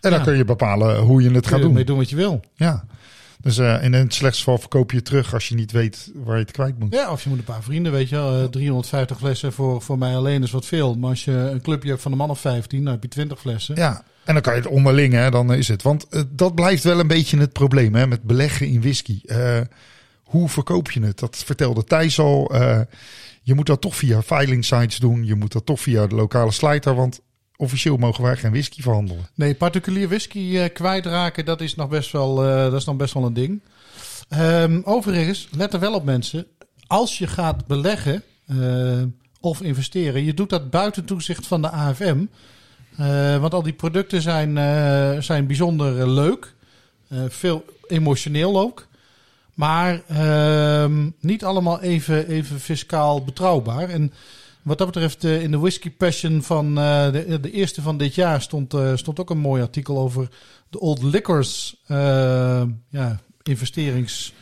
dan 0.00 0.12
Ja. 0.12 0.18
kun 0.20 0.36
je 0.36 0.44
bepalen 0.44 0.98
hoe 1.00 1.22
je 1.22 1.30
het 1.30 1.44
ga 1.46 1.50
gaat 1.56 1.66
je 1.68 1.72
doen. 1.72 1.84
doen 1.84 1.96
wat 1.96 2.10
je 2.10 2.16
wil. 2.16 2.40
Ja. 2.54 2.84
Dus 3.42 3.58
eh, 3.58 3.82
in 3.82 3.92
het 3.92 4.14
slechtste 4.14 4.44
geval 4.44 4.58
verkoop 4.58 4.90
je 4.90 4.96
het 4.96 5.06
terug 5.06 5.34
als 5.34 5.48
je 5.48 5.54
niet 5.54 5.72
weet 5.72 6.10
waar 6.14 6.36
je 6.36 6.42
het 6.42 6.50
kwijt 6.52 6.78
moet. 6.78 6.94
Ja, 6.94 7.12
of 7.12 7.22
je 7.22 7.28
moet 7.28 7.38
een 7.38 7.44
paar 7.44 7.62
vrienden, 7.62 7.92
weet 7.92 8.08
je 8.08 8.14
wel. 8.16 8.42
eh, 8.42 8.48
350 8.48 9.18
flessen 9.18 9.52
voor, 9.52 9.82
voor 9.82 9.98
mij 9.98 10.16
alleen 10.16 10.42
is 10.42 10.50
wat 10.50 10.66
veel. 10.66 10.94
Maar 10.94 11.10
als 11.10 11.24
je 11.24 11.32
een 11.32 11.60
clubje 11.60 11.88
hebt 11.88 12.02
van 12.02 12.12
een 12.12 12.18
man 12.18 12.30
of 12.30 12.40
15, 12.40 12.84
dan 12.84 12.92
heb 12.92 13.02
je 13.02 13.08
20 13.08 13.40
flessen. 13.40 13.76
Ja, 13.76 14.02
en 14.24 14.34
dan 14.34 14.42
kan 14.42 14.54
je 14.54 14.60
het 14.60 14.70
onderling, 14.70 15.12
hè, 15.12 15.30
dan 15.30 15.52
is 15.52 15.68
het. 15.68 15.82
Want 15.82 16.08
eh, 16.08 16.22
dat 16.30 16.54
blijft 16.54 16.84
wel 16.84 17.00
een 17.00 17.06
beetje 17.06 17.38
het 17.38 17.52
probleem 17.52 17.94
hè, 17.94 18.06
met 18.06 18.22
beleggen 18.22 18.66
in 18.66 18.80
whisky. 18.80 19.20
Eh, 19.24 19.60
hoe 20.22 20.48
verkoop 20.48 20.90
je 20.90 21.02
het? 21.02 21.18
Dat 21.18 21.36
vertelde 21.46 21.84
Thijs 21.84 22.18
al. 22.18 22.50
Eh, 22.54 22.80
je 23.42 23.54
moet 23.54 23.66
dat 23.66 23.80
toch 23.80 23.96
via 23.96 24.22
filing 24.22 24.64
sites 24.64 24.98
doen. 24.98 25.24
Je 25.24 25.34
moet 25.34 25.52
dat 25.52 25.66
toch 25.66 25.80
via 25.80 26.06
de 26.06 26.14
lokale 26.14 26.50
slijter. 26.52 26.94
Want 26.94 27.20
officieel 27.60 27.96
mogen 27.96 28.24
wij 28.24 28.36
geen 28.36 28.50
whisky 28.50 28.82
verhandelen. 28.82 29.28
Nee, 29.34 29.54
particulier 29.54 30.08
whisky 30.08 30.58
eh, 30.58 30.72
kwijtraken, 30.72 31.44
dat 31.44 31.60
is 31.60 31.74
nog 31.74 31.88
best 31.88 32.12
wel, 32.12 32.44
eh, 32.44 32.62
dat 32.62 32.74
is 32.80 32.84
nog 32.84 32.96
best 32.96 33.14
wel 33.14 33.24
een 33.24 33.32
ding. 33.32 33.62
Ehm, 34.28 34.80
overigens, 34.84 35.48
let 35.56 35.72
er 35.72 35.80
wel 35.80 35.94
op 35.94 36.04
mensen. 36.04 36.46
Als 36.86 37.18
je 37.18 37.26
gaat 37.26 37.66
beleggen 37.66 38.22
eh, 38.46 39.02
of 39.40 39.62
investeren, 39.62 40.24
je 40.24 40.34
doet 40.34 40.50
dat 40.50 40.70
buiten 40.70 41.04
toezicht 41.04 41.46
van 41.46 41.62
de 41.62 41.70
AFM. 41.70 42.24
Want 43.40 43.54
al 43.54 43.62
die 43.62 43.72
producten 43.72 44.22
zijn, 44.22 44.54
zijn 45.22 45.46
bijzonder 45.46 46.10
leuk. 46.10 46.54
Veel 47.28 47.64
emotioneel 47.86 48.60
ook. 48.60 48.86
Maar 49.54 50.02
ehm, 50.08 51.10
niet 51.20 51.44
allemaal 51.44 51.80
even, 51.80 52.28
even 52.28 52.60
fiscaal 52.60 53.24
betrouwbaar. 53.24 53.88
En 53.88 54.12
wat 54.62 54.78
dat 54.78 54.86
betreft, 54.86 55.24
eh, 55.24 55.42
in 55.42 55.50
de 55.50 55.58
Whisky 55.58 55.90
Passion 55.90 56.42
van 56.42 56.78
eh, 56.78 57.12
de, 57.12 57.40
de 57.40 57.50
eerste 57.50 57.82
van 57.82 57.98
dit 57.98 58.14
jaar 58.14 58.42
stond, 58.42 58.74
eh, 58.74 58.92
stond 58.94 59.20
ook 59.20 59.30
een 59.30 59.38
mooi 59.38 59.62
artikel 59.62 59.98
over 59.98 60.28
de 60.70 60.80
Old 60.80 61.02
Liquors 61.02 61.76
ja, 62.88 63.20
investerings. 63.42 64.34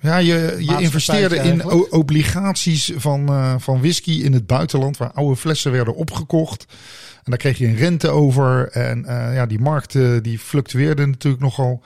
Ja, 0.00 0.16
je, 0.16 0.56
je 0.58 0.80
investeerde 0.80 1.36
in 1.36 1.64
obligaties 1.90 2.92
van, 2.96 3.60
van 3.60 3.80
whisky 3.80 4.10
in 4.10 4.32
het 4.32 4.46
buitenland, 4.46 4.96
waar 4.96 5.12
oude 5.12 5.36
flessen 5.36 5.72
werden 5.72 5.94
opgekocht. 5.94 6.66
En 7.24 7.30
daar 7.30 7.38
kreeg 7.38 7.58
je 7.58 7.66
een 7.66 7.76
rente 7.76 8.08
over. 8.08 8.68
En 8.68 9.04
ja, 9.08 9.46
die 9.46 9.60
markt 9.60 9.94
eh, 9.94 10.16
die 10.22 10.38
fluctueerde 10.38 11.06
natuurlijk 11.06 11.42
nogal. 11.42 11.82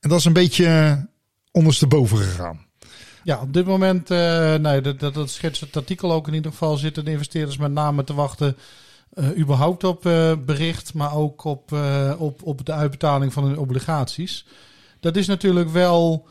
En 0.00 0.08
dat 0.08 0.18
is 0.18 0.24
een 0.24 0.32
beetje 0.32 0.98
ondersteboven 1.50 2.18
gegaan. 2.18 2.66
Ja, 3.24 3.40
op 3.40 3.52
dit 3.52 3.66
moment, 3.66 4.10
eh 4.10 4.82
dat, 4.82 5.14
dat, 5.14 5.30
schetst 5.30 5.60
het 5.60 5.76
artikel 5.76 6.12
ook 6.12 6.28
in 6.28 6.34
ieder 6.34 6.50
geval, 6.50 6.76
zitten 6.76 7.04
de 7.04 7.10
investeerders 7.10 7.56
met 7.56 7.72
name 7.72 8.04
te 8.04 8.14
wachten. 8.14 8.56
eh, 9.14 9.38
überhaupt 9.38 9.84
op 9.84 10.06
eh, 10.06 10.32
bericht, 10.46 10.94
maar 10.94 11.14
ook 11.14 11.44
op, 11.44 11.72
op, 12.18 12.42
op 12.42 12.66
de 12.66 12.72
uitbetaling 12.72 13.32
van 13.32 13.44
hun 13.44 13.58
obligaties. 13.58 14.46
Dat 15.00 15.16
is 15.16 15.26
natuurlijk 15.26 15.70
wel, 15.70 16.26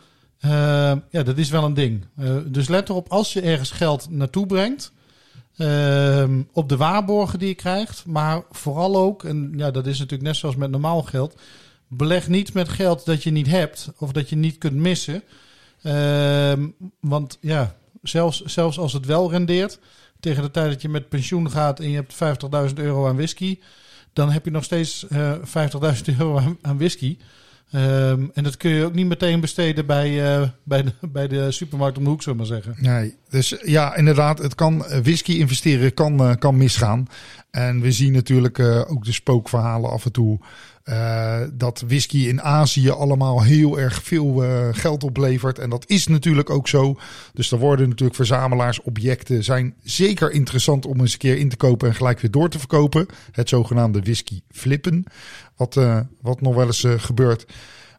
ja, 1.10 1.24
dat 1.24 1.38
is 1.38 1.50
wel 1.50 1.64
een 1.64 1.74
ding. 1.74 2.06
Dus 2.46 2.68
let 2.68 2.90
erop, 2.90 3.10
als 3.10 3.34
je 3.34 3.42
ergens 3.42 3.72
geld 3.72 4.10
naartoe 4.10 4.46
brengt, 4.46 4.92
op 6.54 6.70
de 6.70 6.78
waarborgen 6.78 7.40
die 7.40 7.48
je 7.48 7.56
krijgt, 7.56 8.06
maar 8.06 8.44
vooral 8.52 8.98
ook, 8.98 9.24
en 9.24 9.54
ja, 9.56 9.72
dat 9.72 9.88
is 9.88 10.00
natuurlijk 10.00 10.30
net 10.30 10.36
zoals 10.36 10.56
met 10.56 10.72
normaal 10.72 11.04
geld, 11.04 11.40
beleg 11.88 12.28
niet 12.28 12.54
met 12.54 12.70
geld 12.70 13.06
dat 13.06 13.24
je 13.24 13.32
niet 13.32 13.48
hebt 13.48 13.92
of 13.98 14.12
dat 14.12 14.30
je 14.30 14.36
niet 14.36 14.58
kunt 14.58 14.76
missen. 14.76 15.24
Ehm, 15.84 16.68
want 17.00 17.38
ja, 17.42 17.76
zelfs, 18.02 18.42
zelfs 18.42 18.78
als 18.78 18.94
het 18.94 19.06
wel 19.06 19.32
rendeert, 19.32 19.80
tegen 20.20 20.44
de 20.44 20.52
tijd 20.52 20.72
dat 20.72 20.82
je 20.82 20.90
met 20.90 21.10
pensioen 21.10 21.52
gaat 21.52 21.80
en 21.80 21.90
je 21.90 21.96
hebt 21.96 22.14
50.000 22.70 22.74
euro 22.74 23.08
aan 23.08 23.16
whisky, 23.16 23.60
dan 24.14 24.32
heb 24.32 24.46
je 24.46 24.52
nog 24.52 24.64
steeds 24.64 25.08
eh 25.08 25.34
50.000 25.36 25.42
euro 26.18 26.58
aan, 26.62 26.78
whisky. 26.78 27.18
Ehm, 27.72 28.26
en 28.34 28.44
dat 28.44 28.58
kun 28.58 28.72
je 28.72 28.86
ook 28.86 28.94
niet 28.94 29.08
meteen 29.08 29.40
besteden 29.40 29.86
bij, 29.86 30.36
eh, 30.36 30.50
bij, 30.64 30.84
de, 30.84 30.94
bij 31.02 31.28
de 31.28 31.52
supermarkt 31.52 31.98
om 31.98 32.04
de 32.04 32.10
hoek, 32.10 32.22
zullen 32.22 32.38
maar 32.38 32.48
zeggen. 32.48 32.76
Nee, 32.78 33.16
dus 33.30 33.56
ja, 33.64 33.96
inderdaad, 33.96 34.38
het 34.38 34.56
kan 34.56 34.86
eh, 34.86 35.00
whisky 35.00 35.32
investeren 35.32 35.94
kan, 35.94 36.38
kan 36.40 36.58
misgaan. 36.58 37.08
En 37.52 37.82
we 37.82 37.92
zien 37.92 38.14
natuurlijk 38.14 38.60
ook 38.60 39.06
de 39.06 39.14
spookverhalen 39.14 39.90
af 39.90 40.06
en 40.06 40.12
toe. 40.12 40.40
Eh, 40.84 41.42
dat 41.54 41.84
whisky 41.88 42.18
in 42.18 42.42
Azië 42.42 42.90
allemaal 42.90 43.44
heel 43.44 43.80
erg 43.80 44.04
veel 44.04 44.44
eh, 44.44 44.68
geld 44.72 45.04
oplevert. 45.04 45.60
En 45.60 45.70
dat 45.70 45.90
is 45.90 46.08
natuurlijk 46.08 46.50
ook 46.50 46.68
zo. 46.68 47.00
Dus 47.34 47.52
er 47.52 47.58
worden 47.58 47.90
natuurlijk 47.90 48.16
verzamelaarsobjecten. 48.16 49.44
Zijn 49.44 49.76
zeker 49.84 50.32
interessant 50.32 50.86
om 50.86 51.00
eens 51.00 51.14
een 51.14 51.20
keer 51.20 51.38
in 51.38 51.50
te 51.50 51.56
kopen 51.56 51.88
en 51.88 51.96
gelijk 51.96 52.20
weer 52.20 52.32
door 52.32 52.50
te 52.50 52.60
verkopen. 52.60 53.06
Het 53.32 53.50
zogenaamde 53.50 54.00
whisky 54.00 54.42
flippen. 54.50 55.04
Wat, 55.56 55.78
eh, 55.78 56.00
wat 56.22 56.42
nog 56.42 56.56
wel 56.56 56.66
eens 56.66 56.86
gebeurt. 56.98 57.46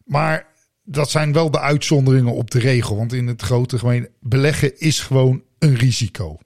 Maar 0.05 0.47
dat 0.83 1.09
zijn 1.09 1.33
wel 1.33 1.51
de 1.51 1.59
uitzonderingen 1.59 2.33
op 2.33 2.51
de 2.51 2.59
regel. 2.59 2.97
Want 2.97 3.13
in 3.13 3.27
het 3.27 3.41
grote 3.41 3.79
gemeen 3.79 4.07
beleggen 4.19 4.79
is 4.79 4.99
gewoon 4.99 5.43
een 5.59 5.75
risico. 5.75 6.37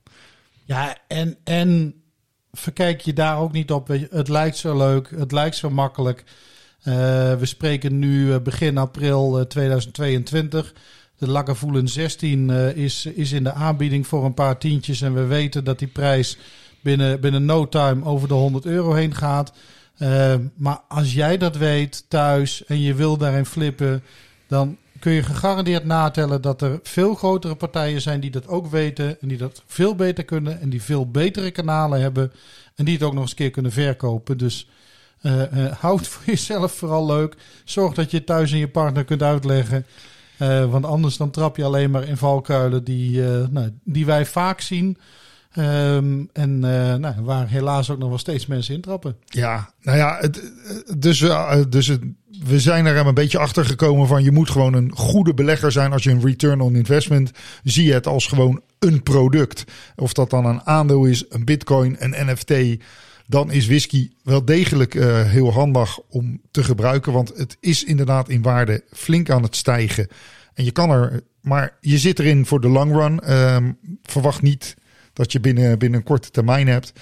Ja, 0.65 0.97
en, 1.07 1.37
en 1.43 1.95
verkijk 2.57 3.01
je 3.01 3.13
daar 3.13 3.39
ook 3.39 3.51
niet 3.51 3.71
op. 3.71 3.87
Het 4.09 4.27
lijkt 4.27 4.57
zo 4.57 4.77
leuk, 4.77 5.09
het 5.15 5.31
lijkt 5.31 5.55
zo 5.55 5.69
makkelijk. 5.69 6.23
Eh, 6.81 6.93
we 7.35 7.45
spreken 7.45 7.99
nu 7.99 8.33
eh, 8.33 8.39
begin 8.39 8.77
april 8.77 9.39
eh, 9.39 9.45
2022. 9.45 10.73
De 11.17 11.27
Lagavulin 11.27 11.87
16 11.87 12.49
eh, 12.49 12.75
is, 12.75 13.05
is 13.05 13.31
in 13.31 13.43
de 13.43 13.53
aanbieding 13.53 14.07
voor 14.07 14.25
een 14.25 14.33
paar 14.33 14.57
tientjes. 14.57 15.01
En 15.01 15.13
we 15.13 15.25
weten 15.25 15.63
dat 15.63 15.79
die 15.79 15.87
prijs 15.87 16.37
binnen, 16.81 17.19
binnen 17.19 17.45
no 17.45 17.69
time 17.69 18.05
over 18.05 18.27
de 18.27 18.33
100 18.33 18.65
euro 18.65 18.93
heen 18.93 19.15
gaat. 19.15 19.53
Eh, 19.97 20.35
maar 20.55 20.79
als 20.87 21.13
jij 21.13 21.37
dat 21.37 21.55
weet 21.55 22.05
thuis 22.07 22.65
en 22.65 22.81
je 22.81 22.93
wil 22.93 23.17
daarin 23.17 23.45
flippen, 23.45 24.03
dan 24.47 24.77
kun 24.99 25.11
je 25.11 25.23
gegarandeerd 25.23 25.85
natellen 25.85 26.41
dat 26.41 26.61
er 26.61 26.79
veel 26.83 27.15
grotere 27.15 27.55
partijen 27.55 28.01
zijn 28.01 28.19
die 28.19 28.31
dat 28.31 28.47
ook 28.47 28.67
weten 28.67 29.21
en 29.21 29.27
die 29.27 29.37
dat 29.37 29.63
veel 29.65 29.95
beter 29.95 30.23
kunnen 30.23 30.61
en 30.61 30.69
die 30.69 30.81
veel 30.81 31.11
betere 31.11 31.51
kanalen 31.51 32.01
hebben 32.01 32.31
en 32.75 32.85
die 32.85 32.93
het 32.93 33.03
ook 33.03 33.13
nog 33.13 33.21
eens 33.21 33.31
een 33.31 33.37
keer 33.37 33.51
kunnen 33.51 33.71
verkopen. 33.71 34.37
Dus 34.37 34.67
eh 35.21 35.65
eh, 35.65 35.71
houd 35.71 36.07
voor 36.07 36.23
jezelf 36.25 36.71
vooral 36.71 37.05
leuk. 37.05 37.35
Zorg 37.63 37.93
dat 37.93 38.11
je 38.11 38.23
thuis 38.23 38.51
en 38.51 38.57
je 38.57 38.67
partner 38.67 39.03
kunt 39.03 39.23
uitleggen. 39.23 39.85
Eh, 40.37 40.71
want 40.71 40.85
anders 40.85 41.17
dan 41.17 41.31
trap 41.31 41.57
je 41.57 41.63
alleen 41.63 41.91
maar 41.91 42.03
in 42.03 42.17
valkuilen 42.17 42.83
die, 42.83 43.21
nou, 43.49 43.71
die 43.83 44.05
wij 44.05 44.25
vaak 44.25 44.61
zien. 44.61 44.97
Ehm, 45.51 46.23
en 46.33 46.63
eh, 46.63 46.95
nou, 46.95 47.15
waar 47.21 47.47
helaas 47.47 47.89
ook 47.89 47.97
nog 47.97 48.09
wel 48.09 48.17
steeds 48.17 48.45
mensen 48.45 48.75
intrappen. 48.75 49.15
Ja, 49.25 49.73
nou 49.81 49.97
ja, 49.97 50.17
het, 50.19 50.51
dus, 50.97 51.21
eh, 51.21 51.61
dus 51.69 51.97
we 52.45 52.59
zijn 52.59 52.85
er 52.85 52.97
een 52.97 53.13
beetje 53.13 53.37
achter 53.37 53.65
gekomen 53.65 54.07
van 54.07 54.23
je 54.23 54.31
moet 54.31 54.49
gewoon 54.49 54.73
een 54.73 54.91
goede 54.95 55.33
belegger 55.33 55.71
zijn 55.71 55.91
als 55.91 56.03
je 56.03 56.11
een 56.11 56.25
return 56.25 56.61
on 56.61 56.75
investment 56.75 57.31
zie 57.63 57.85
je 57.85 57.93
het 57.93 58.07
als 58.07 58.25
gewoon 58.25 58.61
een 58.79 59.03
product. 59.03 59.63
Of 59.95 60.13
dat 60.13 60.29
dan 60.29 60.45
een 60.45 60.61
aandeel 60.65 61.05
is, 61.05 61.25
een 61.29 61.45
bitcoin, 61.45 61.95
een 61.99 62.27
NFT, 62.27 62.83
dan 63.27 63.51
is 63.51 63.67
whisky 63.67 64.11
wel 64.23 64.45
degelijk 64.45 64.95
eh, 64.95 65.23
heel 65.23 65.51
handig 65.51 65.99
om 66.09 66.41
te 66.51 66.63
gebruiken, 66.63 67.13
want 67.13 67.31
het 67.35 67.57
is 67.59 67.83
inderdaad 67.83 68.29
in 68.29 68.41
waarde 68.41 68.83
flink 68.91 69.29
aan 69.29 69.43
het 69.43 69.55
stijgen. 69.55 70.07
En 70.53 70.63
je 70.63 70.71
kan 70.71 70.89
er, 70.89 71.21
maar 71.41 71.77
je 71.81 71.97
zit 71.97 72.19
erin 72.19 72.45
voor 72.45 72.61
de 72.61 72.69
long 72.69 72.93
run. 72.93 73.19
Ehm, 73.19 73.71
verwacht 74.03 74.41
niet 74.41 74.75
dat 75.17 75.31
je 75.31 75.39
binnen, 75.39 75.79
binnen 75.79 75.99
een 75.99 76.05
korte 76.05 76.29
termijn 76.29 76.67
hebt. 76.67 76.93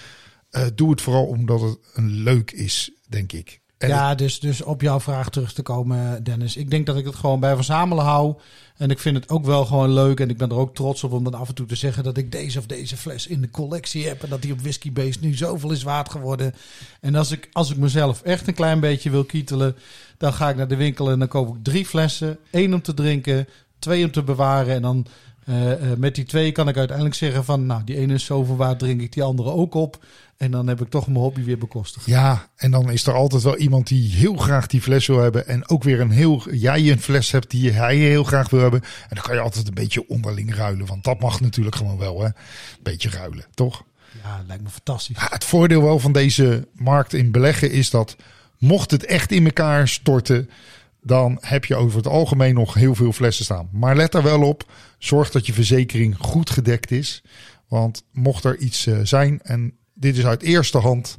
Eh, 0.49 0.65
doe 0.75 0.89
het 0.89 1.01
vooral 1.01 1.25
omdat 1.25 1.61
het 1.61 1.77
een 1.93 2.09
leuk 2.09 2.51
is, 2.51 2.91
denk 3.07 3.31
ik. 3.31 3.59
En 3.77 3.89
ja, 3.89 4.15
dus, 4.15 4.39
dus 4.39 4.61
op 4.61 4.81
jouw 4.81 4.99
vraag 4.99 5.29
terug 5.29 5.53
te 5.53 5.61
komen, 5.61 6.23
Dennis. 6.23 6.57
Ik 6.57 6.69
denk 6.69 6.85
dat 6.85 6.97
ik 6.97 7.05
het 7.05 7.15
gewoon 7.15 7.39
bij 7.39 7.55
verzamelen 7.55 8.03
hou. 8.03 8.35
En 8.77 8.89
ik 8.89 8.99
vind 8.99 9.15
het 9.15 9.29
ook 9.29 9.45
wel 9.45 9.65
gewoon 9.65 9.93
leuk. 9.93 10.19
En 10.19 10.29
ik 10.29 10.37
ben 10.37 10.49
er 10.49 10.55
ook 10.55 10.75
trots 10.75 11.03
op 11.03 11.11
om 11.11 11.23
dan 11.23 11.33
af 11.33 11.47
en 11.47 11.55
toe 11.55 11.65
te 11.65 11.75
zeggen 11.75 12.03
dat 12.03 12.17
ik 12.17 12.31
deze 12.31 12.59
of 12.59 12.65
deze 12.65 12.97
fles 12.97 13.27
in 13.27 13.41
de 13.41 13.49
collectie 13.49 14.07
heb. 14.07 14.23
En 14.23 14.29
dat 14.29 14.41
die 14.41 14.51
op 14.51 14.61
Whiskybase 14.61 15.19
nu 15.21 15.33
zoveel 15.33 15.71
is 15.71 15.83
waard 15.83 16.09
geworden. 16.11 16.53
En 17.01 17.15
als 17.15 17.31
ik, 17.31 17.49
als 17.51 17.71
ik 17.71 17.77
mezelf 17.77 18.21
echt 18.21 18.47
een 18.47 18.53
klein 18.53 18.79
beetje 18.79 19.09
wil 19.09 19.23
kietelen, 19.23 19.75
dan 20.17 20.33
ga 20.33 20.49
ik 20.49 20.55
naar 20.55 20.67
de 20.67 20.75
winkel 20.75 21.11
en 21.11 21.19
dan 21.19 21.27
koop 21.27 21.55
ik 21.55 21.63
drie 21.63 21.85
flessen. 21.85 22.37
één 22.51 22.73
om 22.73 22.81
te 22.81 22.93
drinken, 22.93 23.47
twee 23.79 24.05
om 24.05 24.11
te 24.11 24.23
bewaren. 24.23 24.75
En 24.75 24.81
dan 24.81 25.05
uh, 25.45 25.69
uh, 25.69 25.75
met 25.97 26.15
die 26.15 26.23
twee 26.23 26.51
kan 26.51 26.67
ik 26.67 26.77
uiteindelijk 26.77 27.15
zeggen 27.15 27.45
van, 27.45 27.65
nou, 27.65 27.83
die 27.83 27.97
ene 27.97 28.13
is 28.13 28.25
zoveel 28.25 28.55
waard, 28.55 28.79
drink 28.79 29.01
ik 29.01 29.13
die 29.13 29.23
andere 29.23 29.49
ook 29.49 29.73
op. 29.73 30.05
En 30.37 30.51
dan 30.51 30.67
heb 30.67 30.81
ik 30.81 30.89
toch 30.89 31.07
mijn 31.07 31.19
hobby 31.19 31.43
weer 31.43 31.57
bekostigd. 31.57 32.05
Ja, 32.05 32.49
en 32.55 32.71
dan 32.71 32.91
is 32.91 33.07
er 33.07 33.13
altijd 33.13 33.43
wel 33.43 33.57
iemand 33.57 33.87
die 33.87 34.11
heel 34.11 34.35
graag 34.35 34.67
die 34.67 34.81
fles 34.81 35.07
wil 35.07 35.19
hebben. 35.19 35.47
En 35.47 35.69
ook 35.69 35.83
weer 35.83 35.99
een 35.99 36.11
heel, 36.11 36.51
jij 36.51 36.91
een 36.91 36.99
fles 36.99 37.31
hebt 37.31 37.51
die 37.51 37.71
hij 37.71 37.95
heel 37.95 38.23
graag 38.23 38.49
wil 38.49 38.59
hebben. 38.59 38.81
En 38.81 39.15
dan 39.15 39.23
kan 39.23 39.35
je 39.35 39.41
altijd 39.41 39.67
een 39.67 39.73
beetje 39.73 40.09
onderling 40.09 40.55
ruilen. 40.55 40.85
Want 40.85 41.03
dat 41.03 41.19
mag 41.19 41.41
natuurlijk 41.41 41.75
gewoon 41.75 41.97
wel, 41.97 42.21
hè. 42.21 42.29
Beetje 42.83 43.09
ruilen, 43.09 43.45
toch? 43.53 43.83
Ja, 44.23 44.43
lijkt 44.47 44.63
me 44.63 44.69
fantastisch. 44.69 45.17
Ja, 45.19 45.27
het 45.29 45.43
voordeel 45.43 45.81
wel 45.81 45.99
van 45.99 46.11
deze 46.11 46.67
markt 46.73 47.13
in 47.13 47.31
beleggen 47.31 47.71
is 47.71 47.89
dat 47.89 48.15
mocht 48.57 48.91
het 48.91 49.05
echt 49.05 49.31
in 49.31 49.45
elkaar 49.45 49.87
storten, 49.87 50.49
dan 51.05 51.37
heb 51.41 51.65
je 51.65 51.75
over 51.75 51.97
het 51.97 52.07
algemeen 52.07 52.53
nog 52.53 52.73
heel 52.73 52.95
veel 52.95 53.11
flessen 53.11 53.45
staan. 53.45 53.69
Maar 53.71 53.95
let 53.95 54.13
er 54.13 54.23
wel 54.23 54.41
op, 54.41 54.71
zorg 54.97 55.31
dat 55.31 55.45
je 55.45 55.53
verzekering 55.53 56.15
goed 56.19 56.49
gedekt 56.49 56.91
is. 56.91 57.23
Want 57.67 58.03
mocht 58.11 58.43
er 58.43 58.57
iets 58.57 58.85
uh, 58.85 58.99
zijn, 59.03 59.41
en 59.41 59.77
dit 59.93 60.17
is 60.17 60.25
uit 60.25 60.41
eerste 60.41 60.77
hand, 60.77 61.17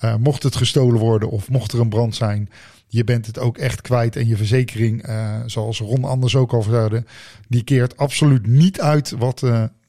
uh, 0.00 0.16
mocht 0.16 0.42
het 0.42 0.56
gestolen 0.56 1.00
worden 1.00 1.30
of 1.30 1.50
mocht 1.50 1.72
er 1.72 1.80
een 1.80 1.88
brand 1.88 2.14
zijn, 2.14 2.50
je 2.86 3.04
bent 3.04 3.26
het 3.26 3.38
ook 3.38 3.58
echt 3.58 3.80
kwijt. 3.80 4.16
En 4.16 4.26
je 4.26 4.36
verzekering, 4.36 5.08
uh, 5.08 5.40
zoals 5.46 5.80
Ron 5.80 6.04
anders 6.04 6.36
ook 6.36 6.52
al 6.52 6.62
vertelde, 6.62 7.04
die 7.48 7.62
keert 7.62 7.96
absoluut 7.96 8.46
niet 8.46 8.80
uit 8.80 9.10
wat 9.10 9.42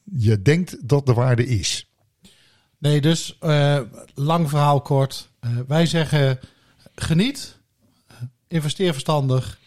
je 0.04 0.42
denkt 0.42 0.76
dat 0.88 1.06
de 1.06 1.14
waarde 1.14 1.46
is. 1.46 1.90
Nee, 2.78 3.00
dus 3.00 3.38
lang 4.14 4.48
verhaal 4.48 4.80
kort. 4.80 5.30
wij 5.66 5.86
zeggen 5.86 6.38
geniet 6.94 7.59
investeer 8.50 8.92
verstandig 8.92 9.58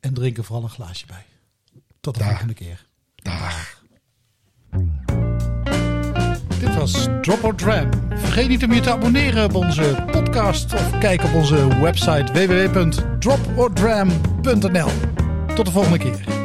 en 0.00 0.14
drink 0.14 0.36
er 0.36 0.44
vooral 0.44 0.64
een 0.64 0.70
glaasje 0.70 1.06
bij. 1.06 1.24
Tot 2.00 2.14
de 2.14 2.20
Dag. 2.20 2.28
volgende 2.28 2.54
keer. 2.54 2.86
Dag. 3.14 3.82
Dit 6.58 6.74
was 6.74 7.06
Drop 7.22 7.44
or 7.44 7.54
Dram. 7.54 7.88
Vergeet 8.08 8.48
niet 8.48 8.64
om 8.64 8.72
je 8.72 8.80
te 8.80 8.90
abonneren 8.90 9.44
op 9.44 9.54
onze 9.54 10.04
podcast 10.10 10.72
of 10.72 10.98
kijk 10.98 11.24
op 11.24 11.34
onze 11.34 11.80
website 11.80 12.32
www.dropordram.nl. 12.32 14.90
Tot 15.54 15.66
de 15.66 15.72
volgende 15.72 15.98
keer. 15.98 16.35